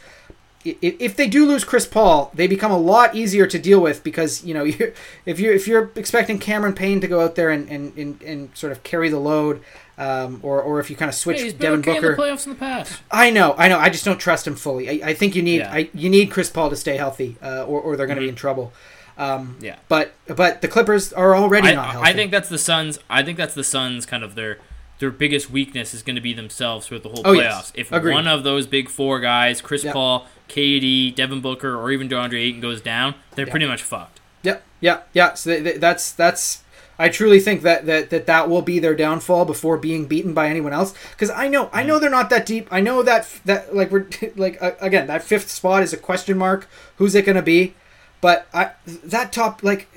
[0.64, 4.44] If they do lose Chris Paul, they become a lot easier to deal with because
[4.44, 4.92] you know you
[5.26, 8.56] if you if you're expecting Cameron Payne to go out there and, and, and, and
[8.56, 9.60] sort of carry the load,
[9.98, 12.58] um, or or if you kind of switch Hey, Devin okay Booker, playoffs in the
[12.58, 13.00] past.
[13.10, 13.78] I know, I know.
[13.78, 15.02] I just don't trust him fully.
[15.02, 15.72] I, I think you need, Yeah.
[15.72, 18.28] I, you need Chris Paul to stay healthy, uh, or, or they're going to be
[18.28, 18.72] in trouble.
[19.18, 19.76] Um, Yeah.
[19.88, 22.08] But but the Clippers are already I, not healthy.
[22.08, 22.98] I think that's the Suns.
[23.10, 24.06] I think that's the Suns.
[24.06, 24.58] Kind of their
[25.00, 27.38] their biggest weakness is going to be themselves throughout the whole Oh, playoffs.
[27.38, 27.72] yes.
[27.74, 28.12] If Agreed.
[28.14, 29.92] one of those big four guys, Chris Yeah.
[29.92, 33.50] Paul, KD, Devin Booker, or even DeAndre Ayton goes down, they're Yeah.
[33.50, 34.20] pretty much fucked.
[34.42, 35.34] Yeah, yeah, yeah.
[35.34, 36.62] So th- th- that's that's.
[36.98, 40.48] I truly think that, that that that will be their downfall before being beaten by
[40.48, 40.94] anyone else.
[41.12, 42.68] Because I know I know they're not that deep.
[42.70, 44.06] I know that that like we're
[44.36, 46.68] like uh, again that fifth spot is a question mark.
[46.96, 47.74] Who's it going to be?
[48.20, 48.72] But I
[49.04, 49.88] that top like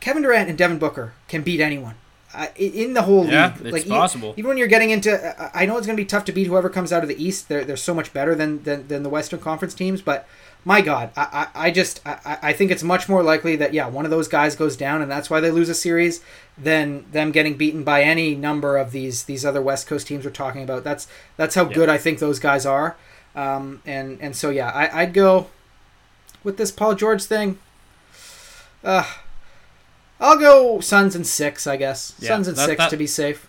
[0.00, 1.94] Kevin Durant and Devin Booker can beat anyone.
[2.34, 4.34] I, in the whole Yeah, league, it's like possible.
[4.36, 5.10] Even when you're getting into,
[5.42, 7.22] I I know it's going to be tough to beat whoever comes out of the
[7.22, 7.48] East.
[7.48, 10.02] They're they're so much better than than, than the Western Conference teams.
[10.02, 10.26] But
[10.64, 13.72] my God, I, I, I just I, I- I think it's much more likely that
[13.72, 16.20] yeah one of those guys goes down and that's why they lose a series
[16.58, 20.30] than them getting beaten by any number of these these other West Coast teams we're
[20.30, 20.84] talking about.
[20.84, 21.06] That's
[21.38, 21.72] that's how Yeah.
[21.74, 22.96] good I think those guys are.
[23.34, 25.46] Um, and and so yeah, I, I'd go
[26.44, 27.58] with this Paul George thing.
[28.84, 29.04] Uh,
[30.20, 32.14] I'll go Suns and six, I guess.
[32.18, 33.46] Yeah, Suns and that- six that- to be safe.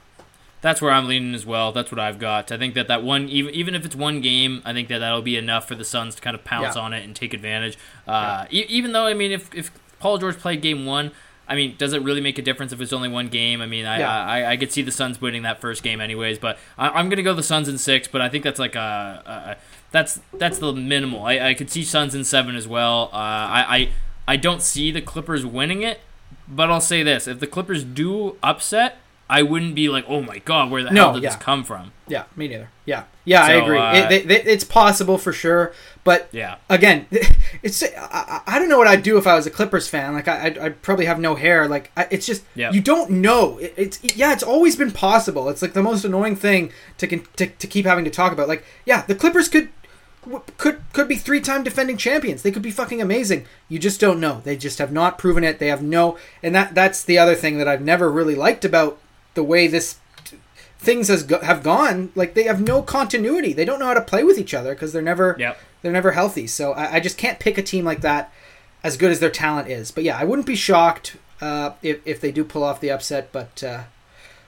[0.61, 1.71] That's where I'm leaning as well.
[1.71, 2.51] That's what I've got.
[2.51, 5.21] I think that that one, even even if it's one game, I think that that'll
[5.21, 6.81] be enough for the Suns to kind of pounce Yeah.
[6.81, 7.77] on it and take advantage.
[8.05, 11.11] Uh, e- even though I mean, if if Paul George played game one.
[11.51, 13.59] I mean, does it really make a difference if it's only one game?
[13.59, 14.23] I mean, I Yeah.
[14.23, 17.23] I, I could see the Suns winning that first game anyways, but I, I'm gonna
[17.23, 18.07] go the Suns in six.
[18.07, 19.57] But I think that's like a, a, a
[19.91, 21.23] that's that's the minimal.
[21.25, 23.09] I, I could see Suns in seven as well.
[23.11, 23.89] Uh, I, I
[24.27, 26.01] I don't see the Clippers winning it,
[26.49, 28.97] but I'll say this: if the Clippers do upset,
[29.29, 31.29] I wouldn't be like, oh my god, where the No, hell did yeah.
[31.29, 31.91] this come from?
[32.07, 32.69] Yeah, me neither.
[32.85, 33.77] Yeah, yeah, I agree.
[33.77, 35.71] uh, it, they- it's possible for sure,
[36.03, 36.55] but Yeah.
[36.67, 37.05] again,
[37.61, 40.13] it's I, I I don't know what I'd do if I was a Clippers fan.
[40.15, 41.67] Like I, I'd, I'd probably have no hair.
[41.67, 42.71] Like I, it's just Yeah.
[42.71, 43.59] you don't know.
[43.59, 45.47] It, it's yeah, it's always been possible.
[45.49, 47.05] It's like the most annoying thing to
[47.37, 48.47] to, to keep having to talk about.
[48.47, 49.69] Like yeah, the Clippers could
[50.57, 52.41] could could be three time defending champions.
[52.41, 53.45] They could be fucking amazing.
[53.67, 54.41] You just don't know.
[54.43, 55.59] They just have not proven it.
[55.59, 58.97] They have no, and that that's the other thing that I've never really liked about
[59.33, 59.97] the way this
[60.77, 62.11] things has go- have gone.
[62.15, 63.53] Like they have no continuity.
[63.53, 65.57] They don't know how to play with each other because they're never Yep.
[65.81, 66.47] they're never healthy.
[66.47, 68.31] So I, I just can't pick a team like that
[68.83, 69.91] as good as their talent is.
[69.91, 73.31] But yeah, I wouldn't be shocked uh, if if they do pull off the upset.
[73.31, 73.83] But uh,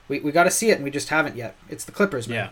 [0.08, 1.54] we we got to see it, and we just haven't yet.
[1.68, 2.36] It's the Clippers, man.
[2.36, 2.48] Yeah.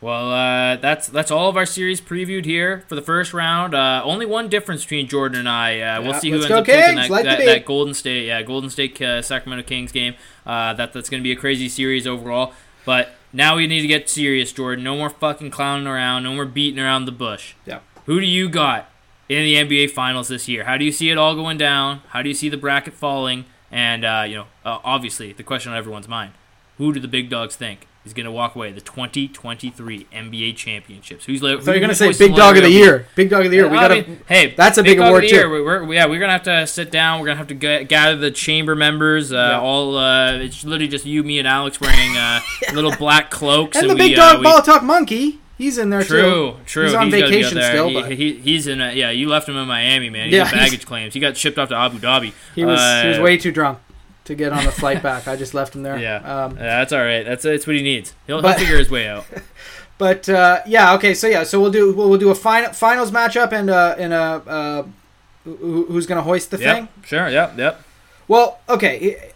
[0.00, 3.74] Well, uh, that's that's all of our series previewed here for the first round.
[3.74, 5.80] Uh, only one difference between Jordan and I.
[5.80, 8.70] Uh, we'll see who ends up taking that, like that, that Golden State, yeah, Golden
[8.70, 10.14] State uh, Sacramento Kings game.
[10.46, 12.52] Uh, that that's going to be a crazy series overall.
[12.84, 14.84] But Now we need to get serious, Jordan.
[14.84, 16.22] No more fucking clowning around.
[16.22, 17.54] No more beating around the bush.
[17.66, 17.80] Yeah.
[18.06, 18.88] Who do you got
[19.28, 20.64] in the NBA Finals this year?
[20.64, 22.02] How do you see it all going down?
[22.10, 23.46] How do you see the bracket falling?
[23.70, 26.32] And uh, you know, uh, obviously, the question on everyone's mind:
[26.78, 31.24] Who do the big dogs think is going to walk away the 2023 NBA championships?
[31.26, 31.40] Who's?
[31.40, 33.06] So you're going to say big dog of the year?
[33.14, 33.68] Big dog of the year.
[33.68, 34.02] we got to.
[34.26, 35.44] hey, that's a big big award, of the year.
[35.44, 35.50] too.
[35.50, 37.20] We're, we're- yeah, we're gonna have to sit down.
[37.20, 39.32] We're gonna have to ga- gather the chamber members.
[39.32, 39.60] Uh, Yeah.
[39.60, 42.40] All uh, it's literally just you, me, and Alex wearing uh,
[42.74, 43.76] little black cloaks.
[43.78, 45.40] And the we, big uh, dog we- ball talk monkey.
[45.56, 46.06] He's in there too.
[46.08, 46.84] True, true.
[46.84, 48.80] He's on up vacation still, He- but he- he's in.
[48.80, 50.28] A, yeah, you left him in Miami, man.
[50.28, 51.14] He Yeah, got baggage claims.
[51.14, 52.32] He got shipped off to Abu Dhabi.
[52.54, 53.78] he was he was Uh, way too drunk
[54.28, 55.26] to get on the flight back.
[55.28, 55.98] I just left him there.
[55.98, 57.24] Yeah, Um, that's all right.
[57.24, 58.14] That's that's what he needs.
[58.26, 59.26] He'll, But- he'll figure his way out.
[59.98, 61.12] But uh, yeah, okay.
[61.12, 64.12] So yeah, so we'll do we'll, we'll do a fin- finals matchup and uh, and
[64.12, 64.82] a uh,
[65.42, 66.86] who, who's going to hoist the thing.
[67.04, 67.28] Sure.
[67.28, 67.82] Yep, yep.
[68.28, 69.32] Well, okay.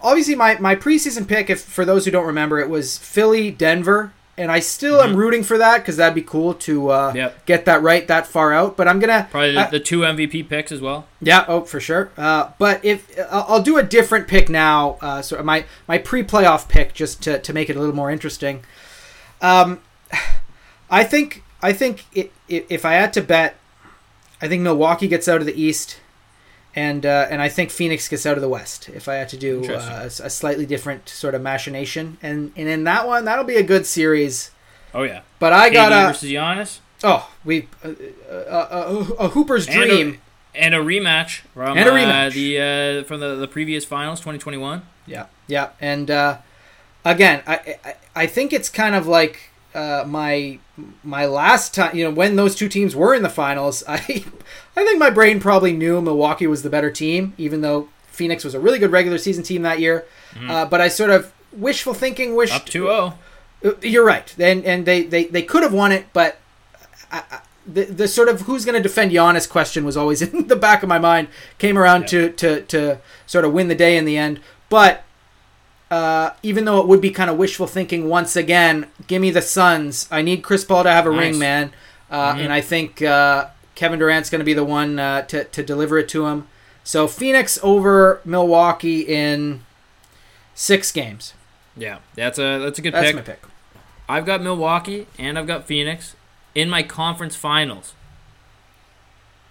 [0.00, 4.12] Obviously, my my preseason pick, if for those who don't remember, it was Philly Denver,
[4.38, 5.16] and I still am Mhm.
[5.16, 7.46] rooting for that because that'd be cool to uh, Yep.
[7.46, 8.76] get that right that far out.
[8.76, 11.06] But I'm gonna Probably the, I- the two MVP picks as well.
[11.20, 12.10] Yeah, oh, for sure.
[12.18, 16.92] Uh, but if I'll do a different pick now, uh, so my my pre-playoff pick
[16.94, 18.62] just to, to make it a little more interesting.
[19.40, 19.80] Um,
[20.90, 23.56] I think I think it, i if I had to bet,
[24.42, 25.96] I think Milwaukee gets out of the East,
[26.76, 28.88] and uh, and I think Phoenix gets out of the West.
[28.90, 32.68] If I had to do uh, a, a slightly different sort of machination, and and
[32.68, 34.50] in that one, that'll be a good series.
[34.94, 35.22] Oh yeah.
[35.40, 37.88] But I got a versus Giannis oh we uh,
[38.30, 40.18] uh, uh, a Hooper's And a- dream.
[40.54, 42.32] and a rematch from And a Uh, rematch.
[42.34, 44.82] the uh, from the, the previous finals, 2021.
[45.06, 46.38] Yeah, yeah, and uh,
[47.04, 50.58] again, I, I I think it's kind of like uh, my
[51.04, 51.94] my last time.
[51.96, 54.24] You know, when those two teams were in the finals, I
[54.76, 58.54] I think my brain probably knew Milwaukee was the better team, even though Phoenix was
[58.54, 60.04] a really good regular season team that year.
[60.48, 63.14] Uh, but I sort of wishful thinking wished Up 2-0.
[63.64, 66.36] uh, You're right, and and they they, they could have won it, but
[67.10, 70.48] I, I, the the sort of who's going to defend Giannis question was always in
[70.48, 71.28] the back of my mind.
[71.58, 72.28] Came around Yeah.
[72.28, 75.04] to, to to sort of win the day in the end, but
[75.90, 79.40] uh, even though it would be kind of wishful thinking once again, give me the
[79.42, 80.06] Suns.
[80.10, 81.18] I need Chris Paul to have a Nice.
[81.20, 81.72] ring, man,
[82.10, 82.44] uh, Mhm.
[82.44, 83.46] and I think uh,
[83.76, 86.48] Kevin Durant's going to be the one uh, to to deliver it to him.
[86.82, 89.64] So Phoenix over Milwaukee in
[90.54, 91.34] six games.
[91.76, 93.14] Yeah, that's a that's a good That's pick.
[93.16, 93.42] my pick.
[94.08, 96.16] I've got Milwaukee and I've got Phoenix
[96.54, 97.92] in my conference finals.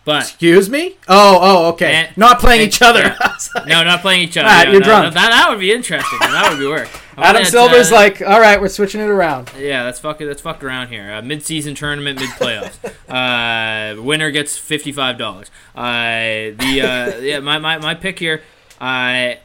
[0.05, 0.97] But Excuse me?
[1.07, 1.93] Oh, oh, okay.
[1.93, 2.99] And- Not playing and- each other.
[3.19, 3.63] yeah.
[3.67, 4.47] no, not playing each other.
[4.47, 5.13] Yeah, you're no, drunk.
[5.15, 6.19] That, that would be interesting.
[6.19, 6.87] That would be work.
[7.17, 9.51] Adam gonna, Silver's uh, like, all right, we're switching it around.
[9.57, 11.11] Yeah, that's fucking that's fucked around here.
[11.13, 12.77] Uh, mid-season tournament, mid playoffs.
[13.97, 15.49] uh, winner gets fifty-five dollars.
[15.73, 18.41] Uh, the uh, yeah, my, my, my pick here.
[18.79, 19.35] Uh,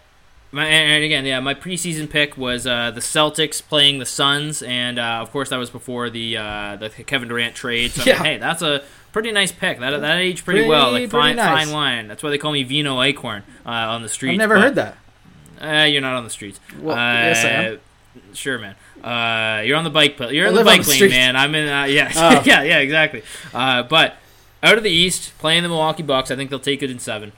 [0.52, 4.98] my, and again, yeah, my preseason pick was uh, the Celtics playing the Suns, and
[4.98, 7.92] uh, of course that was before the uh, the Kevin Durant trade.
[7.92, 8.82] So like, hey, that's a
[9.12, 9.78] pretty nice pick.
[9.78, 11.66] That that aged pretty, well, like fine nice.
[11.66, 12.08] fine wine.
[12.08, 14.32] That's why they call me Vino Acorn uh, on the street.
[14.32, 14.96] I've never but- heard that.
[15.60, 16.60] Uh, you're not on the streets.
[16.78, 17.80] Well, uh, yes, I am.
[18.34, 18.74] Sure, man.
[19.02, 21.36] Uh, you're on the bike, you're in the bike the lane, man.
[21.36, 21.68] I'm in.
[21.68, 22.42] Uh, yeah, Oh.
[22.46, 23.22] yeah, yeah, exactly.
[23.54, 24.16] Uh, but
[24.62, 27.32] out of the East, playing the Milwaukee Bucks, I think they'll take it in seven.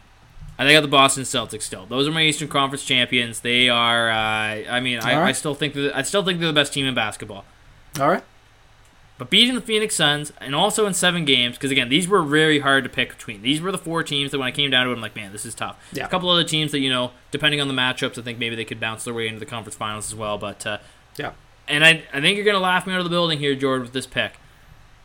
[0.58, 1.86] I think I got the Boston Celtics still.
[1.86, 3.40] Those are my Eastern Conference champions.
[3.40, 4.10] They are.
[4.10, 5.28] Uh, I mean, I, right.
[5.28, 7.44] I still think that I still think they're the best team in basketball.
[8.00, 8.22] All right.
[9.22, 12.58] But beating the Phoenix Suns and also in seven games, because again, these were very
[12.58, 13.40] hard to pick between.
[13.40, 15.30] These were the four teams that when I came down to it, I'm like, man,
[15.30, 15.78] this is tough.
[15.92, 16.06] Yeah.
[16.06, 18.64] A couple other teams that, you know, depending on the matchups, I think maybe they
[18.64, 20.38] could bounce their way into the conference finals as well.
[20.38, 20.78] But, uh,
[21.16, 21.34] Yeah.
[21.68, 23.82] and I, I think you're going to laugh me out of the building here, Jordan,
[23.84, 24.32] with this pick.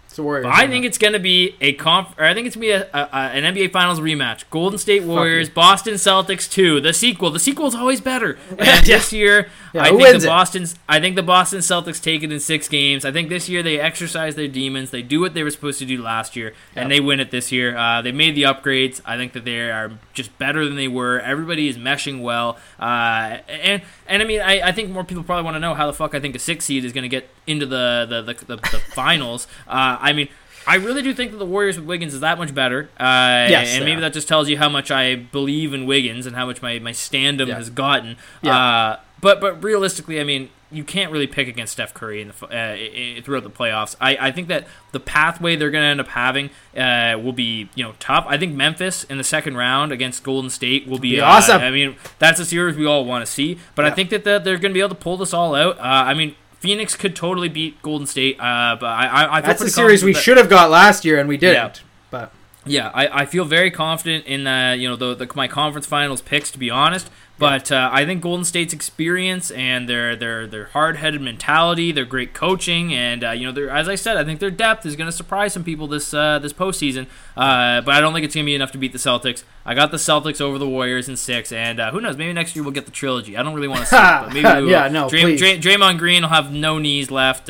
[0.09, 0.45] It's Warriors.
[0.45, 2.85] But I think it's going to be a conf- or I think it's going to
[2.85, 4.45] be a, a, a- an NBA Finals rematch.
[4.49, 5.47] Golden State Warriors.
[5.49, 6.81] Boston Celtics 2.
[6.81, 7.29] The sequel.
[7.29, 8.37] The sequel is always better.
[8.57, 8.81] And Yeah.
[8.81, 10.25] this year, Yeah, I think the it?
[10.25, 13.05] Boston's I think the Boston Celtics take it in 6 games.
[13.05, 14.89] I think this year they exercise their demons.
[14.89, 17.51] They do what they were supposed to do last year and they win it this
[17.51, 17.77] year.
[17.77, 19.01] Uh, they made the upgrades.
[19.05, 21.19] I think that they are just better than they were.
[21.19, 22.57] Everybody is meshing well.
[22.79, 25.87] Uh, and and I mean I, I think more people probably want to know how
[25.87, 28.33] the fuck I think a 6 seed is going to get into the the the,
[28.45, 29.47] the, the finals.
[29.67, 30.29] Uh, I mean
[30.65, 32.89] I really do think that the Warriors with Wiggins is that much better.
[32.99, 36.35] Uh, Yes, and maybe that just tells you how much I believe in Wiggins and
[36.35, 37.55] how much my, my standum Yeah.
[37.55, 38.17] has gotten.
[38.41, 38.57] Yeah.
[38.57, 42.33] Uh, but but realistically, I mean, you can't really pick against Steph Curry in the,
[42.45, 43.95] uh, throughout the playoffs.
[44.01, 47.69] I, I think that the pathway they're going to end up having uh, will be
[47.75, 48.25] you know tough.
[48.27, 51.61] I think Memphis in the second round against Golden State will be, Be uh, awesome.
[51.61, 53.59] I mean, that's a series we all want to see.
[53.75, 55.77] But I think that the, they're going to be able to pull this all out.
[55.79, 56.35] Uh, I mean.
[56.59, 60.13] Phoenix could totally beat Golden State, uh, but I, I, I That's a series we
[60.13, 61.53] that- should have got last year and we didn't.
[61.77, 61.83] Yeah.
[62.09, 62.31] But
[62.65, 66.19] Yeah, I, I feel very confident in the you know the, the my conference finals
[66.19, 67.11] picks to be honest.
[67.39, 72.05] But uh, I think Golden State's experience and their their their hard headed mentality, their
[72.05, 75.05] great coaching, and uh, you know, as I said, I think their depth is going
[75.07, 77.05] to surprise some people this uh, this postseason.
[77.35, 79.43] Uh, but I don't think it's going to be enough to beat the Celtics.
[79.65, 82.17] I got the Celtics over the Warriors in six, and uh, who knows?
[82.17, 83.37] Maybe next year we'll get the trilogy.
[83.37, 84.71] I don't really want to see it, but maybe we will.
[84.71, 85.35] Yeah, no, Dray-.
[85.35, 87.49] Dray- Draymond Green will have no knees left.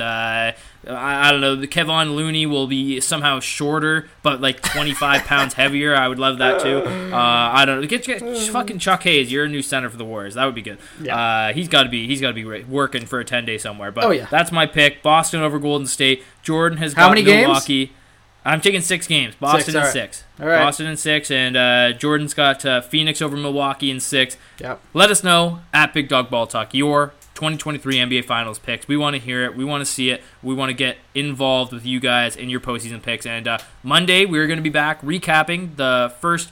[0.88, 1.55] I, I don't know.
[1.55, 5.95] The Kevon Looney will be somehow shorter, but like 25 pounds heavier.
[5.95, 6.84] I would love that too.
[7.07, 7.15] Uh,
[7.53, 7.88] I don't know.
[7.88, 9.31] Get, get fucking Chuck Hayes.
[9.31, 10.34] You're a new center for the Warriors.
[10.35, 10.77] That would be good.
[11.01, 11.18] Yeah.
[11.49, 12.05] Uh, he's got to be.
[12.05, 13.91] He's got to be working for a 10 day somewhere.
[13.91, 14.27] But Oh, yeah.
[14.30, 15.01] that's my pick.
[15.01, 16.23] Boston over Golden State.
[16.43, 17.47] Jordan has How got many games?
[17.47, 17.93] Milwaukee.
[18.45, 19.35] I'm taking six games.
[19.35, 19.93] Boston Six, in all right.
[19.93, 20.23] six.
[20.39, 20.59] All right.
[20.64, 24.38] Boston in six, and uh, Jordan's got uh, Phoenix over Milwaukee in six.
[24.59, 24.80] Yep.
[24.93, 28.88] Let us know at Big Dog Ball Talk your 2023 NBA Finals picks.
[28.88, 29.55] We want to hear it.
[29.55, 30.23] We want to see it.
[30.41, 33.27] We want to get involved with you guys in your postseason picks.
[33.27, 36.49] And uh, Monday we're going to be back recapping the first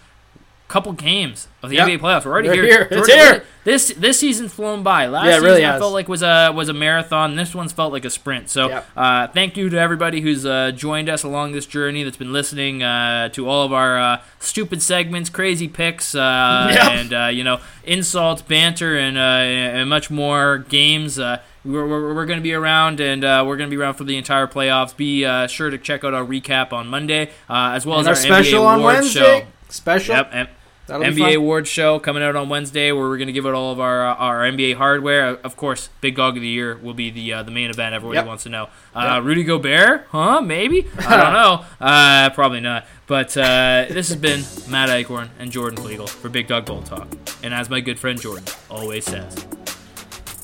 [0.68, 1.88] couple games of the Yep.
[1.88, 2.26] NBA playoffs.
[2.26, 2.64] We're already here.
[2.64, 2.88] here.
[2.90, 3.44] It's here.
[3.64, 5.08] This this season's flown by.
[5.08, 7.36] Last Yeah, season really I felt like was a was a marathon.
[7.36, 8.50] This one's felt like a sprint.
[8.50, 8.86] So Yep.
[8.96, 12.04] uh, thank you to everybody who's uh, joined us along this journey.
[12.04, 16.92] That's been listening uh, to all of our uh, stupid segments, crazy picks, uh, Yep.
[16.92, 21.18] and uh, you know insults, banter, and, uh, and much more games.
[21.20, 23.96] Uh, we're, we're, we're going to be around, and uh, we're going to be around
[23.96, 24.96] for the entire playoffs.
[24.96, 28.26] Be uh, sure to check out our recap on Monday, uh, as well And as
[28.26, 29.40] our our, special NBA on awards Wednesday.
[29.42, 29.48] show.
[29.70, 30.16] Special.
[30.16, 30.50] Yep, and
[30.88, 33.72] That'll NBA awards show coming out on Wednesday, where we're going to give out all
[33.72, 35.30] of our uh, our NBA hardware.
[35.44, 37.96] Of course, Big Dog of the Year will be the uh, the main event.
[37.96, 38.28] Everybody Yep.
[38.28, 38.70] wants to know.
[38.96, 39.24] Uh, Yep.
[39.24, 40.42] Rudy Gobert, huh?
[40.42, 41.66] Maybe I don't know.
[41.84, 42.86] Uh, probably not.
[43.08, 47.08] But uh, this has been Matt Eichhorn and Jordan Flegel for Big Dog Bowl Talk.
[47.44, 49.44] And as my good friend Jordan always says,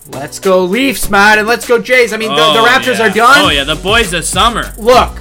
[0.09, 2.11] Let's go Leafs, Matt, and let's go Jays.
[2.13, 3.05] I mean, the, the Oh, Raptors yeah.
[3.05, 3.45] are done.
[3.45, 4.73] Oh yeah, the boys of summer.
[4.77, 5.11] Look,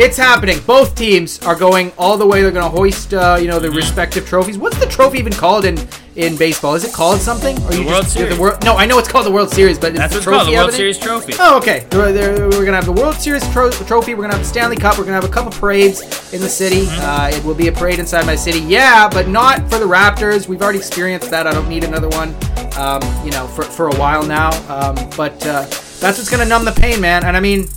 [0.00, 0.58] it's happening.
[0.66, 2.40] Both teams are going all the way.
[2.40, 4.56] They're going to hoist, uh, you know, the respective trophies.
[4.56, 5.76] What's the trophy even called in
[6.16, 6.74] in baseball?
[6.74, 7.56] Is it called something?
[7.64, 8.34] Or The you World just, Series.
[8.34, 10.48] The World, no, I know it's called the World Series, but That's what's the called
[10.48, 10.72] the World?
[10.72, 11.34] Series trophy.
[11.38, 11.86] Oh, okay.
[11.90, 14.14] They're, they're, we're gonna have the World Series tro- trophy.
[14.14, 14.96] We're gonna have the Stanley Cup.
[14.96, 16.00] We're gonna have a couple parades
[16.32, 16.86] in the city.
[16.86, 17.00] Mm-hmm.
[17.34, 18.60] Uh, it will be a parade inside my city.
[18.60, 20.48] Yeah, but not for the Raptors.
[20.48, 21.46] We've already experienced that.
[21.46, 22.34] I don't need another one.
[22.76, 24.48] Um, you know, for for a while now.
[24.72, 25.62] Um, but uh,
[26.00, 27.24] that's what's gonna numb the pain, man.
[27.24, 27.68] And I mean,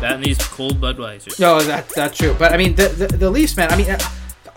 [0.00, 1.38] That and these cold Budweisers.
[1.40, 2.34] no, that that's true.
[2.38, 3.70] But I mean, the the, the Leafs, man.
[3.72, 3.96] I mean.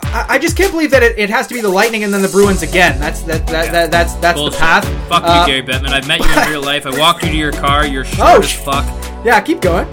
[0.03, 2.23] I, I just can't believe that it, it has to be the Lightning and then
[2.23, 2.99] the Bruins again.
[2.99, 3.71] That's that, that, Yeah.
[3.71, 4.53] that that's that's Bullshit.
[4.59, 5.07] the path.
[5.07, 5.89] Fuck Uh, you, Gary Bettman.
[5.89, 6.85] I've met you in real life.
[6.87, 7.85] I walked you to your car.
[7.85, 8.83] You're short Oh, as fuck.
[9.23, 9.87] Yeah, keep going.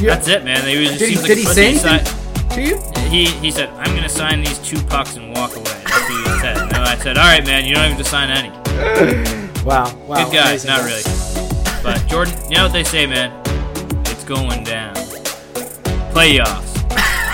[0.00, 0.14] Yeah.
[0.16, 0.66] That's it, man.
[0.66, 2.80] He was, Did he, like did he say anything to you?
[3.10, 6.40] He he said, "I'm gonna sign these two pucks and walk away." That's what he
[6.40, 6.56] said.
[6.72, 7.66] No, I said, "All right, man.
[7.66, 8.50] You don't have to sign any."
[9.64, 10.24] Wow, wow.
[10.24, 10.68] Good guy, amazing.
[10.70, 11.02] not really.
[11.82, 13.30] But Jordan, you know what they say, man?
[14.26, 14.94] Going down.
[16.14, 16.72] Playoffs.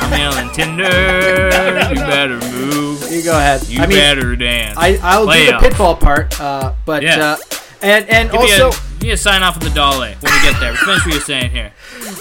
[0.03, 0.83] I'm yelling Tinder.
[0.85, 3.09] You better move.
[3.11, 3.67] You go ahead.
[3.69, 4.77] You I mean, better dance.
[4.77, 7.19] I I'll do the Pitbull part, uh, but Yeah.
[7.21, 7.37] uh,
[7.83, 10.59] and and Give also give me a sign off with the doll when we get
[10.59, 10.75] there.
[10.75, 11.73] Finish what you're saying here.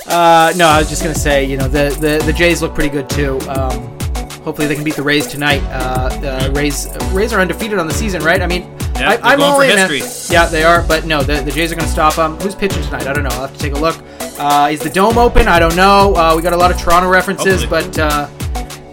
[0.08, 2.90] uh, no, I was just gonna say, you know, the the, the Jays look pretty
[2.90, 3.40] good too.
[3.50, 3.98] Um,
[4.44, 5.64] hopefully they can beat the Rays tonight.
[5.64, 8.42] Uh, uh, Rays Rays are undefeated on the season, right?
[8.42, 8.70] I mean,
[9.00, 9.76] Yeah, I, I'm going all for in.
[9.76, 9.90] man.
[9.90, 10.34] history.
[10.34, 12.36] Yeah, they are, but no, the, the Jays are gonna stop them.
[12.38, 13.08] Who's pitching tonight?
[13.08, 13.30] I don't know.
[13.32, 13.98] I'll have to take a look.
[14.40, 15.48] Uh, is the dome open?
[15.48, 16.14] I don't know.
[16.16, 17.84] Uh, we got a lot of Toronto references, Hopefully.
[17.90, 18.28] but uh,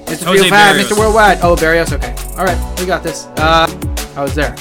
[0.06, 0.24] Mr.
[0.24, 0.84] Jose Feel Fat, Berrios.
[0.84, 0.98] Mr.
[0.98, 1.38] Worldwide.
[1.42, 1.92] Oh, Berrios.
[1.92, 2.14] Okay.
[2.38, 3.26] All right, we got this.
[3.36, 3.66] Uh,
[4.16, 4.54] I was there.